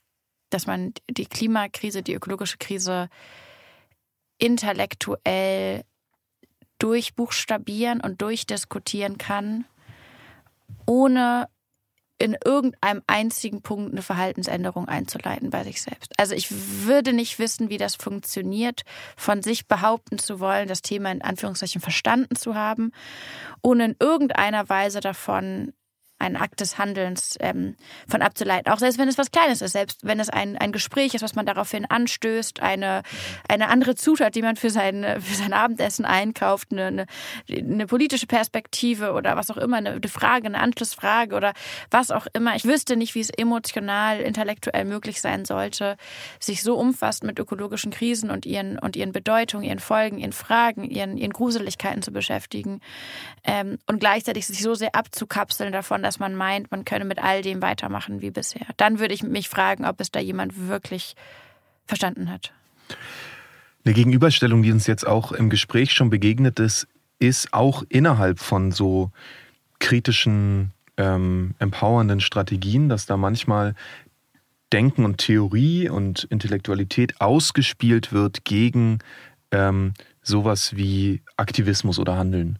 dass 0.53 0.67
man 0.67 0.93
die 1.09 1.25
Klimakrise, 1.25 2.03
die 2.03 2.13
ökologische 2.13 2.57
Krise 2.57 3.09
intellektuell 4.37 5.83
durchbuchstabieren 6.79 8.01
und 8.01 8.21
durchdiskutieren 8.21 9.17
kann, 9.17 9.65
ohne 10.85 11.47
in 12.21 12.37
irgendeinem 12.45 13.01
einzigen 13.07 13.63
Punkt 13.63 13.91
eine 13.91 14.03
Verhaltensänderung 14.03 14.87
einzuleiten 14.87 15.49
bei 15.49 15.63
sich 15.63 15.81
selbst. 15.81 16.13
Also 16.19 16.35
ich 16.35 16.51
würde 16.85 17.13
nicht 17.13 17.39
wissen, 17.39 17.69
wie 17.69 17.79
das 17.79 17.95
funktioniert, 17.95 18.83
von 19.17 19.41
sich 19.41 19.67
behaupten 19.67 20.19
zu 20.19 20.39
wollen, 20.39 20.67
das 20.67 20.83
Thema 20.83 21.11
in 21.11 21.23
Anführungszeichen 21.23 21.81
verstanden 21.81 22.35
zu 22.35 22.53
haben, 22.53 22.91
ohne 23.63 23.85
in 23.85 23.95
irgendeiner 23.99 24.69
Weise 24.69 24.99
davon 24.99 25.73
einen 26.21 26.37
Akt 26.37 26.61
des 26.61 26.77
Handelns 26.77 27.37
ähm, 27.39 27.75
von 28.07 28.21
abzuleiten. 28.21 28.71
Auch 28.71 28.79
selbst 28.79 28.97
wenn 28.97 29.09
es 29.09 29.17
was 29.17 29.31
Kleines 29.31 29.61
ist, 29.61 29.73
selbst 29.73 29.99
wenn 30.03 30.19
es 30.19 30.29
ein, 30.29 30.57
ein 30.57 30.71
Gespräch 30.71 31.13
ist, 31.13 31.21
was 31.21 31.35
man 31.35 31.45
daraufhin 31.45 31.85
anstößt, 31.85 32.61
eine, 32.61 33.01
eine 33.49 33.69
andere 33.69 33.95
Zutat, 33.95 34.35
die 34.35 34.41
man 34.41 34.55
für 34.55 34.69
sein, 34.69 35.03
für 35.19 35.35
sein 35.35 35.53
Abendessen 35.53 36.05
einkauft, 36.05 36.69
eine, 36.71 36.85
eine, 36.85 37.05
eine 37.49 37.87
politische 37.87 38.27
Perspektive 38.27 39.13
oder 39.13 39.35
was 39.35 39.49
auch 39.49 39.57
immer, 39.57 39.77
eine, 39.77 39.91
eine 39.91 40.07
Frage, 40.07 40.45
eine 40.45 40.59
Anschlussfrage 40.59 41.35
oder 41.35 41.53
was 41.89 42.11
auch 42.11 42.27
immer. 42.33 42.55
Ich 42.55 42.65
wüsste 42.65 42.95
nicht, 42.95 43.15
wie 43.15 43.21
es 43.21 43.29
emotional, 43.29 44.19
intellektuell 44.19 44.85
möglich 44.85 45.21
sein 45.21 45.45
sollte, 45.45 45.97
sich 46.39 46.61
so 46.61 46.77
umfassend 46.77 47.27
mit 47.27 47.39
ökologischen 47.39 47.91
Krisen 47.91 48.29
und 48.29 48.45
ihren, 48.45 48.77
und 48.77 48.95
ihren 48.95 49.11
Bedeutungen, 49.11 49.65
ihren 49.65 49.79
Folgen, 49.79 50.19
ihren 50.19 50.33
Fragen, 50.33 50.83
ihren, 50.83 51.17
ihren 51.17 51.33
Gruseligkeiten 51.33 52.03
zu 52.03 52.11
beschäftigen 52.11 52.81
ähm, 53.43 53.79
und 53.87 53.99
gleichzeitig 53.99 54.45
sich 54.45 54.61
so 54.61 54.75
sehr 54.75 54.93
abzukapseln 54.93 55.71
davon, 55.71 56.03
dass 56.03 56.10
dass 56.11 56.19
man 56.19 56.35
meint, 56.35 56.71
man 56.71 56.83
könne 56.83 57.05
mit 57.05 57.23
all 57.23 57.41
dem 57.41 57.61
weitermachen 57.61 58.21
wie 58.21 58.31
bisher. 58.31 58.65
Dann 58.75 58.99
würde 58.99 59.13
ich 59.13 59.23
mich 59.23 59.47
fragen, 59.47 59.85
ob 59.85 60.01
es 60.01 60.11
da 60.11 60.19
jemand 60.19 60.67
wirklich 60.67 61.15
verstanden 61.85 62.29
hat. 62.29 62.51
Eine 63.85 63.93
Gegenüberstellung, 63.93 64.61
die 64.61 64.73
uns 64.73 64.87
jetzt 64.87 65.07
auch 65.07 65.31
im 65.31 65.49
Gespräch 65.49 65.93
schon 65.93 66.09
begegnet 66.09 66.59
ist, 66.59 66.85
ist 67.19 67.53
auch 67.53 67.83
innerhalb 67.87 68.39
von 68.39 68.73
so 68.73 69.11
kritischen, 69.79 70.73
ähm, 70.97 71.55
empowernden 71.59 72.19
Strategien, 72.19 72.89
dass 72.89 73.05
da 73.05 73.15
manchmal 73.15 73.73
Denken 74.73 75.05
und 75.05 75.17
Theorie 75.19 75.87
und 75.87 76.25
Intellektualität 76.25 77.21
ausgespielt 77.21 78.11
wird 78.11 78.43
gegen 78.43 78.99
ähm, 79.51 79.93
sowas 80.21 80.75
wie 80.75 81.21
Aktivismus 81.37 81.99
oder 81.99 82.17
Handeln. 82.17 82.59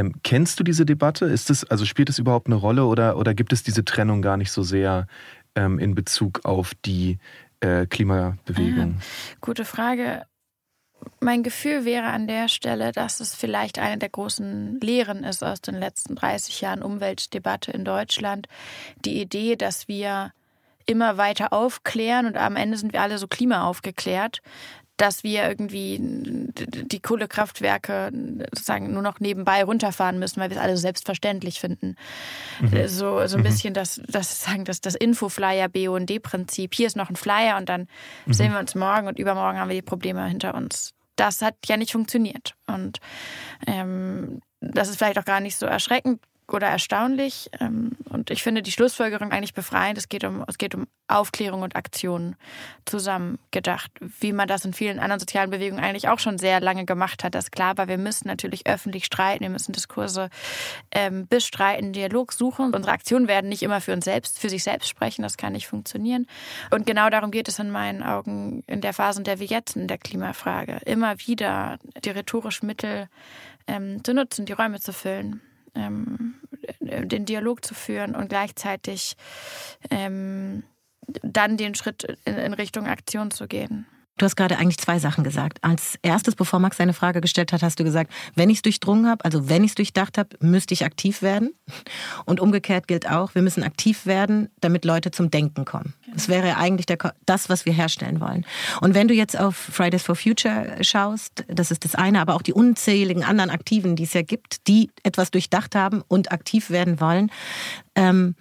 Ähm, 0.00 0.14
kennst 0.22 0.58
du 0.58 0.64
diese 0.64 0.86
Debatte? 0.86 1.26
Ist 1.26 1.50
das, 1.50 1.64
also 1.64 1.84
spielt 1.84 2.08
es 2.08 2.18
überhaupt 2.18 2.46
eine 2.46 2.56
Rolle 2.56 2.86
oder, 2.86 3.18
oder 3.18 3.34
gibt 3.34 3.52
es 3.52 3.62
diese 3.62 3.84
Trennung 3.84 4.22
gar 4.22 4.38
nicht 4.38 4.50
so 4.50 4.62
sehr 4.62 5.06
ähm, 5.54 5.78
in 5.78 5.94
Bezug 5.94 6.44
auf 6.44 6.72
die 6.86 7.18
äh, 7.60 7.86
Klimabewegung? 7.86 8.96
Ah, 8.98 9.36
gute 9.42 9.66
Frage. 9.66 10.22
Mein 11.20 11.42
Gefühl 11.42 11.84
wäre 11.84 12.08
an 12.08 12.26
der 12.26 12.48
Stelle, 12.48 12.92
dass 12.92 13.20
es 13.20 13.34
vielleicht 13.34 13.78
eine 13.78 13.98
der 13.98 14.08
großen 14.08 14.80
Lehren 14.80 15.24
ist 15.24 15.42
aus 15.42 15.60
den 15.60 15.74
letzten 15.74 16.14
30 16.14 16.62
Jahren 16.62 16.82
Umweltdebatte 16.82 17.70
in 17.70 17.84
Deutschland. 17.84 18.48
Die 19.04 19.20
Idee, 19.20 19.56
dass 19.56 19.86
wir 19.86 20.32
immer 20.86 21.18
weiter 21.18 21.52
aufklären 21.52 22.26
und 22.26 22.36
am 22.36 22.56
Ende 22.56 22.76
sind 22.76 22.92
wir 22.92 23.02
alle 23.02 23.18
so 23.18 23.28
klimaaufgeklärt, 23.28 24.40
dass 25.00 25.24
wir 25.24 25.48
irgendwie 25.48 25.98
die 25.98 27.00
Kohlekraftwerke 27.00 28.10
sozusagen 28.52 28.92
nur 28.92 29.00
noch 29.00 29.18
nebenbei 29.18 29.64
runterfahren 29.64 30.18
müssen, 30.18 30.40
weil 30.40 30.50
wir 30.50 30.58
es 30.58 30.62
alle 30.62 30.76
so 30.76 30.82
selbstverständlich 30.82 31.58
finden. 31.58 31.96
Mhm. 32.60 32.76
Äh, 32.76 32.88
so, 32.88 33.26
so 33.26 33.36
ein 33.36 33.40
mhm. 33.40 33.44
bisschen 33.44 33.72
das, 33.72 34.02
das, 34.08 34.42
sagen, 34.42 34.66
das, 34.66 34.82
das 34.82 34.94
Info-Flyer 34.94 35.70
BUND-Prinzip. 35.70 36.74
Hier 36.74 36.86
ist 36.86 36.96
noch 36.96 37.08
ein 37.08 37.16
Flyer 37.16 37.56
und 37.56 37.70
dann 37.70 37.88
mhm. 38.26 38.32
sehen 38.34 38.52
wir 38.52 38.58
uns 38.58 38.74
morgen 38.74 39.08
und 39.08 39.18
übermorgen 39.18 39.58
haben 39.58 39.70
wir 39.70 39.76
die 39.76 39.82
Probleme 39.82 40.26
hinter 40.26 40.54
uns. 40.54 40.92
Das 41.16 41.40
hat 41.40 41.54
ja 41.66 41.78
nicht 41.78 41.92
funktioniert. 41.92 42.54
Und 42.66 42.98
ähm, 43.66 44.40
das 44.60 44.90
ist 44.90 44.98
vielleicht 44.98 45.18
auch 45.18 45.24
gar 45.24 45.40
nicht 45.40 45.56
so 45.56 45.64
erschreckend, 45.64 46.20
oder 46.52 46.68
erstaunlich. 46.68 47.50
Ähm, 47.60 47.92
und 48.08 48.30
ich 48.30 48.42
finde 48.42 48.62
die 48.62 48.72
Schlussfolgerung 48.72 49.32
eigentlich 49.32 49.54
befreiend. 49.54 49.98
Es 49.98 50.08
geht 50.08 50.24
um, 50.24 50.44
es 50.46 50.58
geht 50.58 50.74
um 50.74 50.86
Aufklärung 51.08 51.62
und 51.62 51.76
Aktion 51.76 52.36
zusammen 52.84 53.38
gedacht, 53.50 53.90
wie 54.00 54.32
man 54.32 54.48
das 54.48 54.64
in 54.64 54.72
vielen 54.72 54.98
anderen 54.98 55.20
sozialen 55.20 55.50
Bewegungen 55.50 55.82
eigentlich 55.82 56.08
auch 56.08 56.18
schon 56.18 56.38
sehr 56.38 56.60
lange 56.60 56.84
gemacht 56.84 57.24
hat. 57.24 57.34
Das 57.34 57.46
ist 57.46 57.50
klar, 57.50 57.70
aber 57.70 57.88
wir 57.88 57.98
müssen 57.98 58.28
natürlich 58.28 58.66
öffentlich 58.66 59.04
streiten, 59.04 59.42
wir 59.42 59.50
müssen 59.50 59.72
Diskurse 59.72 60.30
ähm, 60.92 61.26
bestreiten, 61.26 61.92
Dialog 61.92 62.32
suchen. 62.32 62.74
Unsere 62.74 62.92
Aktionen 62.92 63.28
werden 63.28 63.48
nicht 63.48 63.62
immer 63.62 63.80
für 63.80 63.92
uns 63.92 64.04
selbst, 64.04 64.38
für 64.38 64.48
sich 64.48 64.62
selbst 64.62 64.88
sprechen, 64.88 65.22
das 65.22 65.36
kann 65.36 65.52
nicht 65.52 65.66
funktionieren. 65.66 66.26
Und 66.70 66.86
genau 66.86 67.10
darum 67.10 67.30
geht 67.30 67.48
es 67.48 67.58
in 67.58 67.70
meinen 67.70 68.02
Augen 68.02 68.62
in 68.66 68.80
der 68.80 68.92
Phase, 68.92 69.20
in 69.20 69.24
der 69.24 69.40
wir 69.40 69.46
jetzt 69.46 69.76
in 69.76 69.88
der 69.88 69.98
Klimafrage 69.98 70.80
immer 70.86 71.18
wieder 71.18 71.78
die 72.04 72.10
rhetorischen 72.10 72.66
Mittel 72.66 73.08
ähm, 73.66 74.02
zu 74.04 74.14
nutzen, 74.14 74.46
die 74.46 74.52
Räume 74.52 74.80
zu 74.80 74.92
füllen 74.92 75.40
ähm, 75.74 76.34
den 76.80 77.24
Dialog 77.24 77.64
zu 77.64 77.74
führen 77.74 78.14
und 78.14 78.28
gleichzeitig 78.28 79.16
ähm, 79.90 80.62
dann 81.22 81.56
den 81.56 81.74
Schritt 81.74 82.18
in, 82.24 82.36
in 82.36 82.54
Richtung 82.54 82.86
Aktion 82.86 83.30
zu 83.30 83.48
gehen. 83.48 83.86
Du 84.20 84.26
hast 84.26 84.36
gerade 84.36 84.58
eigentlich 84.58 84.76
zwei 84.76 84.98
Sachen 84.98 85.24
gesagt. 85.24 85.56
Als 85.62 85.98
erstes, 86.02 86.34
bevor 86.34 86.58
Max 86.58 86.76
seine 86.76 86.92
Frage 86.92 87.22
gestellt 87.22 87.54
hat, 87.54 87.62
hast 87.62 87.80
du 87.80 87.84
gesagt, 87.84 88.12
wenn 88.34 88.50
ich 88.50 88.58
es 88.58 88.62
durchdrungen 88.62 89.06
habe, 89.06 89.24
also 89.24 89.48
wenn 89.48 89.64
ich 89.64 89.70
es 89.70 89.74
durchdacht 89.76 90.18
habe, 90.18 90.36
müsste 90.40 90.74
ich 90.74 90.84
aktiv 90.84 91.22
werden. 91.22 91.54
Und 92.26 92.38
umgekehrt 92.38 92.86
gilt 92.86 93.08
auch, 93.08 93.34
wir 93.34 93.40
müssen 93.40 93.62
aktiv 93.62 94.04
werden, 94.04 94.50
damit 94.60 94.84
Leute 94.84 95.10
zum 95.10 95.30
Denken 95.30 95.64
kommen. 95.64 95.94
Das 96.12 96.28
wäre 96.28 96.58
eigentlich 96.58 96.84
der, 96.84 96.98
das, 97.24 97.48
was 97.48 97.64
wir 97.64 97.72
herstellen 97.72 98.20
wollen. 98.20 98.44
Und 98.82 98.92
wenn 98.92 99.08
du 99.08 99.14
jetzt 99.14 99.40
auf 99.40 99.56
Fridays 99.56 100.02
for 100.02 100.16
Future 100.16 100.76
schaust, 100.82 101.46
das 101.48 101.70
ist 101.70 101.86
das 101.86 101.94
eine, 101.94 102.20
aber 102.20 102.34
auch 102.34 102.42
die 102.42 102.52
unzähligen 102.52 103.24
anderen 103.24 103.48
Aktiven, 103.48 103.96
die 103.96 104.02
es 104.02 104.12
ja 104.12 104.20
gibt, 104.20 104.68
die 104.68 104.90
etwas 105.02 105.30
durchdacht 105.30 105.74
haben 105.74 106.02
und 106.08 106.30
aktiv 106.30 106.68
werden 106.68 107.00
wollen. 107.00 107.32
Ähm, 107.94 108.34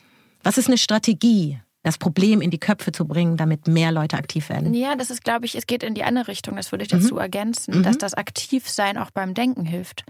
was 0.43 0.57
ist 0.57 0.67
eine 0.67 0.77
Strategie, 0.77 1.61
das 1.83 1.97
Problem 1.97 2.41
in 2.41 2.51
die 2.51 2.59
Köpfe 2.59 2.91
zu 2.91 3.07
bringen, 3.07 3.37
damit 3.37 3.67
mehr 3.67 3.91
Leute 3.91 4.17
aktiv 4.17 4.49
werden. 4.49 4.73
Ja, 4.73 4.95
das 4.95 5.09
ist, 5.09 5.23
glaube 5.23 5.45
ich, 5.45 5.55
es 5.55 5.65
geht 5.65 5.81
in 5.81 5.93
die 5.93 6.03
andere 6.03 6.27
Richtung, 6.27 6.57
das 6.57 6.71
würde 6.71 6.83
ich 6.83 6.89
dazu 6.89 7.15
mhm. 7.15 7.21
ergänzen, 7.21 7.77
mhm. 7.77 7.83
dass 7.83 7.97
das 7.97 8.13
Aktivsein 8.13 8.97
auch 8.97 9.11
beim 9.11 9.33
Denken 9.33 9.63
hilft. 9.63 10.03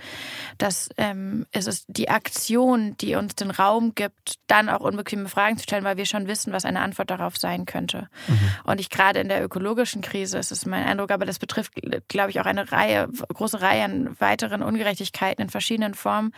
Dass 0.57 0.89
ähm, 0.97 1.45
es 1.51 1.67
ist 1.67 1.85
die 1.87 2.09
Aktion, 2.09 2.97
die 2.97 3.13
uns 3.15 3.35
den 3.35 3.51
Raum 3.51 3.93
gibt, 3.93 4.35
dann 4.47 4.67
auch 4.67 4.81
unbequeme 4.81 5.29
Fragen 5.29 5.57
zu 5.57 5.63
stellen, 5.63 5.83
weil 5.83 5.97
wir 5.97 6.07
schon 6.07 6.27
wissen, 6.27 6.53
was 6.53 6.65
eine 6.65 6.81
Antwort 6.81 7.11
darauf 7.11 7.37
sein 7.37 7.65
könnte. 7.65 8.09
Mhm. 8.27 8.39
Und 8.63 8.79
ich 8.79 8.89
gerade 8.89 9.19
in 9.19 9.29
der 9.29 9.43
ökologischen 9.43 10.01
Krise, 10.01 10.39
ist 10.39 10.51
es 10.51 10.65
mein 10.65 10.85
Eindruck, 10.85 11.11
aber 11.11 11.27
das 11.27 11.37
betrifft, 11.37 11.73
glaube 12.07 12.31
ich, 12.31 12.39
auch 12.39 12.45
eine 12.45 12.71
Reihe, 12.71 13.09
große 13.33 13.61
Reihe 13.61 13.83
an 13.83 14.15
weiteren 14.19 14.63
Ungerechtigkeiten 14.63 15.43
in 15.43 15.49
verschiedenen 15.49 15.93
Formen. 15.93 16.33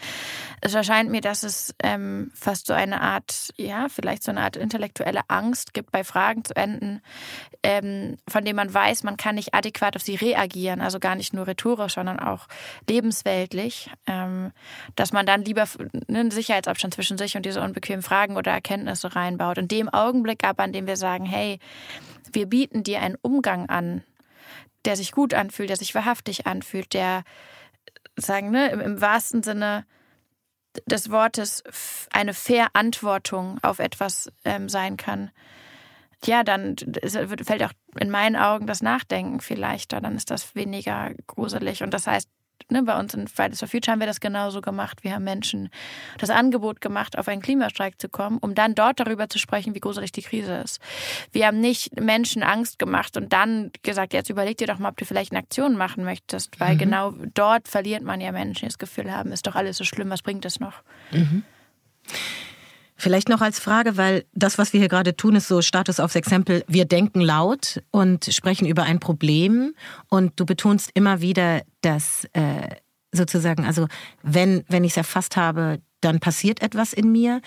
Es 0.59 0.73
erscheint 0.73 1.09
mir, 1.09 1.21
dass 1.21 1.43
es 1.43 1.73
ähm, 1.81 2.31
fast 2.33 2.67
so 2.67 2.73
eine 2.73 2.99
Art, 2.99 3.51
ja, 3.55 3.87
vielleicht 3.87 4.23
so 4.23 4.31
eine 4.31 4.41
Art 4.41 4.57
intellektuelle 4.57 5.20
Angst 5.27 5.73
gibt, 5.73 5.91
bei 5.91 6.03
Fragen 6.03 6.43
zu 6.43 6.55
enden, 6.55 7.01
ähm, 7.63 8.17
von 8.27 8.43
denen 8.43 8.55
man 8.55 8.73
weiß, 8.73 9.03
man 9.03 9.17
kann 9.17 9.35
nicht 9.35 9.53
adäquat 9.53 9.95
auf 9.95 10.01
sie 10.01 10.15
reagieren, 10.15 10.81
also 10.81 10.99
gar 10.99 11.15
nicht 11.15 11.33
nur 11.33 11.47
rhetorisch, 11.47 11.93
sondern 11.95 12.19
auch 12.19 12.47
lebensweltlich, 12.89 13.89
ähm, 14.07 14.51
dass 14.95 15.13
man 15.13 15.25
dann 15.25 15.43
lieber 15.43 15.65
einen 16.07 16.31
Sicherheitsabstand 16.31 16.93
zwischen 16.93 17.17
sich 17.17 17.35
und 17.35 17.45
diese 17.45 17.61
unbequemen 17.61 18.03
Fragen 18.03 18.37
oder 18.37 18.51
Erkenntnisse 18.51 19.15
reinbaut. 19.15 19.57
In 19.57 19.67
dem 19.67 19.89
Augenblick 19.89 20.43
aber, 20.43 20.63
an 20.63 20.73
dem 20.73 20.87
wir 20.87 20.97
sagen, 20.97 21.25
hey, 21.25 21.59
wir 22.33 22.47
bieten 22.47 22.83
dir 22.83 23.01
einen 23.01 23.17
Umgang 23.21 23.69
an, 23.69 24.03
der 24.85 24.95
sich 24.95 25.11
gut 25.11 25.33
anfühlt, 25.33 25.69
der 25.69 25.77
sich 25.77 25.93
wahrhaftig 25.93 26.47
anfühlt, 26.47 26.93
der 26.93 27.23
sagen, 28.15 28.51
ne, 28.51 28.69
im, 28.69 28.79
im 28.79 29.01
wahrsten 29.01 29.43
Sinne 29.43 29.85
des 30.85 31.09
Wortes 31.09 31.63
eine 32.11 32.33
Verantwortung 32.33 33.59
auf 33.61 33.79
etwas 33.79 34.31
ähm, 34.45 34.69
sein 34.69 34.97
kann, 34.97 35.31
ja, 36.25 36.43
dann 36.43 36.75
fällt 37.43 37.63
auch 37.63 37.71
in 37.99 38.11
meinen 38.11 38.35
Augen 38.35 38.67
das 38.67 38.83
Nachdenken 38.83 39.41
viel 39.41 39.59
leichter. 39.59 40.01
Dann 40.01 40.15
ist 40.15 40.29
das 40.29 40.53
weniger 40.55 41.11
gruselig. 41.25 41.81
Und 41.81 41.93
das 41.93 42.05
heißt, 42.05 42.29
ne, 42.71 42.83
bei 42.83 42.97
uns 42.97 43.13
in 43.13 43.27
Fridays 43.27 43.59
for 43.59 43.67
Future 43.67 43.91
haben 43.93 43.99
wir 43.99 44.07
das 44.07 44.19
genauso 44.19 44.61
gemacht. 44.61 45.03
Wir 45.03 45.13
haben 45.13 45.23
Menschen 45.23 45.69
das 46.17 46.29
Angebot 46.29 46.81
gemacht, 46.81 47.17
auf 47.17 47.27
einen 47.27 47.41
Klimastreik 47.41 47.99
zu 47.99 48.09
kommen, 48.09 48.37
um 48.39 48.55
dann 48.55 48.75
dort 48.75 48.99
darüber 48.99 49.29
zu 49.29 49.39
sprechen, 49.39 49.75
wie 49.75 49.79
gruselig 49.79 50.11
die 50.11 50.21
Krise 50.21 50.55
ist. 50.55 50.79
Wir 51.31 51.47
haben 51.47 51.59
nicht 51.59 51.99
Menschen 51.99 52.43
Angst 52.43 52.79
gemacht 52.79 53.17
und 53.17 53.33
dann 53.33 53.71
gesagt, 53.83 54.13
jetzt 54.13 54.29
überleg 54.29 54.57
dir 54.57 54.67
doch 54.67 54.79
mal, 54.79 54.89
ob 54.89 54.97
du 54.97 55.05
vielleicht 55.05 55.31
eine 55.31 55.39
Aktion 55.39 55.75
machen 55.75 56.03
möchtest, 56.03 56.59
weil 56.59 56.75
mhm. 56.75 56.79
genau 56.79 57.13
dort 57.33 57.67
verliert 57.67 58.03
man 58.03 58.21
ja 58.21 58.31
Menschen, 58.31 58.61
die 58.61 58.67
das 58.67 58.77
Gefühl 58.77 59.11
haben, 59.11 59.31
ist 59.31 59.45
doch 59.47 59.55
alles 59.55 59.77
so 59.77 59.83
schlimm, 59.83 60.09
was 60.09 60.21
bringt 60.21 60.45
es 60.45 60.59
noch? 60.59 60.81
Mhm. 61.11 61.43
Vielleicht 63.01 63.29
noch 63.29 63.41
als 63.41 63.59
Frage, 63.59 63.97
weil 63.97 64.25
das, 64.31 64.59
was 64.59 64.73
wir 64.73 64.79
hier 64.79 64.87
gerade 64.87 65.15
tun, 65.15 65.35
ist 65.35 65.47
so 65.47 65.63
Status 65.63 65.99
aufs 65.99 66.13
Exempel. 66.13 66.63
Wir 66.67 66.85
denken 66.85 67.19
laut 67.19 67.81
und 67.89 68.25
sprechen 68.25 68.67
über 68.67 68.83
ein 68.83 68.99
Problem 68.99 69.73
und 70.07 70.39
du 70.39 70.45
betonst 70.45 70.91
immer 70.93 71.19
wieder, 71.19 71.63
dass 71.81 72.25
äh, 72.33 72.75
sozusagen, 73.11 73.65
also 73.65 73.87
wenn, 74.21 74.63
wenn 74.67 74.83
ich 74.83 74.91
es 74.91 74.97
erfasst 74.97 75.35
habe, 75.35 75.79
dann 76.01 76.19
passiert 76.19 76.61
etwas 76.61 76.93
in 76.93 77.11
mir. 77.11 77.41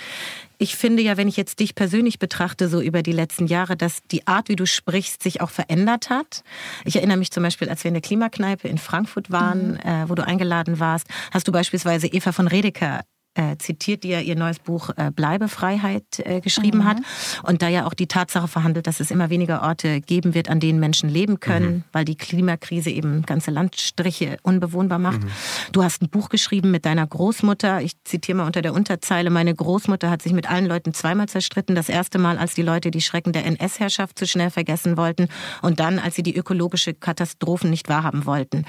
Ich 0.58 0.74
finde 0.74 1.04
ja, 1.04 1.16
wenn 1.16 1.28
ich 1.28 1.36
jetzt 1.36 1.60
dich 1.60 1.76
persönlich 1.76 2.18
betrachte, 2.18 2.68
so 2.68 2.80
über 2.80 3.04
die 3.04 3.12
letzten 3.12 3.46
Jahre, 3.46 3.76
dass 3.76 4.02
die 4.10 4.26
Art, 4.26 4.48
wie 4.48 4.56
du 4.56 4.66
sprichst, 4.66 5.22
sich 5.22 5.40
auch 5.40 5.50
verändert 5.50 6.10
hat. 6.10 6.42
Ich 6.84 6.96
erinnere 6.96 7.18
mich 7.18 7.30
zum 7.30 7.44
Beispiel, 7.44 7.68
als 7.68 7.84
wir 7.84 7.90
in 7.90 7.94
der 7.94 8.02
Klimakneipe 8.02 8.66
in 8.66 8.78
Frankfurt 8.78 9.30
waren, 9.30 9.74
mhm. 9.74 9.78
äh, 9.78 10.08
wo 10.08 10.16
du 10.16 10.26
eingeladen 10.26 10.80
warst, 10.80 11.06
hast 11.30 11.46
du 11.46 11.52
beispielsweise 11.52 12.08
Eva 12.08 12.32
von 12.32 12.48
Redeker 12.48 13.02
äh, 13.34 13.56
zitiert, 13.58 14.04
die 14.04 14.08
ja 14.08 14.20
ihr 14.20 14.36
neues 14.36 14.58
Buch 14.58 14.90
äh, 14.96 15.10
Bleibefreiheit 15.10 16.04
äh, 16.18 16.40
geschrieben 16.40 16.78
mhm. 16.78 16.84
hat. 16.84 16.96
Und 17.42 17.62
da 17.62 17.68
ja 17.68 17.86
auch 17.86 17.94
die 17.94 18.06
Tatsache 18.06 18.48
verhandelt, 18.48 18.86
dass 18.86 19.00
es 19.00 19.10
immer 19.10 19.30
weniger 19.30 19.62
Orte 19.62 20.00
geben 20.00 20.34
wird, 20.34 20.48
an 20.48 20.60
denen 20.60 20.80
Menschen 20.80 21.08
leben 21.08 21.40
können, 21.40 21.74
mhm. 21.74 21.84
weil 21.92 22.04
die 22.04 22.16
Klimakrise 22.16 22.90
eben 22.90 23.22
ganze 23.22 23.50
Landstriche 23.50 24.38
unbewohnbar 24.42 24.98
macht. 24.98 25.22
Mhm. 25.22 25.28
Du 25.72 25.82
hast 25.82 26.02
ein 26.02 26.08
Buch 26.08 26.28
geschrieben 26.28 26.70
mit 26.70 26.84
deiner 26.86 27.06
Großmutter. 27.06 27.82
Ich 27.82 27.92
zitiere 28.04 28.38
mal 28.38 28.46
unter 28.46 28.62
der 28.62 28.72
Unterzeile. 28.72 29.30
Meine 29.30 29.54
Großmutter 29.54 30.10
hat 30.10 30.22
sich 30.22 30.32
mit 30.32 30.50
allen 30.50 30.66
Leuten 30.66 30.94
zweimal 30.94 31.28
zerstritten. 31.28 31.74
Das 31.74 31.88
erste 31.88 32.18
Mal, 32.18 32.38
als 32.38 32.54
die 32.54 32.62
Leute 32.62 32.90
die 32.90 33.00
Schrecken 33.00 33.32
der 33.32 33.44
NS-Herrschaft 33.46 34.18
zu 34.18 34.26
schnell 34.26 34.50
vergessen 34.50 34.96
wollten. 34.96 35.28
Und 35.62 35.80
dann, 35.80 35.98
als 35.98 36.14
sie 36.14 36.22
die 36.22 36.36
ökologische 36.36 36.94
Katastrophen 36.94 37.70
nicht 37.70 37.88
wahrhaben 37.88 38.26
wollten. 38.26 38.64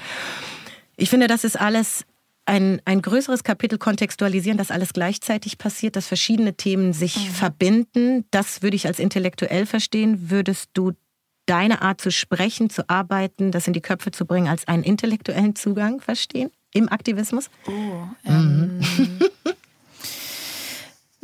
Ich 0.96 1.10
finde, 1.10 1.26
das 1.26 1.44
ist 1.44 1.60
alles 1.60 2.04
ein, 2.46 2.80
ein 2.84 3.02
größeres 3.02 3.44
Kapitel 3.44 3.76
kontextualisieren, 3.78 4.56
dass 4.56 4.70
alles 4.70 4.92
gleichzeitig 4.92 5.58
passiert, 5.58 5.96
dass 5.96 6.06
verschiedene 6.06 6.54
Themen 6.54 6.92
sich 6.92 7.16
mhm. 7.16 7.30
verbinden. 7.32 8.24
Das 8.30 8.62
würde 8.62 8.76
ich 8.76 8.86
als 8.86 8.98
intellektuell 8.98 9.66
verstehen. 9.66 10.30
Würdest 10.30 10.70
du 10.72 10.92
deine 11.46 11.82
Art 11.82 12.00
zu 12.00 12.10
sprechen, 12.10 12.70
zu 12.70 12.88
arbeiten, 12.88 13.50
das 13.52 13.66
in 13.66 13.72
die 13.72 13.80
Köpfe 13.80 14.10
zu 14.10 14.26
bringen, 14.26 14.48
als 14.48 14.66
einen 14.68 14.82
intellektuellen 14.84 15.54
Zugang 15.54 16.00
verstehen 16.00 16.50
im 16.72 16.88
Aktivismus? 16.90 17.50
Oh, 17.66 17.72
ähm, 18.24 18.80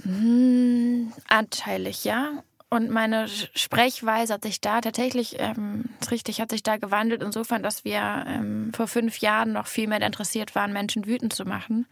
mhm. 0.05 1.13
anteilig, 1.29 2.05
ja. 2.05 2.43
Und 2.73 2.89
meine 2.89 3.29
Sprechweise 3.29 4.33
hat 4.33 4.45
sich 4.45 4.63
da 4.63 4.81
tatsächlich, 4.81 5.37
ähm, 5.39 5.91
richtig, 6.11 6.41
hat 6.41 6.51
sich 6.51 6.63
da 6.63 6.79
gewandelt, 6.79 7.23
insofern, 7.23 7.63
dass 7.63 7.85
wir 7.85 8.25
ähm, 8.27 8.73
vor 8.75 8.87
fünf 8.87 9.19
Jahren 9.19 9.53
noch 9.53 9.67
viel 9.67 9.87
mehr 9.87 10.01
interessiert 10.01 10.55
waren, 10.55 10.73
Menschen 10.73 11.05
wütend 11.05 11.35
zu 11.35 11.45
machen. 11.45 11.85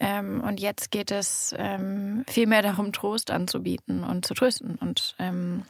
Ähm, 0.00 0.42
und 0.42 0.60
jetzt 0.60 0.90
geht 0.90 1.10
es 1.10 1.54
ähm, 1.56 2.26
viel 2.28 2.46
mehr 2.46 2.60
darum, 2.60 2.92
Trost 2.92 3.30
anzubieten 3.30 4.04
und 4.04 4.26
zu 4.26 4.34
trösten 4.34 4.74
und 4.74 5.16
ähm, 5.18 5.62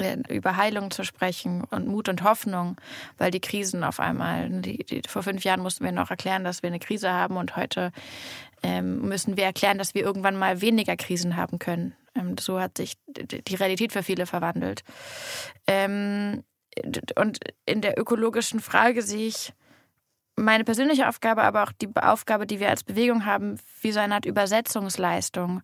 äh, 0.00 0.18
über 0.28 0.58
Heilung 0.58 0.90
zu 0.90 1.02
sprechen 1.02 1.64
und 1.64 1.88
Mut 1.88 2.10
und 2.10 2.24
Hoffnung, 2.24 2.78
weil 3.16 3.30
die 3.30 3.40
Krisen 3.40 3.84
auf 3.84 4.00
einmal, 4.00 4.50
die, 4.50 4.84
die, 4.84 5.00
vor 5.08 5.22
fünf 5.22 5.44
Jahren 5.44 5.62
mussten 5.62 5.82
wir 5.82 5.92
noch 5.92 6.10
erklären, 6.10 6.44
dass 6.44 6.62
wir 6.62 6.68
eine 6.68 6.78
Krise 6.78 7.10
haben 7.10 7.38
und 7.38 7.56
heute 7.56 7.90
ähm, 8.62 9.00
müssen 9.08 9.38
wir 9.38 9.44
erklären, 9.44 9.78
dass 9.78 9.94
wir 9.94 10.02
irgendwann 10.02 10.36
mal 10.36 10.60
weniger 10.60 10.98
Krisen 10.98 11.36
haben 11.36 11.58
können. 11.58 11.94
Ähm, 12.16 12.36
so 12.38 12.60
hat 12.60 12.78
sich 12.78 12.94
die 13.08 13.54
Realität 13.54 13.92
für 13.92 14.02
viele 14.02 14.26
verwandelt. 14.26 14.82
Ähm, 15.66 16.42
und 17.18 17.38
in 17.64 17.80
der 17.80 17.98
ökologischen 17.98 18.60
Frage 18.60 19.02
sehe 19.02 19.28
ich 19.28 19.52
meine 20.36 20.64
persönliche 20.64 21.08
Aufgabe, 21.08 21.42
aber 21.42 21.62
auch 21.62 21.72
die 21.72 21.88
Aufgabe, 21.96 22.46
die 22.46 22.60
wir 22.60 22.68
als 22.68 22.84
Bewegung 22.84 23.24
haben, 23.24 23.58
wie 23.80 23.90
so 23.90 24.00
eine 24.00 24.14
Art 24.14 24.26
Übersetzungsleistung. 24.26 25.62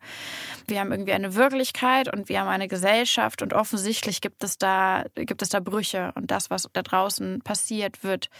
Wir 0.66 0.80
haben 0.80 0.90
irgendwie 0.90 1.12
eine 1.12 1.34
Wirklichkeit 1.34 2.10
und 2.12 2.30
wir 2.30 2.40
haben 2.40 2.48
eine 2.48 2.68
Gesellschaft 2.68 3.42
und 3.42 3.52
offensichtlich 3.52 4.22
gibt 4.22 4.42
es 4.42 4.56
da, 4.56 5.04
gibt 5.14 5.42
es 5.42 5.50
da 5.50 5.60
Brüche 5.60 6.12
und 6.14 6.30
das, 6.30 6.48
was 6.48 6.68
da 6.72 6.82
draußen 6.82 7.42
passiert, 7.42 8.02
wird 8.02 8.30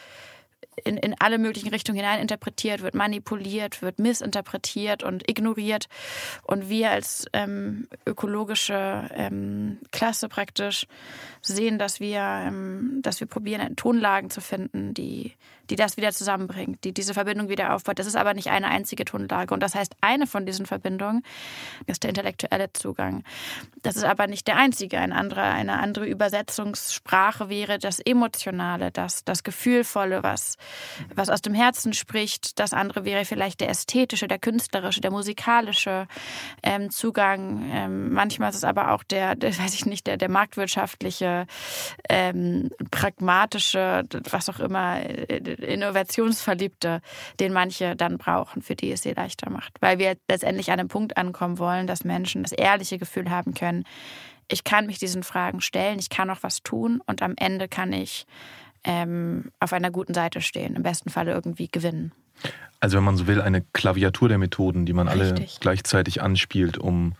in, 0.85 0.97
in 0.97 1.14
alle 1.18 1.39
möglichen 1.39 1.68
Richtungen 1.68 1.99
hinein 1.99 2.20
interpretiert, 2.20 2.83
wird 2.83 2.95
manipuliert, 2.95 3.83
wird 3.83 3.99
missinterpretiert 3.99 5.03
und 5.03 5.29
ignoriert. 5.29 5.89
Und 6.43 6.68
wir 6.68 6.91
als 6.91 7.27
ähm, 7.33 7.89
ökologische 8.07 9.09
ähm, 9.14 9.79
Klasse 9.91 10.29
praktisch 10.29 10.87
sehen, 11.43 11.79
dass 11.79 12.01
wir, 12.01 12.20
ähm, 12.20 13.01
dass 13.03 13.20
wir 13.20 13.27
probieren, 13.27 13.77
Tonlagen 13.77 14.31
zu 14.31 14.41
finden, 14.41 14.95
die, 14.95 15.33
die 15.70 15.76
das 15.76 15.96
wieder 15.96 16.12
zusammenbringt, 16.12 16.84
die 16.84 16.92
diese 16.92 17.14
Verbindung 17.14 17.48
wieder 17.48 17.74
aufbaut. 17.74 17.98
Das 17.98 18.06
ist 18.06 18.16
aber 18.16 18.34
nicht 18.34 18.48
eine 18.48 18.68
einzige 18.68 19.04
Tonlage. 19.04 19.54
Und 19.54 19.62
das 19.62 19.74
heißt, 19.74 19.94
eine 20.00 20.26
von 20.26 20.46
diesen 20.46 20.66
Verbindungen 20.66 21.22
ist 21.86 22.02
der 22.02 22.10
intellektuelle 22.10 22.72
Zugang. 22.72 23.24
Das 23.82 23.96
ist 23.96 24.04
aber 24.04 24.26
nicht 24.26 24.46
der 24.46 24.56
einzige. 24.56 24.98
Ein 24.98 25.12
anderer, 25.12 25.44
eine 25.44 25.78
andere 25.78 26.06
Übersetzungssprache 26.06 27.48
wäre 27.48 27.78
das 27.78 28.00
Emotionale, 28.00 28.90
das, 28.90 29.24
das 29.24 29.42
Gefühlvolle, 29.42 30.22
was, 30.22 30.56
was 31.14 31.28
aus 31.28 31.42
dem 31.42 31.54
Herzen 31.54 31.92
spricht. 31.92 32.58
Das 32.58 32.72
andere 32.72 33.04
wäre 33.04 33.24
vielleicht 33.24 33.60
der 33.60 33.68
ästhetische, 33.68 34.28
der 34.28 34.38
künstlerische, 34.38 35.00
der 35.00 35.10
musikalische 35.10 36.06
ähm, 36.62 36.90
Zugang. 36.90 37.70
Ähm, 37.72 38.12
manchmal 38.12 38.50
ist 38.50 38.56
es 38.56 38.64
aber 38.64 38.92
auch 38.92 39.02
der, 39.02 39.34
der, 39.34 39.56
weiß 39.56 39.74
ich 39.74 39.86
nicht, 39.86 40.06
der, 40.06 40.16
der 40.16 40.30
marktwirtschaftliche, 40.30 41.46
ähm, 42.08 42.70
pragmatische, 42.90 44.04
was 44.30 44.48
auch 44.48 44.60
immer, 44.60 45.00
äh, 45.00 45.51
Innovationsverliebte, 45.55 47.00
den 47.40 47.53
manche 47.53 47.96
dann 47.96 48.18
brauchen, 48.18 48.62
für 48.62 48.76
die 48.76 48.92
es 48.92 49.03
sie 49.03 49.12
leichter 49.12 49.50
macht. 49.50 49.74
Weil 49.80 49.98
wir 49.98 50.16
letztendlich 50.28 50.70
an 50.70 50.80
einem 50.80 50.88
Punkt 50.88 51.16
ankommen 51.16 51.59
wollen, 51.59 51.86
dass 51.86 52.05
Menschen 52.05 52.42
das 52.42 52.53
ehrliche 52.53 52.98
Gefühl 52.98 53.30
haben 53.30 53.55
können, 53.55 53.84
ich 54.48 54.64
kann 54.64 54.86
mich 54.86 54.98
diesen 54.98 55.22
Fragen 55.22 55.61
stellen, 55.61 55.98
ich 55.98 56.11
kann 56.11 56.28
auch 56.28 56.42
was 56.42 56.62
tun 56.62 57.00
und 57.07 57.22
am 57.22 57.34
Ende 57.36 57.68
kann 57.68 57.92
ich 57.92 58.26
ähm, 58.84 59.50
auf 59.61 59.72
einer 59.72 59.90
guten 59.90 60.14
Seite 60.14 60.40
stehen, 60.40 60.76
im 60.76 60.82
besten 60.82 61.11
Falle 61.11 61.32
irgendwie 61.32 61.68
gewinnen. 61.68 62.12
Also 62.80 62.96
wenn 62.96 63.05
man 63.05 63.16
so 63.16 63.26
will, 63.26 63.40
eine 63.40 63.62
Klaviatur 63.72 64.28
der 64.28 64.38
Methoden, 64.38 64.86
die 64.86 64.92
man 64.92 65.09
Richtig. 65.09 65.30
alle 65.30 65.48
gleichzeitig 65.61 66.20
anspielt, 66.20 66.78
um 66.78 67.14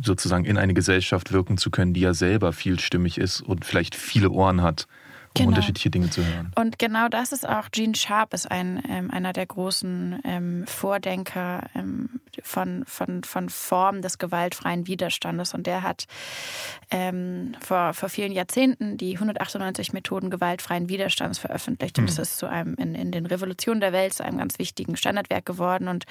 sozusagen 0.00 0.44
in 0.44 0.58
eine 0.58 0.74
Gesellschaft 0.74 1.32
wirken 1.32 1.58
zu 1.58 1.70
können, 1.70 1.94
die 1.94 2.00
ja 2.00 2.14
selber 2.14 2.52
vielstimmig 2.52 3.18
ist 3.18 3.40
und 3.40 3.64
vielleicht 3.64 3.94
viele 3.94 4.30
Ohren 4.30 4.62
hat 4.62 4.86
genau. 5.38 5.48
unterschiedliche 5.50 5.90
Dinge 5.90 6.10
zu 6.10 6.24
hören. 6.24 6.52
Und 6.54 6.78
genau 6.78 7.08
das 7.08 7.32
ist 7.32 7.48
auch, 7.48 7.70
Gene 7.70 7.94
Sharp 7.94 8.34
ist 8.34 8.50
ein, 8.50 8.82
ähm, 8.88 9.10
einer 9.10 9.32
der 9.32 9.46
großen 9.46 10.20
ähm, 10.24 10.66
Vordenker 10.66 11.68
ähm, 11.74 12.20
von, 12.42 12.84
von, 12.86 13.24
von 13.24 13.48
Formen 13.48 14.02
des 14.02 14.18
gewaltfreien 14.18 14.86
Widerstandes. 14.86 15.54
Und 15.54 15.66
der 15.66 15.82
hat 15.82 16.06
ähm, 16.90 17.54
vor, 17.60 17.94
vor 17.94 18.08
vielen 18.08 18.32
Jahrzehnten 18.32 18.96
die 18.96 19.14
198 19.14 19.92
Methoden 19.92 20.30
gewaltfreien 20.30 20.88
Widerstands 20.88 21.38
veröffentlicht. 21.38 21.98
Und 21.98 22.04
mhm. 22.04 22.08
das 22.08 22.18
ist 22.18 22.38
zu 22.38 22.46
einem 22.46 22.74
in, 22.74 22.94
in 22.94 23.12
den 23.12 23.26
Revolutionen 23.26 23.80
der 23.80 23.92
Welt 23.92 24.14
zu 24.14 24.24
einem 24.24 24.38
ganz 24.38 24.58
wichtigen 24.58 24.96
Standardwerk 24.96 25.44
geworden. 25.44 25.88
Und 25.88 26.04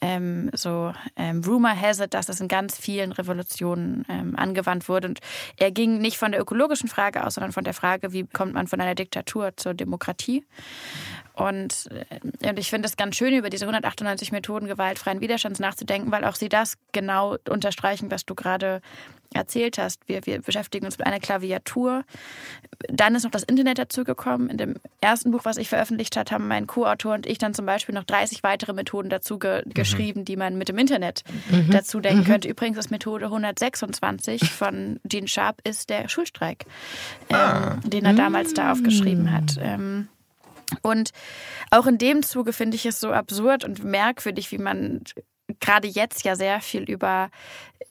ähm, 0.00 0.50
so 0.52 0.92
ähm, 1.16 1.42
Rumor 1.44 1.78
has 1.80 2.00
it, 2.00 2.14
dass 2.14 2.28
es 2.28 2.40
in 2.40 2.48
ganz 2.48 2.78
vielen 2.78 3.12
Revolutionen 3.12 4.04
angewandt 4.36 4.88
wurde. 4.88 5.08
Und 5.08 5.20
er 5.56 5.70
ging 5.70 5.98
nicht 5.98 6.18
von 6.18 6.32
der 6.32 6.40
ökologischen 6.40 6.88
Frage 6.88 7.24
aus, 7.24 7.34
sondern 7.34 7.52
von 7.52 7.64
der 7.64 7.74
Frage, 7.74 8.12
wie 8.12 8.24
kommt 8.24 8.54
man 8.56 8.66
von 8.66 8.80
einer 8.80 8.94
Diktatur 8.94 9.56
zur 9.56 9.74
Demokratie. 9.74 10.44
Und, 11.36 11.90
äh, 11.90 12.48
und 12.48 12.58
ich 12.58 12.70
finde 12.70 12.88
es 12.88 12.96
ganz 12.96 13.14
schön, 13.14 13.34
über 13.34 13.50
diese 13.50 13.66
198 13.66 14.32
Methoden 14.32 14.66
gewaltfreien 14.66 15.20
Widerstands 15.20 15.60
nachzudenken, 15.60 16.10
weil 16.10 16.24
auch 16.24 16.34
sie 16.34 16.48
das 16.48 16.78
genau 16.92 17.36
unterstreichen, 17.48 18.10
was 18.10 18.24
du 18.24 18.34
gerade 18.34 18.80
erzählt 19.34 19.76
hast. 19.76 20.08
Wir, 20.08 20.24
wir 20.24 20.40
beschäftigen 20.40 20.86
uns 20.86 20.96
mit 20.96 21.06
einer 21.06 21.20
Klaviatur. 21.20 22.04
Dann 22.88 23.14
ist 23.14 23.24
noch 23.24 23.30
das 23.30 23.42
Internet 23.42 23.78
dazugekommen. 23.78 24.48
In 24.48 24.56
dem 24.56 24.76
ersten 25.02 25.30
Buch, 25.30 25.44
was 25.44 25.58
ich 25.58 25.68
veröffentlicht 25.68 26.16
habe, 26.16 26.30
haben 26.30 26.48
mein 26.48 26.66
Co-Autor 26.66 27.14
und 27.14 27.26
ich 27.26 27.36
dann 27.36 27.52
zum 27.52 27.66
Beispiel 27.66 27.94
noch 27.94 28.04
30 28.04 28.42
weitere 28.42 28.72
Methoden 28.72 29.10
dazu 29.10 29.38
ge 29.38 29.62
mhm. 29.66 29.74
geschrieben, 29.74 30.24
die 30.24 30.36
man 30.36 30.56
mit 30.56 30.70
dem 30.70 30.78
Internet 30.78 31.22
mhm. 31.50 31.70
dazu 31.70 32.00
denken 32.00 32.20
mhm. 32.20 32.24
könnte. 32.24 32.48
Übrigens 32.48 32.78
ist 32.78 32.90
Methode 32.90 33.26
126 33.26 34.50
von 34.50 35.00
Gene 35.04 35.28
Sharp 35.28 35.60
ist 35.64 35.90
der 35.90 36.08
Schulstreik, 36.08 36.64
ah. 37.30 37.74
ähm, 37.74 37.90
den 37.90 38.06
er 38.06 38.14
damals 38.14 38.54
da 38.54 38.72
aufgeschrieben 38.72 39.32
hat. 39.32 39.58
Ähm, 39.60 40.08
und 40.82 41.10
auch 41.70 41.86
in 41.86 41.98
dem 41.98 42.22
Zuge 42.22 42.52
finde 42.52 42.76
ich 42.76 42.86
es 42.86 43.00
so 43.00 43.12
absurd 43.12 43.64
und 43.64 43.84
merkwürdig, 43.84 44.50
wie 44.52 44.58
man 44.58 45.02
gerade 45.60 45.88
jetzt 45.88 46.24
ja 46.24 46.34
sehr 46.34 46.60
viel 46.60 46.82
über, 46.82 47.30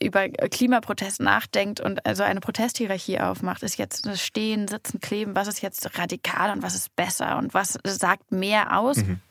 über 0.02 0.28
Klimaprotest 0.28 1.22
nachdenkt 1.22 1.80
und 1.80 2.06
also 2.06 2.24
eine 2.24 2.42
Protesthierarchie 2.42 3.20
aufmacht. 3.20 3.64
Ist 3.64 3.78
jetzt 3.78 4.06
das 4.06 4.22
Stehen, 4.22 4.68
Sitzen, 4.68 5.00
Kleben, 5.00 5.36
was 5.36 5.48
ist 5.48 5.62
jetzt 5.62 5.98
radikal 5.98 6.52
und 6.52 6.64
was 6.64 6.76
ist 6.76 6.96
besser 6.96 7.38
und 7.38 7.54
was 7.54 7.78
sagt 7.86 8.32
mehr 8.32 8.78
aus? 8.78 8.98
Mhm. 8.98 9.22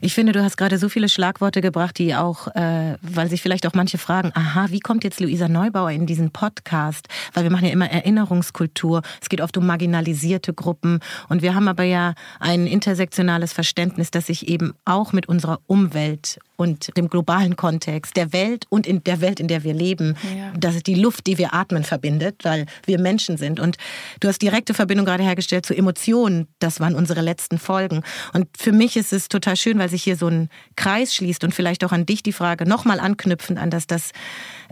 Ich 0.00 0.14
finde, 0.14 0.32
du 0.32 0.42
hast 0.42 0.56
gerade 0.56 0.78
so 0.78 0.88
viele 0.88 1.08
Schlagworte 1.08 1.60
gebracht, 1.60 1.98
die 1.98 2.14
auch, 2.14 2.48
äh, 2.48 2.96
weil 3.02 3.28
sich 3.28 3.42
vielleicht 3.42 3.66
auch 3.66 3.74
manche 3.74 3.98
fragen, 3.98 4.32
aha, 4.34 4.66
wie 4.70 4.80
kommt 4.80 5.04
jetzt 5.04 5.20
Luisa 5.20 5.48
Neubauer 5.48 5.90
in 5.90 6.06
diesen 6.06 6.30
Podcast? 6.30 7.08
Weil 7.34 7.44
wir 7.44 7.50
machen 7.50 7.66
ja 7.66 7.72
immer 7.72 7.90
Erinnerungskultur. 7.90 9.02
Es 9.20 9.28
geht 9.28 9.40
oft 9.40 9.56
um 9.56 9.66
marginalisierte 9.66 10.54
Gruppen. 10.54 11.00
Und 11.28 11.42
wir 11.42 11.54
haben 11.54 11.68
aber 11.68 11.84
ja 11.84 12.14
ein 12.38 12.66
intersektionales 12.66 13.52
Verständnis, 13.52 14.10
das 14.10 14.26
sich 14.26 14.48
eben 14.48 14.74
auch 14.84 15.12
mit 15.12 15.28
unserer 15.28 15.60
Umwelt 15.66 16.38
und 16.60 16.94
dem 16.98 17.08
globalen 17.08 17.56
Kontext, 17.56 18.18
der 18.18 18.34
Welt 18.34 18.66
und 18.68 18.86
in 18.86 19.02
der 19.02 19.22
Welt, 19.22 19.40
in 19.40 19.48
der 19.48 19.64
wir 19.64 19.72
leben, 19.72 20.14
ja. 20.36 20.52
dass 20.58 20.82
die 20.82 20.94
Luft, 20.94 21.26
die 21.26 21.38
wir 21.38 21.54
atmen, 21.54 21.84
verbindet, 21.84 22.36
weil 22.42 22.66
wir 22.84 23.00
Menschen 23.00 23.38
sind. 23.38 23.58
Und 23.58 23.78
du 24.20 24.28
hast 24.28 24.42
direkte 24.42 24.74
Verbindung 24.74 25.06
gerade 25.06 25.22
hergestellt 25.22 25.64
zu 25.64 25.74
Emotionen. 25.74 26.48
Das 26.58 26.78
waren 26.78 26.94
unsere 26.94 27.22
letzten 27.22 27.58
Folgen. 27.58 28.02
Und 28.34 28.46
für 28.58 28.72
mich 28.72 28.98
ist 28.98 29.14
es 29.14 29.30
total 29.30 29.56
schön, 29.56 29.78
weil 29.78 29.88
sich 29.88 30.02
hier 30.02 30.16
so 30.16 30.26
ein 30.26 30.50
Kreis 30.76 31.14
schließt 31.14 31.44
und 31.44 31.54
vielleicht 31.54 31.82
auch 31.82 31.92
an 31.92 32.04
dich 32.04 32.22
die 32.22 32.34
Frage 32.34 32.68
nochmal 32.68 33.00
anknüpfend 33.00 33.58
an 33.58 33.70
das, 33.70 33.86
dass 33.86 34.10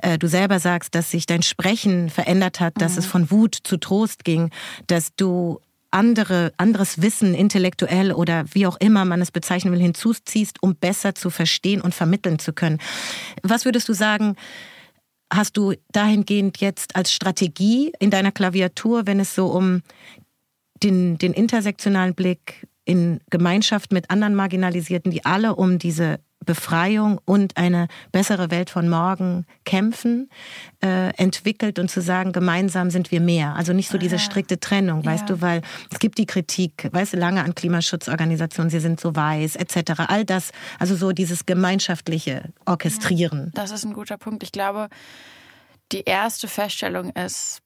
äh, 0.02 0.18
du 0.18 0.28
selber 0.28 0.58
sagst, 0.58 0.94
dass 0.94 1.10
sich 1.10 1.24
dein 1.24 1.42
Sprechen 1.42 2.10
verändert 2.10 2.60
hat, 2.60 2.74
dass 2.82 2.92
mhm. 2.92 2.98
es 2.98 3.06
von 3.06 3.30
Wut 3.30 3.56
zu 3.64 3.78
Trost 3.78 4.24
ging, 4.24 4.50
dass 4.88 5.14
du 5.16 5.58
andere, 5.90 6.52
anderes 6.56 7.00
Wissen, 7.00 7.34
intellektuell 7.34 8.12
oder 8.12 8.44
wie 8.52 8.66
auch 8.66 8.76
immer 8.78 9.04
man 9.04 9.20
es 9.20 9.30
bezeichnen 9.30 9.72
will, 9.72 9.80
hinzuziehst, 9.80 10.62
um 10.62 10.76
besser 10.76 11.14
zu 11.14 11.30
verstehen 11.30 11.80
und 11.80 11.94
vermitteln 11.94 12.38
zu 12.38 12.52
können. 12.52 12.78
Was 13.42 13.64
würdest 13.64 13.88
du 13.88 13.94
sagen, 13.94 14.36
hast 15.32 15.56
du 15.56 15.74
dahingehend 15.92 16.58
jetzt 16.58 16.96
als 16.96 17.12
Strategie 17.12 17.92
in 17.98 18.10
deiner 18.10 18.32
Klaviatur, 18.32 19.06
wenn 19.06 19.20
es 19.20 19.34
so 19.34 19.46
um 19.46 19.82
den, 20.82 21.18
den 21.18 21.32
intersektionalen 21.32 22.14
Blick 22.14 22.66
in 22.84 23.20
Gemeinschaft 23.30 23.92
mit 23.92 24.10
anderen 24.10 24.34
Marginalisierten, 24.34 25.10
die 25.10 25.24
alle 25.24 25.56
um 25.56 25.78
diese 25.78 26.20
Befreiung 26.48 27.20
und 27.26 27.58
eine 27.58 27.88
bessere 28.10 28.50
Welt 28.50 28.70
von 28.70 28.88
morgen 28.88 29.44
kämpfen, 29.66 30.30
äh, 30.82 31.10
entwickelt 31.16 31.78
und 31.78 31.90
zu 31.90 32.00
sagen, 32.00 32.32
gemeinsam 32.32 32.88
sind 32.90 33.10
wir 33.10 33.20
mehr. 33.20 33.54
Also 33.54 33.74
nicht 33.74 33.90
so 33.90 33.98
diese 33.98 34.18
strikte 34.18 34.58
Trennung, 34.58 35.02
ja. 35.02 35.10
weißt 35.10 35.28
du, 35.28 35.42
weil 35.42 35.60
es 35.92 35.98
gibt 35.98 36.16
die 36.16 36.24
Kritik, 36.24 36.88
weißt 36.90 37.12
du, 37.12 37.16
lange 37.18 37.44
an 37.44 37.54
Klimaschutzorganisationen, 37.54 38.70
sie 38.70 38.80
sind 38.80 38.98
so 38.98 39.14
weiß, 39.14 39.56
etc. 39.56 40.04
All 40.08 40.24
das, 40.24 40.52
also 40.78 40.96
so 40.96 41.12
dieses 41.12 41.44
gemeinschaftliche 41.44 42.44
Orchestrieren. 42.64 43.52
Das 43.54 43.70
ist 43.70 43.84
ein 43.84 43.92
guter 43.92 44.16
Punkt. 44.16 44.42
Ich 44.42 44.50
glaube, 44.50 44.88
die 45.92 46.04
erste 46.04 46.48
Feststellung 46.48 47.10
ist 47.10 47.60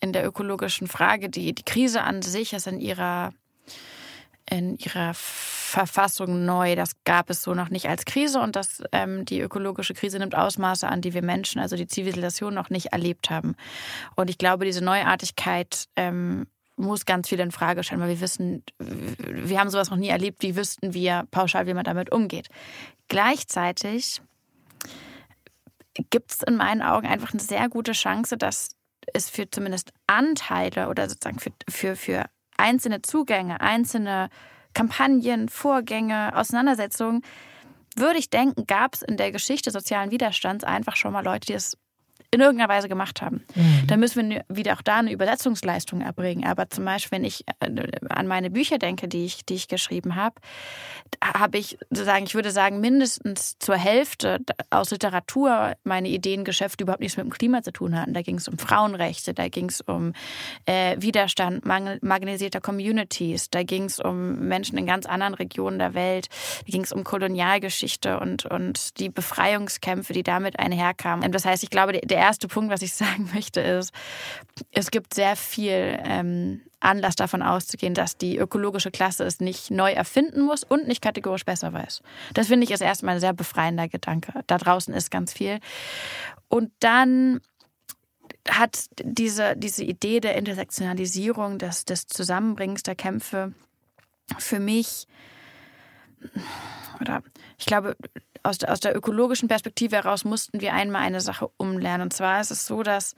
in 0.00 0.12
der 0.12 0.26
ökologischen 0.26 0.86
Frage, 0.86 1.30
die, 1.30 1.54
die 1.54 1.64
Krise 1.64 2.02
an 2.02 2.20
sich 2.20 2.52
ist 2.52 2.66
in 2.66 2.78
ihrer 2.78 3.32
in 4.50 4.76
ihrer 4.76 5.12
Verfassung 5.14 6.44
neu. 6.44 6.74
Das 6.76 6.92
gab 7.04 7.30
es 7.30 7.42
so 7.42 7.54
noch 7.54 7.68
nicht 7.68 7.88
als 7.88 8.04
Krise 8.04 8.40
und 8.40 8.56
das, 8.56 8.82
ähm, 8.92 9.24
die 9.24 9.40
ökologische 9.40 9.94
Krise 9.94 10.18
nimmt 10.18 10.34
Ausmaße 10.34 10.88
an, 10.88 11.00
die 11.00 11.14
wir 11.14 11.22
Menschen, 11.22 11.60
also 11.60 11.76
die 11.76 11.86
Zivilisation, 11.86 12.54
noch 12.54 12.70
nicht 12.70 12.86
erlebt 12.86 13.30
haben. 13.30 13.56
Und 14.16 14.30
ich 14.30 14.38
glaube, 14.38 14.64
diese 14.64 14.82
Neuartigkeit 14.82 15.86
ähm, 15.96 16.46
muss 16.76 17.04
ganz 17.04 17.28
viel 17.28 17.40
in 17.40 17.50
Frage 17.50 17.82
stellen, 17.82 18.00
weil 18.00 18.08
wir 18.08 18.20
wissen, 18.20 18.62
wir 18.78 19.58
haben 19.58 19.70
sowas 19.70 19.90
noch 19.90 19.96
nie 19.96 20.08
erlebt, 20.08 20.42
wie 20.42 20.56
wüssten 20.56 20.94
wir 20.94 21.26
pauschal, 21.30 21.66
wie 21.66 21.74
man 21.74 21.84
damit 21.84 22.12
umgeht. 22.12 22.48
Gleichzeitig 23.08 24.22
gibt 26.10 26.32
es 26.32 26.42
in 26.42 26.56
meinen 26.56 26.82
Augen 26.82 27.06
einfach 27.06 27.32
eine 27.32 27.42
sehr 27.42 27.68
gute 27.68 27.92
Chance, 27.92 28.36
dass 28.36 28.70
es 29.12 29.28
für 29.28 29.50
zumindest 29.50 29.92
Anteile 30.06 30.88
oder 30.88 31.08
sozusagen 31.08 31.38
für, 31.38 31.52
für, 31.68 31.96
für 31.96 32.24
einzelne 32.58 33.02
Zugänge, 33.02 33.60
einzelne 33.60 34.28
Kampagnen, 34.74 35.48
Vorgänge, 35.48 36.36
Auseinandersetzungen, 36.36 37.22
würde 37.96 38.18
ich 38.18 38.30
denken, 38.30 38.66
gab 38.66 38.94
es 38.94 39.02
in 39.02 39.16
der 39.16 39.32
Geschichte 39.32 39.70
sozialen 39.70 40.10
Widerstands 40.10 40.64
einfach 40.64 40.96
schon 40.96 41.12
mal 41.12 41.24
Leute, 41.24 41.46
die 41.46 41.54
es 41.54 41.76
in 42.30 42.40
irgendeiner 42.40 42.68
Weise 42.68 42.88
gemacht 42.88 43.22
haben. 43.22 43.44
Mhm. 43.54 43.86
Da 43.86 43.96
müssen 43.96 44.30
wir 44.30 44.44
wieder 44.48 44.74
auch 44.74 44.82
da 44.82 44.98
eine 44.98 45.12
Übersetzungsleistung 45.12 46.02
erbringen. 46.02 46.44
Aber 46.46 46.68
zum 46.68 46.84
Beispiel, 46.84 47.18
wenn 47.18 47.24
ich 47.24 47.44
äh, 47.60 47.70
an 48.10 48.26
meine 48.26 48.50
Bücher 48.50 48.78
denke, 48.78 49.08
die 49.08 49.24
ich, 49.24 49.46
die 49.46 49.54
ich 49.54 49.68
geschrieben 49.68 50.14
habe, 50.14 50.34
habe 51.24 51.56
ich 51.56 51.78
sozusagen, 51.88 52.26
ich 52.26 52.34
würde 52.34 52.50
sagen, 52.50 52.80
mindestens 52.80 53.58
zur 53.58 53.76
Hälfte 53.76 54.40
aus 54.68 54.90
Literatur 54.90 55.72
meine 55.84 56.08
Ideengeschäfte 56.08 56.84
überhaupt 56.84 57.00
nichts 57.00 57.16
mit 57.16 57.24
dem 57.24 57.32
Klima 57.32 57.62
zu 57.62 57.72
tun 57.72 57.98
hatten. 57.98 58.12
Da 58.12 58.20
ging 58.20 58.36
es 58.36 58.46
um 58.46 58.58
Frauenrechte, 58.58 59.32
da 59.32 59.48
ging 59.48 59.70
es 59.70 59.80
um 59.80 60.12
äh, 60.66 60.96
Widerstand 61.00 61.64
marginalisierter 61.64 62.60
Communities, 62.60 63.48
da 63.48 63.62
ging 63.62 63.84
es 63.84 64.00
um 64.00 64.48
Menschen 64.48 64.76
in 64.76 64.86
ganz 64.86 65.06
anderen 65.06 65.32
Regionen 65.32 65.78
der 65.78 65.94
Welt, 65.94 66.28
da 66.66 66.70
ging 66.70 66.82
es 66.82 66.92
um 66.92 67.04
Kolonialgeschichte 67.04 68.20
und, 68.20 68.44
und 68.44 69.00
die 69.00 69.08
Befreiungskämpfe, 69.08 70.12
die 70.12 70.22
damit 70.22 70.58
einherkamen. 70.58 71.24
Und 71.24 71.34
das 71.34 71.46
heißt, 71.46 71.62
ich 71.62 71.70
glaube, 71.70 71.92
der 71.92 72.17
erste 72.18 72.48
Punkt, 72.48 72.70
was 72.70 72.82
ich 72.82 72.94
sagen 72.94 73.30
möchte, 73.34 73.60
ist, 73.60 73.92
es 74.72 74.90
gibt 74.90 75.14
sehr 75.14 75.36
viel 75.36 75.98
ähm, 76.04 76.62
Anlass 76.80 77.16
davon 77.16 77.42
auszugehen, 77.42 77.94
dass 77.94 78.16
die 78.16 78.38
ökologische 78.38 78.90
Klasse 78.90 79.24
es 79.24 79.40
nicht 79.40 79.70
neu 79.70 79.92
erfinden 79.92 80.42
muss 80.42 80.64
und 80.64 80.86
nicht 80.86 81.02
kategorisch 81.02 81.44
besser 81.44 81.72
weiß. 81.72 82.02
Das 82.34 82.48
finde 82.48 82.64
ich 82.64 82.70
ist 82.70 82.80
erstmal 82.80 83.16
ein 83.16 83.20
sehr 83.20 83.32
befreiender 83.32 83.88
Gedanke. 83.88 84.32
Da 84.46 84.58
draußen 84.58 84.94
ist 84.94 85.10
ganz 85.10 85.32
viel. 85.32 85.58
Und 86.48 86.70
dann 86.80 87.40
hat 88.48 88.86
diese, 89.02 89.56
diese 89.56 89.84
Idee 89.84 90.20
der 90.20 90.36
Intersektionalisierung, 90.36 91.58
des, 91.58 91.84
des 91.84 92.06
Zusammenbringens 92.06 92.82
der 92.82 92.94
Kämpfe 92.94 93.52
für 94.38 94.60
mich, 94.60 95.06
oder 97.00 97.22
ich 97.58 97.66
glaube, 97.66 97.96
aus 98.42 98.58
der, 98.58 98.72
aus 98.72 98.80
der 98.80 98.96
ökologischen 98.96 99.48
Perspektive 99.48 99.96
heraus 99.96 100.24
mussten 100.24 100.60
wir 100.60 100.74
einmal 100.74 101.02
eine 101.02 101.20
Sache 101.20 101.50
umlernen. 101.56 102.02
Und 102.02 102.12
zwar 102.12 102.40
ist 102.40 102.50
es 102.50 102.66
so, 102.66 102.82
dass 102.82 103.14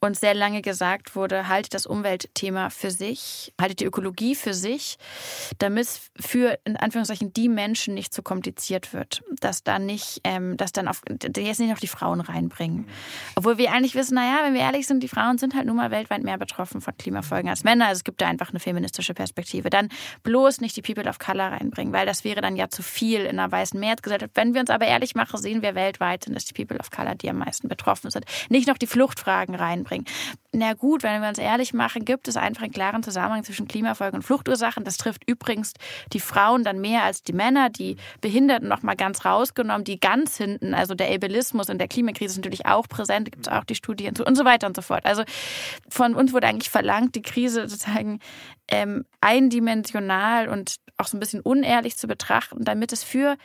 uns 0.00 0.20
sehr 0.20 0.34
lange 0.34 0.62
gesagt 0.62 1.16
wurde, 1.16 1.48
haltet 1.48 1.74
das 1.74 1.86
Umweltthema 1.86 2.70
für 2.70 2.90
sich, 2.90 3.52
haltet 3.60 3.80
die 3.80 3.84
Ökologie 3.84 4.34
für 4.34 4.54
sich, 4.54 4.96
damit 5.58 5.84
es 5.84 6.10
für 6.20 6.58
in 6.64 6.76
Anführungszeichen 6.76 7.32
die 7.32 7.48
Menschen 7.48 7.94
nicht 7.94 8.14
zu 8.14 8.22
kompliziert 8.22 8.92
wird, 8.92 9.22
dass 9.40 9.64
dann 9.64 9.86
nicht, 9.86 10.20
ähm, 10.24 10.56
dass 10.56 10.72
dann 10.72 10.86
auf 10.86 11.02
jetzt 11.36 11.58
nicht 11.58 11.70
noch 11.70 11.80
die 11.80 11.88
Frauen 11.88 12.20
reinbringen, 12.20 12.86
obwohl 13.34 13.58
wir 13.58 13.72
eigentlich 13.72 13.96
wissen, 13.96 14.14
naja, 14.14 14.38
wenn 14.44 14.54
wir 14.54 14.60
ehrlich 14.60 14.86
sind, 14.86 15.02
die 15.02 15.08
Frauen 15.08 15.38
sind 15.38 15.54
halt 15.54 15.66
nun 15.66 15.76
mal 15.76 15.90
weltweit 15.90 16.22
mehr 16.22 16.38
betroffen 16.38 16.80
von 16.80 16.96
Klimafolgen 16.96 17.50
als 17.50 17.64
Männer, 17.64 17.86
also 17.86 17.98
es 17.98 18.04
gibt 18.04 18.20
da 18.20 18.28
einfach 18.28 18.50
eine 18.50 18.60
feministische 18.60 19.14
Perspektive. 19.14 19.70
Dann 19.70 19.88
bloß 20.22 20.60
nicht 20.60 20.76
die 20.76 20.82
People 20.82 21.08
of 21.08 21.18
Color 21.18 21.52
reinbringen, 21.52 21.92
weil 21.92 22.06
das 22.06 22.22
wäre 22.22 22.40
dann 22.40 22.54
ja 22.54 22.68
zu 22.68 22.82
viel 22.82 23.22
in 23.22 23.38
einer 23.38 23.50
weißen 23.50 23.78
Mehrheitsgesellschaft. 23.78 24.32
Wenn 24.36 24.54
wir 24.54 24.60
uns 24.60 24.70
aber 24.70 24.86
ehrlich 24.86 25.14
machen, 25.14 25.40
sehen 25.40 25.62
wir 25.62 25.74
weltweit 25.74 26.24
sind 26.24 26.36
es 26.36 26.44
die 26.44 26.54
People 26.54 26.78
of 26.78 26.90
Color, 26.90 27.16
die 27.16 27.28
am 27.28 27.38
meisten 27.38 27.68
betroffen 27.68 28.10
sind. 28.10 28.24
Nicht 28.48 28.68
noch 28.68 28.78
die 28.78 28.86
Fluchtfragen 28.86 29.54
reinbringen 29.54 29.87
bringen. 29.88 30.04
Na 30.52 30.74
gut, 30.74 31.02
wenn 31.02 31.20
wir 31.20 31.28
uns 31.28 31.38
ehrlich 31.38 31.74
machen, 31.74 32.04
gibt 32.04 32.28
es 32.28 32.36
einfach 32.36 32.62
einen 32.62 32.72
klaren 32.72 33.02
Zusammenhang 33.02 33.44
zwischen 33.44 33.68
Klimafolgen 33.68 34.18
und 34.18 34.22
Fluchtursachen. 34.22 34.84
Das 34.84 34.96
trifft 34.96 35.28
übrigens 35.28 35.72
die 36.12 36.20
Frauen 36.20 36.64
dann 36.64 36.80
mehr 36.80 37.04
als 37.04 37.22
die 37.22 37.32
Männer, 37.32 37.70
die 37.70 37.96
Behinderten 38.20 38.68
noch 38.68 38.82
mal 38.82 38.96
ganz 38.96 39.24
rausgenommen, 39.24 39.84
die 39.84 40.00
ganz 40.00 40.36
hinten, 40.36 40.74
also 40.74 40.94
der 40.94 41.12
Ableismus 41.12 41.68
in 41.68 41.78
der 41.78 41.88
Klimakrise 41.88 42.32
ist 42.32 42.36
natürlich 42.38 42.66
auch 42.66 42.88
präsent, 42.88 43.30
gibt 43.30 43.46
es 43.46 43.52
auch 43.52 43.64
die 43.64 43.74
Studien 43.74 44.14
und 44.24 44.36
so 44.36 44.44
weiter 44.44 44.66
und 44.66 44.76
so 44.76 44.82
fort. 44.82 45.04
Also 45.04 45.24
von 45.88 46.14
uns 46.14 46.32
wurde 46.32 46.46
eigentlich 46.46 46.70
verlangt, 46.70 47.14
die 47.14 47.22
Krise 47.22 47.68
sozusagen 47.68 48.20
ähm, 48.68 49.04
eindimensional 49.20 50.48
und 50.48 50.76
auch 50.96 51.06
so 51.06 51.16
ein 51.16 51.20
bisschen 51.20 51.40
unehrlich 51.40 51.96
zu 51.96 52.06
betrachten, 52.06 52.64
damit 52.64 52.92
es 52.92 53.04
für 53.04 53.36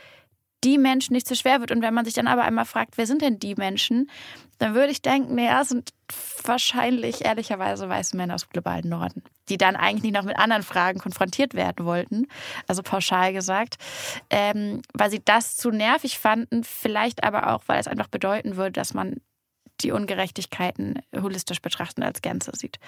die 0.64 0.78
Menschen 0.78 1.14
nicht 1.14 1.28
zu 1.28 1.36
schwer 1.36 1.59
wird. 1.59 1.72
Und 1.72 1.82
wenn 1.82 1.93
man 1.93 2.05
sich 2.05 2.14
dann 2.14 2.28
aber 2.28 2.43
einmal 2.43 2.66
fragt, 2.66 2.97
wer 2.97 3.05
sind 3.05 3.22
denn 3.22 3.39
die 3.39 3.55
Menschen, 3.55 4.09
dann 4.59 4.76
würde 4.76 4.91
ich 4.91 5.01
denken, 5.01 5.36
naja, 5.36 5.64
sind 5.66 5.89
wahrscheinlich 6.43 7.26
ehrlicherweise 7.26 7.89
weiße 7.89 8.16
Männer 8.16 8.36
aus 8.36 8.43
dem 8.43 8.51
globalen 8.51 8.88
Norden, 8.88 9.24
die 9.49 9.57
dann 9.57 9.76
eigentlich 9.76 10.14
noch 10.14 10.24
mit 10.24 10.38
anderen 10.38 10.64
Fragen 10.64 10.99
konfrontiert 10.99 11.53
werden 11.53 11.86
wollten, 11.86 12.28
also 12.68 12.82
pauschal 12.84 13.34
gesagt, 13.34 13.78
ähm, 14.30 14.82
weil 14.93 15.11
sie 15.11 15.22
das 15.24 15.57
zu 15.57 15.72
nervig 15.72 16.20
fanden, 16.20 16.64
vielleicht 16.64 17.24
aber 17.24 17.53
auch, 17.53 17.64
weil 17.68 17.80
es 17.80 17.88
einfach 17.88 18.07
bedeuten 18.07 18.55
würde, 18.55 18.74
dass 18.74 18.93
man 18.93 19.18
die 19.82 19.91
Ungerechtigkeiten 19.91 21.01
holistisch 21.16 21.61
betrachten 21.61 22.03
als 22.03 22.22
Gänze 22.22 22.51
sieht. 22.55 22.80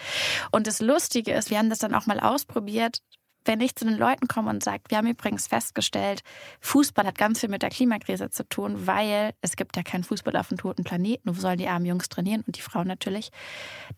Und 0.51 0.67
das 0.67 0.80
Lustige 0.80 1.34
ist, 1.34 1.49
wir 1.49 1.57
haben 1.57 1.69
das 1.69 1.80
dann 1.80 1.95
auch 1.95 2.05
mal 2.05 2.19
ausprobiert, 2.19 2.99
wenn 3.45 3.61
ich 3.61 3.75
zu 3.75 3.85
den 3.85 3.97
Leuten 3.97 4.27
komme 4.27 4.49
und 4.49 4.63
sage, 4.63 4.83
wir 4.89 4.97
haben 4.97 5.07
übrigens 5.07 5.47
festgestellt, 5.47 6.21
Fußball 6.61 7.05
hat 7.05 7.17
ganz 7.17 7.39
viel 7.39 7.49
mit 7.49 7.61
der 7.61 7.69
Klimakrise 7.69 8.29
zu 8.29 8.47
tun, 8.47 8.87
weil 8.87 9.33
es 9.41 9.55
gibt 9.55 9.75
ja 9.77 9.83
keinen 9.83 10.03
Fußball 10.03 10.35
auf 10.35 10.49
dem 10.49 10.57
toten 10.57 10.83
Planeten. 10.83 11.35
Wo 11.35 11.39
sollen 11.39 11.57
die 11.57 11.67
armen 11.67 11.85
Jungs 11.85 12.09
trainieren 12.09 12.43
und 12.45 12.57
die 12.57 12.61
Frauen 12.61 12.87
natürlich? 12.87 13.31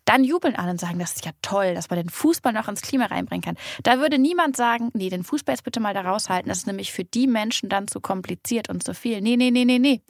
Dann 0.04 0.24
jubeln 0.24 0.56
alle 0.56 0.70
und 0.70 0.80
sagen, 0.80 0.98
das 0.98 1.16
ist 1.16 1.24
ja 1.24 1.32
toll, 1.42 1.74
dass 1.74 1.90
man 1.90 1.98
den 1.98 2.10
Fußball 2.10 2.52
noch 2.52 2.68
ins 2.68 2.82
Klima 2.82 3.06
reinbringen 3.06 3.42
kann. 3.42 3.56
Da 3.82 3.98
würde 3.98 4.18
niemand 4.18 4.56
sagen, 4.56 4.90
nee, 4.94 5.08
den 5.08 5.24
Fußball 5.24 5.54
jetzt 5.54 5.64
bitte 5.64 5.80
mal 5.80 5.94
da 5.94 6.02
raushalten. 6.02 6.48
Das 6.48 6.58
ist 6.58 6.66
nämlich 6.66 6.92
für 6.92 7.04
die 7.04 7.26
Menschen 7.26 7.68
dann 7.68 7.88
zu 7.88 8.00
kompliziert 8.00 8.68
und 8.68 8.82
zu 8.82 8.94
viel. 8.94 9.20
Nee, 9.20 9.36
nee, 9.36 9.50
nee, 9.50 9.64
nee, 9.64 9.78
nee. 9.78 10.02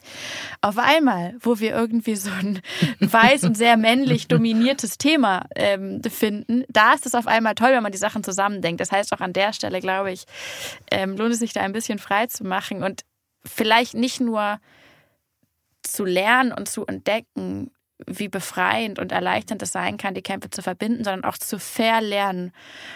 Auf 0.61 0.79
einmal, 0.79 1.37
wo 1.41 1.61
wir 1.61 1.71
irgendwie 1.71 2.17
so 2.17 2.31
ein 2.31 2.61
weiß 3.01 3.45
und 3.45 3.57
sehr 3.57 3.77
männlich 3.77 4.29
dominiertes 4.29 4.99
Thema 4.99 5.47
ähm, 5.55 6.03
finden, 6.03 6.65
da 6.69 6.93
ist 6.95 7.07
es 7.07 7.15
auf 7.15 7.27
einmal 7.27 7.55
toll, 7.55 7.71
wenn 7.73 7.83
man 7.83 7.93
die 7.93 7.99
Sachen 7.99 8.25
zusammendenkt. 8.25 8.81
Das 8.81 8.93
heißt 8.93 9.13
auch 9.13 9.21
an 9.21 9.28
der 9.33 9.53
Stelle, 9.53 9.81
glaube 9.81 10.13
ich, 10.13 10.25
ähm, 10.91 11.17
lohnt 11.17 11.33
es 11.33 11.39
sich 11.39 11.53
da 11.53 11.61
ein 11.63 11.73
bisschen 11.73 11.99
frei 11.99 12.27
zu 12.27 12.45
machen 12.45 12.83
und 12.83 13.03
vielleicht 13.45 13.95
nicht 13.95 14.21
nur 14.21 14.61
zu 15.83 16.05
lernen 16.05 16.53
und 16.53 16.69
zu 16.69 16.87
entdecken, 16.87 17.71
wie 18.07 18.29
befreiend 18.29 18.99
und 18.99 19.11
erleichternd 19.11 19.63
es 19.63 19.73
sein 19.73 19.97
kann, 19.97 20.15
die 20.15 20.23
Kämpfe 20.23 20.51
zu 20.51 20.63
verbinden, 20.63 21.03
sondern 21.03 21.25
auch 21.25 21.37
zu 21.37 21.59
verlernen, 21.59 22.53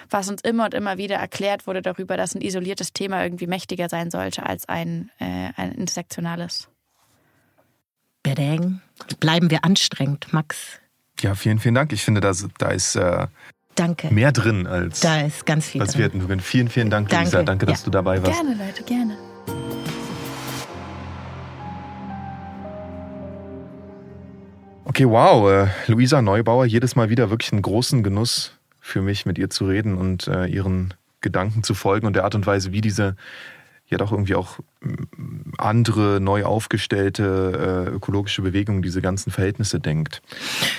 was 0.09 0.29
uns 0.29 0.43
immer 0.43 0.67
und 0.67 0.75
immer 0.75 0.97
wieder 0.97 1.17
erklärt 1.17 1.67
wurde 1.67 1.83
darüber, 1.83 2.17
dass 2.17 2.35
ein 2.35 2.41
isoliertes 2.41 2.93
Thema 2.93 3.23
irgendwie 3.23 3.49
mächtiger 3.49 3.89
sein 3.89 4.11
sollte 4.11 4.47
als 4.47 4.69
ein, 4.69 5.11
äh, 5.19 5.51
ein 5.57 5.73
intersektionales. 5.73 6.69
Bedeng. 8.23 8.81
Bleiben 9.19 9.51
wir 9.51 9.65
anstrengend, 9.65 10.33
Max. 10.33 10.81
Ja, 11.21 11.35
vielen, 11.35 11.59
vielen 11.59 11.75
Dank. 11.75 11.93
Ich 11.93 12.05
finde, 12.05 12.21
da, 12.21 12.33
da 12.59 12.71
ist 12.71 12.95
äh, 12.95 13.27
Danke. 13.75 14.13
mehr 14.13 14.33
drin 14.33 14.67
als 14.67 15.01
Da 15.01 15.23
ist 15.23 15.47
ganz 15.47 15.67
viel 15.67 15.81
was 15.81 15.93
drin. 15.93 15.99
wir 15.99 16.05
hätten 16.07 16.27
können. 16.29 16.41
Vielen, 16.41 16.69
vielen 16.69 16.91
Dank, 16.91 17.09
Danke. 17.09 17.25
Lisa. 17.25 17.43
Danke, 17.43 17.67
dass 17.67 17.81
Ja. 17.81 17.85
du 17.87 17.91
dabei 17.91 18.23
warst. 18.23 18.33
Gerne, 18.41 18.55
Leute, 18.57 18.83
gerne. 18.85 19.17
Okay, 24.85 25.09
wow. 25.09 25.51
Äh, 25.51 25.69
Luisa 25.91 26.21
Neubauer, 26.23 26.67
jedes 26.67 26.97
Mal 26.97 27.09
wieder 27.09 27.31
wirklich 27.31 27.53
einen 27.53 27.63
großen 27.63 28.03
Genuss 28.03 28.53
für 28.81 29.01
mich, 29.01 29.27
mit 29.27 29.39
ihr 29.39 29.49
zu 29.49 29.65
reden 29.67 29.97
und 29.97 30.27
äh, 30.29 30.47
ihren 30.47 30.95
Gedanken 31.21 31.63
zu 31.63 31.75
folgen 31.75 32.07
und 32.07 32.15
der 32.17 32.25
Art 32.25 32.35
und 32.35 32.47
Weise, 32.47 32.73
wie 32.73 32.81
diese 32.81 33.17
ja 33.93 33.99
doch 33.99 34.13
irgendwie 34.13 34.35
auch 34.35 34.59
mm, 34.81 35.53
andere, 35.59 36.21
neu 36.21 36.45
aufgestellte 36.45 37.87
äh, 37.89 37.91
ökologische 37.91 38.43
Bewegung 38.43 38.83
diese 38.83 39.01
ganzen 39.01 39.31
Verhältnisse 39.31 39.81
denkt. 39.81 40.23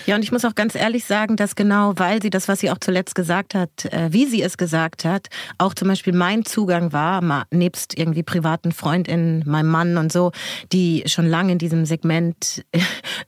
Ja, 0.05 0.15
und 0.15 0.23
ich 0.23 0.31
muss 0.31 0.45
auch 0.45 0.55
ganz 0.55 0.75
ehrlich 0.75 1.05
sagen, 1.05 1.35
dass 1.35 1.55
genau, 1.55 1.93
weil 1.97 2.21
sie 2.21 2.29
das, 2.29 2.47
was 2.47 2.59
sie 2.59 2.71
auch 2.71 2.79
zuletzt 2.79 3.15
gesagt 3.15 3.55
hat, 3.55 3.85
äh, 3.85 4.11
wie 4.11 4.25
sie 4.25 4.41
es 4.41 4.57
gesagt 4.57 5.05
hat, 5.05 5.27
auch 5.57 5.73
zum 5.73 5.87
Beispiel 5.87 6.13
mein 6.13 6.45
Zugang 6.45 6.91
war, 6.91 7.45
nebst 7.51 7.97
irgendwie 7.97 8.23
privaten 8.23 8.71
FreundInnen, 8.71 9.43
meinem 9.45 9.69
Mann 9.69 9.97
und 9.97 10.11
so, 10.11 10.31
die 10.71 11.03
schon 11.05 11.27
lange 11.27 11.53
in 11.53 11.57
diesem 11.57 11.85
Segment 11.85 12.65
äh, 12.71 12.79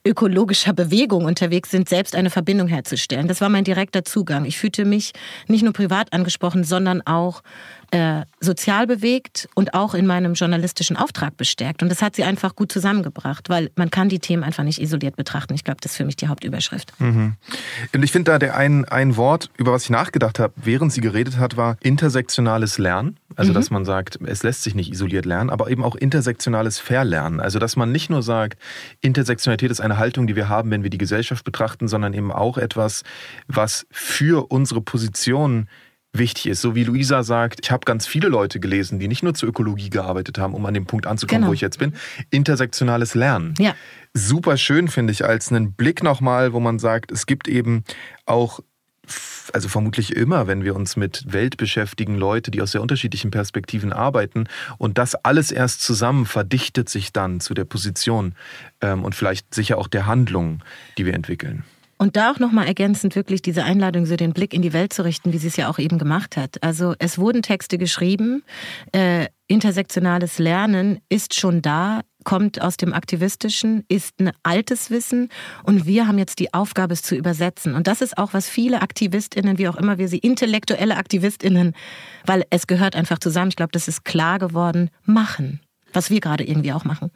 ökologischer 0.04 0.72
Bewegung 0.72 1.24
unterwegs 1.24 1.70
sind, 1.70 1.88
selbst 1.88 2.14
eine 2.14 2.30
Verbindung 2.30 2.68
herzustellen. 2.68 3.28
Das 3.28 3.40
war 3.40 3.48
mein 3.48 3.64
direkter 3.64 4.04
Zugang. 4.04 4.44
Ich 4.44 4.58
fühlte 4.58 4.84
mich 4.84 5.12
nicht 5.46 5.62
nur 5.62 5.72
privat 5.72 6.12
angesprochen, 6.12 6.64
sondern 6.64 7.02
auch 7.06 7.42
äh, 7.90 8.22
sozial 8.40 8.86
bewegt 8.86 9.48
und 9.54 9.74
auch 9.74 9.94
in 9.94 10.06
meinem 10.06 10.34
journalistischen 10.34 10.96
Auftrag 10.96 11.36
bestärkt. 11.36 11.82
Und 11.82 11.88
das 11.88 12.02
hat 12.02 12.16
sie 12.16 12.24
einfach 12.24 12.56
gut 12.56 12.72
zusammengebracht, 12.72 13.48
weil 13.48 13.70
man 13.76 13.90
kann 13.90 14.08
die 14.08 14.18
Themen 14.18 14.42
einfach 14.42 14.64
nicht 14.64 14.80
isoliert 14.80 15.16
betrachten. 15.16 15.54
Ich 15.54 15.64
glaube, 15.64 15.78
das 15.80 15.92
ist 15.92 15.96
für 15.96 16.04
mich 16.04 16.16
die 16.16 16.28
Hauptüberschrift. 16.28 16.92
Und 17.94 18.02
ich 18.02 18.12
finde 18.12 18.32
da 18.32 18.38
der 18.38 18.56
ein, 18.56 18.84
ein 18.86 19.16
Wort, 19.16 19.50
über 19.56 19.72
was 19.72 19.84
ich 19.84 19.90
nachgedacht 19.90 20.38
habe, 20.38 20.52
während 20.56 20.92
sie 20.92 21.00
geredet 21.00 21.38
hat, 21.38 21.56
war 21.56 21.76
intersektionales 21.80 22.78
Lernen. 22.78 23.18
Also, 23.36 23.52
dass 23.52 23.70
man 23.70 23.84
sagt, 23.84 24.18
es 24.24 24.42
lässt 24.42 24.62
sich 24.62 24.74
nicht 24.74 24.90
isoliert 24.90 25.26
lernen, 25.26 25.50
aber 25.50 25.68
eben 25.68 25.84
auch 25.84 25.94
intersektionales 25.94 26.78
Verlernen. 26.78 27.38
Also, 27.38 27.58
dass 27.58 27.76
man 27.76 27.92
nicht 27.92 28.08
nur 28.08 28.22
sagt, 28.22 28.58
Intersektionalität 29.02 29.70
ist 29.70 29.80
eine 29.80 29.98
Haltung, 29.98 30.26
die 30.26 30.36
wir 30.36 30.48
haben, 30.48 30.70
wenn 30.70 30.82
wir 30.82 30.90
die 30.90 30.98
Gesellschaft 30.98 31.44
betrachten, 31.44 31.86
sondern 31.86 32.14
eben 32.14 32.32
auch 32.32 32.56
etwas, 32.56 33.02
was 33.46 33.86
für 33.90 34.50
unsere 34.50 34.80
Position 34.80 35.68
wichtig 36.18 36.46
ist. 36.46 36.60
So 36.60 36.74
wie 36.74 36.84
Luisa 36.84 37.22
sagt, 37.22 37.60
ich 37.62 37.70
habe 37.70 37.84
ganz 37.84 38.06
viele 38.06 38.28
Leute 38.28 38.60
gelesen, 38.60 38.98
die 38.98 39.08
nicht 39.08 39.22
nur 39.22 39.34
zur 39.34 39.48
Ökologie 39.48 39.90
gearbeitet 39.90 40.38
haben, 40.38 40.54
um 40.54 40.64
an 40.66 40.74
dem 40.74 40.86
Punkt 40.86 41.06
anzukommen, 41.06 41.42
Genau. 41.42 41.50
wo 41.50 41.54
ich 41.54 41.60
jetzt 41.60 41.78
bin. 41.78 41.92
Intersektionales 42.30 43.14
Lernen 43.14 43.54
Ja. 43.58 43.74
super 44.14 44.56
schön, 44.56 44.88
finde 44.88 45.12
ich, 45.12 45.24
als 45.24 45.50
einen 45.50 45.72
Blick 45.72 46.02
nochmal, 46.02 46.52
wo 46.52 46.60
man 46.60 46.78
sagt, 46.78 47.10
es 47.12 47.26
gibt 47.26 47.48
eben 47.48 47.84
auch, 48.24 48.60
also 49.52 49.68
vermutlich 49.68 50.16
immer, 50.16 50.46
wenn 50.48 50.64
wir 50.64 50.74
uns 50.74 50.96
mit 50.96 51.32
Welt 51.32 51.56
beschäftigen, 51.56 52.16
Leute, 52.16 52.50
die 52.50 52.60
aus 52.60 52.72
sehr 52.72 52.82
unterschiedlichen 52.82 53.30
Perspektiven 53.30 53.92
arbeiten 53.92 54.48
und 54.78 54.98
das 54.98 55.14
alles 55.14 55.52
erst 55.52 55.82
zusammen 55.82 56.26
verdichtet 56.26 56.88
sich 56.88 57.12
dann 57.12 57.40
zu 57.40 57.54
der 57.54 57.64
Position 57.64 58.34
ähm, 58.80 59.04
und 59.04 59.14
vielleicht 59.14 59.54
sicher 59.54 59.78
auch 59.78 59.86
der 59.88 60.06
Handlung, 60.06 60.62
die 60.98 61.06
wir 61.06 61.14
entwickeln. 61.14 61.62
Und 61.98 62.16
da 62.16 62.30
auch 62.30 62.38
nochmal 62.38 62.66
ergänzend 62.66 63.16
wirklich 63.16 63.40
diese 63.40 63.64
Einladung, 63.64 64.04
so 64.04 64.16
den 64.16 64.32
Blick 64.32 64.52
in 64.52 64.60
die 64.60 64.72
Welt 64.72 64.92
zu 64.92 65.02
richten, 65.02 65.32
wie 65.32 65.38
sie 65.38 65.48
es 65.48 65.56
ja 65.56 65.68
auch 65.68 65.78
eben 65.78 65.98
gemacht 65.98 66.36
hat. 66.36 66.62
Also 66.62 66.94
es 66.98 67.18
wurden 67.18 67.42
Texte 67.42 67.78
geschrieben, 67.78 68.42
äh, 68.92 69.26
intersektionales 69.48 70.38
Lernen 70.38 71.00
ist 71.08 71.34
schon 71.34 71.62
da, 71.62 72.02
kommt 72.24 72.60
aus 72.60 72.76
dem 72.76 72.92
Aktivistischen, 72.92 73.84
ist 73.88 74.20
ein 74.20 74.32
altes 74.42 74.90
Wissen 74.90 75.30
und 75.62 75.86
wir 75.86 76.06
haben 76.06 76.18
jetzt 76.18 76.40
die 76.40 76.52
Aufgabe, 76.52 76.92
es 76.92 77.02
zu 77.02 77.14
übersetzen. 77.14 77.74
Und 77.74 77.86
das 77.86 78.02
ist 78.02 78.18
auch, 78.18 78.34
was 78.34 78.48
viele 78.48 78.82
AktivistInnen, 78.82 79.58
wie 79.58 79.68
auch 79.68 79.76
immer 79.76 79.96
wir 79.96 80.08
sie, 80.08 80.18
intellektuelle 80.18 80.96
AktivistInnen, 80.96 81.74
weil 82.26 82.44
es 82.50 82.66
gehört 82.66 82.96
einfach 82.96 83.20
zusammen, 83.20 83.50
ich 83.50 83.56
glaube, 83.56 83.72
das 83.72 83.88
ist 83.88 84.04
klar 84.04 84.38
geworden, 84.38 84.90
machen. 85.04 85.60
Was 85.92 86.10
wir 86.10 86.20
gerade 86.20 86.44
irgendwie 86.44 86.72
auch 86.72 86.84
machen. 86.84 87.10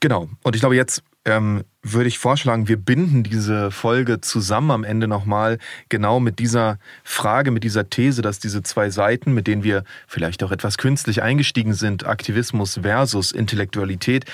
Genau. 0.00 0.28
Und 0.42 0.54
ich 0.54 0.62
glaube, 0.62 0.76
jetzt 0.76 1.02
ähm, 1.24 1.64
würde 1.82 2.08
ich 2.08 2.18
vorschlagen, 2.18 2.68
wir 2.68 2.76
binden 2.76 3.22
diese 3.22 3.70
Folge 3.70 4.20
zusammen 4.20 4.70
am 4.70 4.84
Ende 4.84 5.08
nochmal 5.08 5.58
genau 5.88 6.20
mit 6.20 6.38
dieser 6.38 6.78
Frage, 7.04 7.50
mit 7.50 7.64
dieser 7.64 7.90
These, 7.90 8.22
dass 8.22 8.38
diese 8.38 8.62
zwei 8.62 8.90
Seiten, 8.90 9.32
mit 9.32 9.46
denen 9.46 9.64
wir 9.64 9.84
vielleicht 10.06 10.42
auch 10.42 10.52
etwas 10.52 10.78
künstlich 10.78 11.22
eingestiegen 11.22 11.74
sind, 11.74 12.06
Aktivismus 12.06 12.80
versus 12.82 13.32
Intellektualität, 13.32 14.26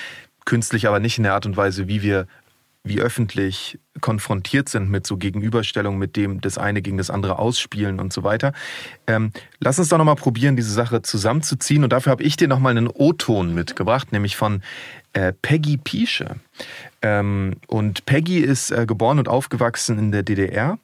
künstlich 0.45 0.87
aber 0.89 1.01
nicht 1.01 1.19
in 1.19 1.25
der 1.25 1.35
Art 1.35 1.47
und 1.47 1.57
Weise, 1.57 1.89
wie 1.89 2.03
wir 2.03 2.27
wie 2.89 3.01
öffentlich 3.01 3.79
konfrontiert 4.01 4.69
sind 4.69 4.91
mit 4.91 5.07
so 5.07 5.17
Gegenüberstellungen, 5.17 5.99
mit 5.99 6.17
dem 6.17 6.41
das 6.41 6.59
eine 6.59 6.83
gegen 6.83 6.99
das 6.99 7.11
andere 7.11 7.39
ausspielen 7.39 8.01
und 8.01 8.13
so 8.13 8.23
weiter. 8.23 8.53
Ähm, 9.07 9.33
lass 9.61 9.79
uns 9.79 9.89
doch 9.89 9.99
nochmal 9.99 10.17
probieren, 10.17 10.57
diese 10.57 10.73
Sache 10.73 11.03
zusammenzuziehen. 11.03 11.85
Und 11.85 11.93
dafür 11.93 12.13
habe 12.13 12.23
ich 12.23 12.37
dir 12.37 12.49
nochmal 12.49 12.77
einen 12.77 12.89
O-Ton 12.89 13.55
mitgebracht, 13.55 14.13
nämlich 14.13 14.37
von 14.37 14.63
äh, 15.13 15.33
Peggy 15.33 15.77
Piesche. 15.79 16.37
Ähm, 17.03 17.55
und 17.67 18.07
Peggy 18.07 18.39
ist 18.39 18.71
äh, 18.71 18.87
geboren 18.87 19.19
und 19.19 19.29
aufgewachsen 19.29 19.99
in 19.99 20.13
der 20.13 20.23
DDR. 20.23 20.79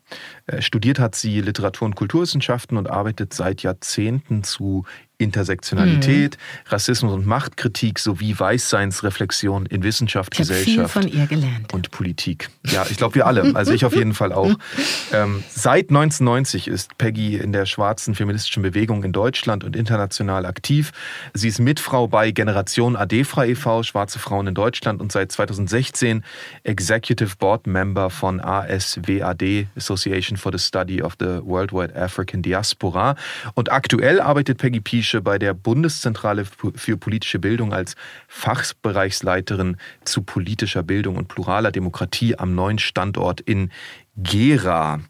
Äh, 0.46 0.60
studiert 0.60 0.98
hat 0.98 1.14
sie 1.14 1.40
Literatur- 1.40 1.86
und 1.86 1.94
Kulturwissenschaften 1.94 2.76
und 2.76 2.90
arbeitet 2.90 3.32
seit 3.32 3.62
Jahrzehnten 3.62 4.44
zu 4.44 4.84
Intersektionalität, 5.16 6.38
Rassismus 6.66 7.12
und 7.12 7.24
Machtkritik 7.24 8.00
sowie 8.00 8.38
Weißseinsreflexion 8.38 9.66
in 9.66 9.84
Wissenschaft, 9.84 10.34
Ich 10.34 10.40
habe 10.40 10.54
viel 10.54 10.64
Gesellschaft 10.64 10.92
von 10.92 11.08
ihr 11.08 11.26
gelernt. 11.26 11.72
und 11.72 11.92
Politik. 11.92 12.50
Ja, 12.66 12.84
ich 12.90 12.96
glaube, 12.96 13.14
wir 13.14 13.26
alle. 13.26 13.54
Also 13.54 13.72
ich 13.72 13.84
auf 13.84 13.94
jeden 13.94 14.14
Fall 14.14 14.32
auch. 14.32 14.54
Ähm, 15.12 15.44
seit 15.48 15.90
1990 15.90 16.66
ist 16.66 16.98
Peggy 16.98 17.36
in 17.36 17.52
der 17.52 17.66
schwarzen 17.66 18.14
feministischen 18.16 18.62
Bewegung 18.62 19.04
in 19.04 19.12
Deutschland 19.12 19.62
und 19.62 19.76
international 19.76 20.44
aktiv. 20.44 20.90
Sie 21.34 21.46
ist 21.46 21.60
Mitfrau 21.60 22.08
bei 22.08 22.32
Generation 22.32 22.96
AD-Frei 22.96 23.50
e.V., 23.50 23.84
Schwarze 23.84 24.18
Frauen 24.18 24.48
in 24.48 24.54
Deutschland 24.54 25.00
und 25.00 25.12
seit 25.12 25.30
2016 25.30 26.24
Executive 26.64 27.36
Board 27.38 27.66
Member 27.66 28.10
von 28.10 28.40
ASWAD, 28.40 29.68
Association 29.76 30.33
for 30.36 30.52
the 30.52 30.58
Study 30.58 31.02
of 31.02 31.16
the 31.18 31.40
Worldwide 31.44 31.94
African 31.94 32.42
Diaspora. 32.42 33.16
Und 33.54 33.70
aktuell 33.72 34.20
arbeitet 34.20 34.58
Peggy 34.58 34.80
Piesche 34.80 35.20
bei 35.20 35.38
der 35.38 35.54
Bundeszentrale 35.54 36.44
für 36.44 36.96
politische 36.96 37.38
Bildung 37.38 37.72
als 37.72 37.96
Fachbereichsleiterin 38.28 39.76
zu 40.04 40.22
politischer 40.22 40.82
Bildung 40.82 41.16
und 41.16 41.28
pluraler 41.28 41.72
Demokratie 41.72 42.36
am 42.36 42.54
neuen 42.54 42.78
Standort 42.78 43.40
in 43.40 43.70
Gera. 44.16 45.00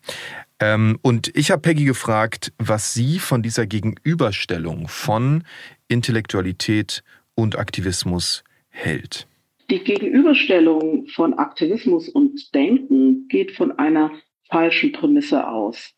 Ähm, 0.61 0.99
und 1.03 1.31
ich 1.37 1.51
habe 1.51 1.63
Peggy 1.63 1.85
gefragt, 1.85 2.53
was 2.59 2.95
sie 2.95 3.19
von 3.19 3.43
dieser 3.43 3.67
Gegenüberstellung 3.67 4.89
von 4.89 5.45
Intellektualität 5.89 7.03
und 7.35 7.59
Aktivismus 7.59 8.45
hält. 8.69 9.27
Die 9.71 9.83
Gegenüberstellung 9.83 11.07
von 11.09 11.35
Aktivismus 11.35 12.09
und 12.09 12.55
Denken 12.55 13.29
geht 13.29 13.53
von 13.53 13.73
einer 13.79 14.11
falschen 14.51 14.93
Prämisse 14.93 15.49
aus. 15.49 15.95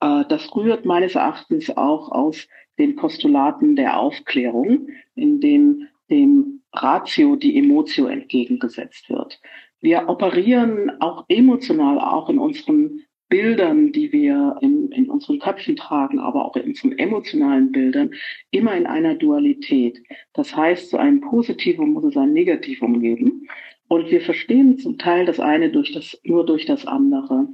Äh, 0.00 0.24
Das 0.28 0.54
rührt 0.54 0.84
meines 0.84 1.14
Erachtens 1.14 1.70
auch 1.76 2.10
aus 2.10 2.48
den 2.78 2.96
Postulaten 2.96 3.76
der 3.76 3.98
Aufklärung, 3.98 4.88
in 5.14 5.40
dem 5.40 5.88
dem 6.10 6.62
Ratio 6.72 7.36
die 7.36 7.58
Emotio 7.58 8.06
entgegengesetzt 8.06 9.08
wird. 9.10 9.40
Wir 9.80 10.08
operieren 10.08 10.90
auch 11.00 11.24
emotional, 11.28 11.98
auch 11.98 12.28
in 12.28 12.38
unseren 12.38 13.02
Bildern, 13.28 13.92
die 13.92 14.10
wir 14.10 14.56
in, 14.62 14.90
in 14.90 15.10
unseren 15.10 15.38
Köpfen 15.38 15.76
tragen, 15.76 16.18
aber 16.18 16.46
auch 16.46 16.56
in 16.56 16.68
unseren 16.68 16.98
emotionalen 16.98 17.72
Bildern, 17.72 18.12
immer 18.50 18.74
in 18.74 18.86
einer 18.86 19.14
Dualität. 19.14 20.02
Das 20.32 20.56
heißt, 20.56 20.90
zu 20.90 20.96
einem 20.96 21.20
Positivum 21.20 21.92
muss 21.92 22.04
es 22.04 22.16
ein 22.16 22.32
Negativum 22.32 23.00
geben. 23.00 23.48
Und 23.86 24.10
wir 24.10 24.20
verstehen 24.20 24.78
zum 24.78 24.98
Teil 24.98 25.26
das 25.26 25.40
eine 25.40 25.70
durch 25.70 25.92
das, 25.92 26.18
nur 26.24 26.44
durch 26.44 26.66
das 26.66 26.86
andere. 26.86 27.48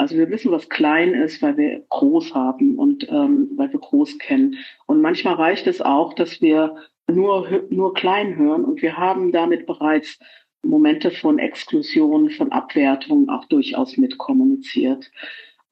Also 0.00 0.16
wir 0.16 0.30
wissen, 0.30 0.50
was 0.50 0.70
klein 0.70 1.12
ist, 1.12 1.42
weil 1.42 1.58
wir 1.58 1.84
groß 1.90 2.34
haben 2.34 2.78
und 2.78 3.06
ähm, 3.10 3.50
weil 3.56 3.70
wir 3.70 3.80
groß 3.80 4.16
kennen. 4.16 4.56
Und 4.86 5.02
manchmal 5.02 5.34
reicht 5.34 5.66
es 5.66 5.82
auch, 5.82 6.14
dass 6.14 6.40
wir 6.40 6.74
nur, 7.06 7.66
nur 7.68 7.92
klein 7.92 8.34
hören 8.36 8.64
und 8.64 8.80
wir 8.80 8.96
haben 8.96 9.30
damit 9.30 9.66
bereits 9.66 10.18
Momente 10.62 11.10
von 11.10 11.38
Exklusion, 11.38 12.30
von 12.30 12.50
Abwertung 12.50 13.28
auch 13.28 13.44
durchaus 13.44 13.98
mitkommuniziert. 13.98 15.10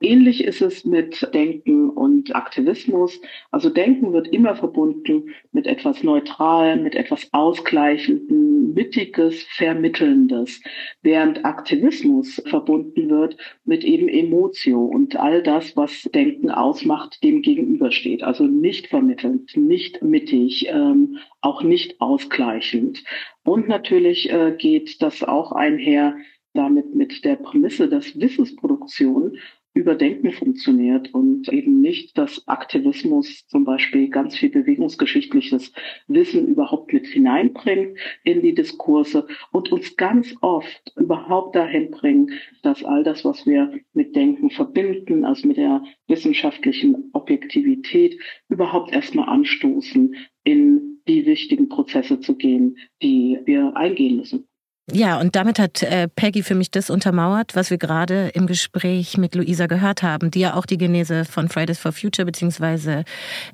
Ähnlich 0.01 0.45
ist 0.45 0.63
es 0.63 0.85
mit 0.85 1.29
Denken 1.35 1.91
und 1.91 2.35
Aktivismus. 2.35 3.21
Also 3.51 3.69
Denken 3.69 4.13
wird 4.13 4.29
immer 4.29 4.55
verbunden 4.55 5.35
mit 5.51 5.67
etwas 5.67 6.05
Neutralem, 6.05 6.85
mit 6.85 6.95
etwas 6.95 7.29
Ausgleichendem, 7.33 8.75
Mittiges, 8.75 9.43
Vermittelndes, 9.43 10.63
während 11.03 11.45
Aktivismus 11.45 12.41
verbunden 12.47 13.11
wird 13.11 13.37
mit 13.65 13.83
eben 13.83 14.09
Emotio 14.09 14.85
und 14.85 15.17
all 15.17 15.43
das, 15.43 15.77
was 15.77 16.03
Denken 16.15 16.51
ausmacht, 16.51 17.23
dem 17.25 17.43
gegenübersteht. 17.43 18.23
Also 18.23 18.45
nicht 18.45 18.87
vermittelnd, 18.87 19.57
nicht 19.57 20.01
mittig, 20.01 20.69
ähm, 20.69 21.19
auch 21.41 21.63
nicht 21.63 22.01
ausgleichend. 22.01 23.03
Und 23.43 23.67
natürlich 23.67 24.31
äh, 24.31 24.55
geht 24.57 25.03
das 25.03 25.25
auch 25.25 25.51
einher 25.51 26.17
damit 26.55 26.95
mit 26.95 27.25
der 27.25 27.37
Prämisse, 27.37 27.89
dass 27.89 28.19
Wissensproduktion 28.19 29.39
Überdenken 29.79 30.33
funktioniert 30.33 31.15
und 31.15 31.49
eben 31.53 31.81
nicht, 31.81 32.19
dass 32.19 32.49
Aktivismus 32.49 33.47
zum 33.47 33.65
Beispiel 33.65 34.09
ganz 34.09 34.37
viel 34.37 34.51
bewegungsgeschichtliches 34.51 35.73
Wissen 36.09 36.49
überhaupt 36.49 36.93
mit 36.93 37.07
hineinbringt 37.07 37.97
in 38.25 38.43
die 38.43 38.55
Diskurse 38.55 39.29
und 39.53 39.71
uns 39.71 39.97
ganz 39.97 40.35
oft 40.41 40.93
überhaupt 40.97 41.55
dahin 41.55 41.93
bringen, 41.93 42.33
dass 42.63 42.83
all 42.83 43.05
das, 43.05 43.25
was 43.25 43.47
wir 43.47 43.73
mit 43.93 44.17
Denken 44.17 44.51
verbinden, 44.51 45.25
also 45.25 45.47
mit 45.47 45.59
der 45.59 45.85
wissenschaftlichen 46.09 47.11
Objektivität, 47.13 48.19
überhaupt 48.49 48.93
erstmal 48.93 49.29
anstoßen, 49.29 50.17
in 50.43 51.01
die 51.07 51.25
wichtigen 51.25 51.69
Prozesse 51.69 52.19
zu 52.19 52.37
gehen, 52.37 52.79
die 53.01 53.39
wir 53.45 53.77
eingehen 53.77 54.17
müssen. 54.17 54.48
Ja, 54.91 55.21
und 55.21 55.37
damit 55.37 55.59
hat 55.59 55.83
äh, 55.83 56.09
Peggy 56.09 56.43
für 56.43 56.55
mich 56.55 56.71
das 56.71 56.89
untermauert, 56.89 57.55
was 57.55 57.71
wir 57.71 57.77
gerade 57.77 58.29
im 58.29 58.47
Gespräch 58.47 59.19
mit 59.19 59.35
Luisa 59.35 59.67
gehört 59.67 60.03
haben, 60.03 60.31
die 60.31 60.41
ja 60.41 60.55
auch 60.55 60.65
die 60.65 60.79
Genese 60.79 61.27
von 61.27 61.49
Fridays 61.49 61.79
for 61.79 61.93
Future 61.93 62.25
beziehungsweise 62.25 63.05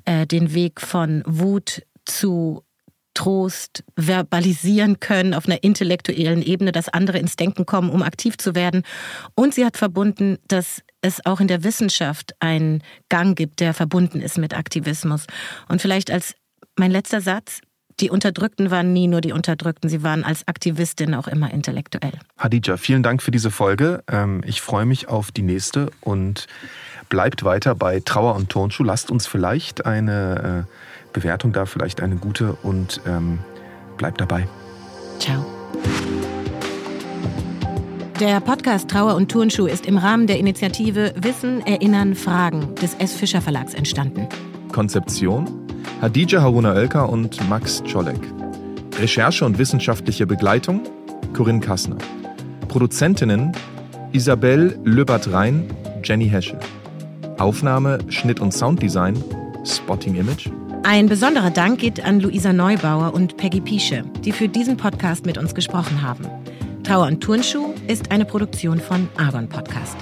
äh, 0.05 0.25
den 0.25 0.53
Weg 0.53 0.79
von 0.79 1.23
Wut 1.25 1.81
zu 2.05 2.63
Trost 3.15 3.83
verbalisieren 3.97 4.99
können 4.99 5.33
auf 5.33 5.47
einer 5.47 5.63
intellektuellen 5.63 6.41
Ebene, 6.41 6.71
dass 6.71 6.89
andere 6.89 7.17
ins 7.17 7.35
Denken 7.35 7.65
kommen, 7.65 7.89
um 7.89 8.03
aktiv 8.03 8.37
zu 8.37 8.55
werden. 8.55 8.83
Und 9.35 9.53
sie 9.53 9.65
hat 9.65 9.77
verbunden, 9.77 10.37
dass 10.47 10.83
es 11.01 11.25
auch 11.25 11.39
in 11.39 11.47
der 11.47 11.63
Wissenschaft 11.63 12.33
einen 12.39 12.83
Gang 13.09 13.37
gibt, 13.37 13.61
der 13.61 13.73
verbunden 13.73 14.21
ist 14.21 14.37
mit 14.37 14.53
Aktivismus. 14.53 15.27
Und 15.69 15.81
vielleicht 15.81 16.11
als 16.11 16.35
mein 16.77 16.91
letzter 16.91 17.21
Satz, 17.21 17.61
die 17.99 18.09
Unterdrückten 18.09 18.71
waren 18.71 18.91
nie 18.91 19.07
nur 19.07 19.21
die 19.21 19.31
Unterdrückten, 19.31 19.89
sie 19.89 20.03
waren 20.03 20.23
als 20.23 20.47
Aktivistin 20.47 21.13
auch 21.13 21.27
immer 21.27 21.51
intellektuell. 21.51 22.13
Hadija, 22.37 22.77
vielen 22.77 23.03
Dank 23.03 23.21
für 23.21 23.31
diese 23.31 23.51
Folge. 23.51 24.03
Ähm, 24.11 24.41
ich 24.45 24.61
freue 24.61 24.85
mich 24.85 25.07
auf 25.07 25.31
die 25.31 25.43
nächste 25.43 25.91
und 26.01 26.47
bleibt 27.07 27.43
weiter 27.43 27.73
bei 27.73 28.01
Trauer 28.01 28.35
und 28.35 28.49
Turnschuh. 28.49 28.83
Lasst 28.83 29.11
uns 29.11 29.27
vielleicht 29.27 29.85
eine 29.85 30.65
äh, 30.67 31.13
Bewertung 31.13 31.53
da, 31.53 31.65
vielleicht 31.65 32.01
eine 32.01 32.17
gute 32.17 32.53
und 32.63 32.99
ähm, 33.07 33.39
bleibt 33.97 34.19
dabei. 34.19 34.47
Ciao. 35.19 35.45
Der 38.19 38.39
Podcast 38.39 38.89
Trauer 38.89 39.15
und 39.15 39.31
Turnschuh 39.31 39.67
ist 39.67 39.85
im 39.85 39.97
Rahmen 39.97 40.27
der 40.27 40.39
Initiative 40.39 41.13
Wissen, 41.17 41.65
Erinnern, 41.65 42.15
Fragen 42.15 42.75
des 42.75 42.93
S. 42.95 43.13
Fischer 43.13 43.41
Verlags 43.41 43.73
entstanden. 43.73 44.27
Konzeption 44.75 45.47
Hadija 46.01 46.41
Haruna 46.41 46.73
Oelker 46.73 47.07
und 47.07 47.49
Max 47.49 47.81
Czolek. 47.85 48.19
Recherche 48.99 49.45
und 49.45 49.57
wissenschaftliche 49.57 50.27
Begleitung 50.27 50.81
Corinne 51.33 51.61
Kassner. 51.61 51.95
Produzentinnen 52.67 53.53
Isabel 54.11 54.77
Löbert-Rhein, 54.83 55.69
Jenny 56.03 56.27
Heschel. 56.27 56.59
Aufnahme, 57.37 57.99
Schnitt 58.09 58.41
und 58.41 58.53
Sounddesign 58.53 59.15
Spotting 59.63 60.15
Image. 60.15 60.49
Ein 60.83 61.07
besonderer 61.07 61.51
Dank 61.51 61.79
geht 61.79 62.03
an 62.03 62.19
Luisa 62.19 62.51
Neubauer 62.51 63.13
und 63.13 63.37
Peggy 63.37 63.61
Piesche, 63.61 64.03
die 64.25 64.33
für 64.33 64.49
diesen 64.49 64.75
Podcast 64.75 65.25
mit 65.25 65.37
uns 65.37 65.55
gesprochen 65.55 66.01
haben. 66.01 66.25
Trauer 66.83 67.07
und 67.07 67.21
Turnschuh 67.21 67.73
ist 67.87 68.11
eine 68.11 68.25
Produktion 68.25 68.81
von 68.81 69.07
Argon 69.15 69.47
Podcast. 69.47 69.95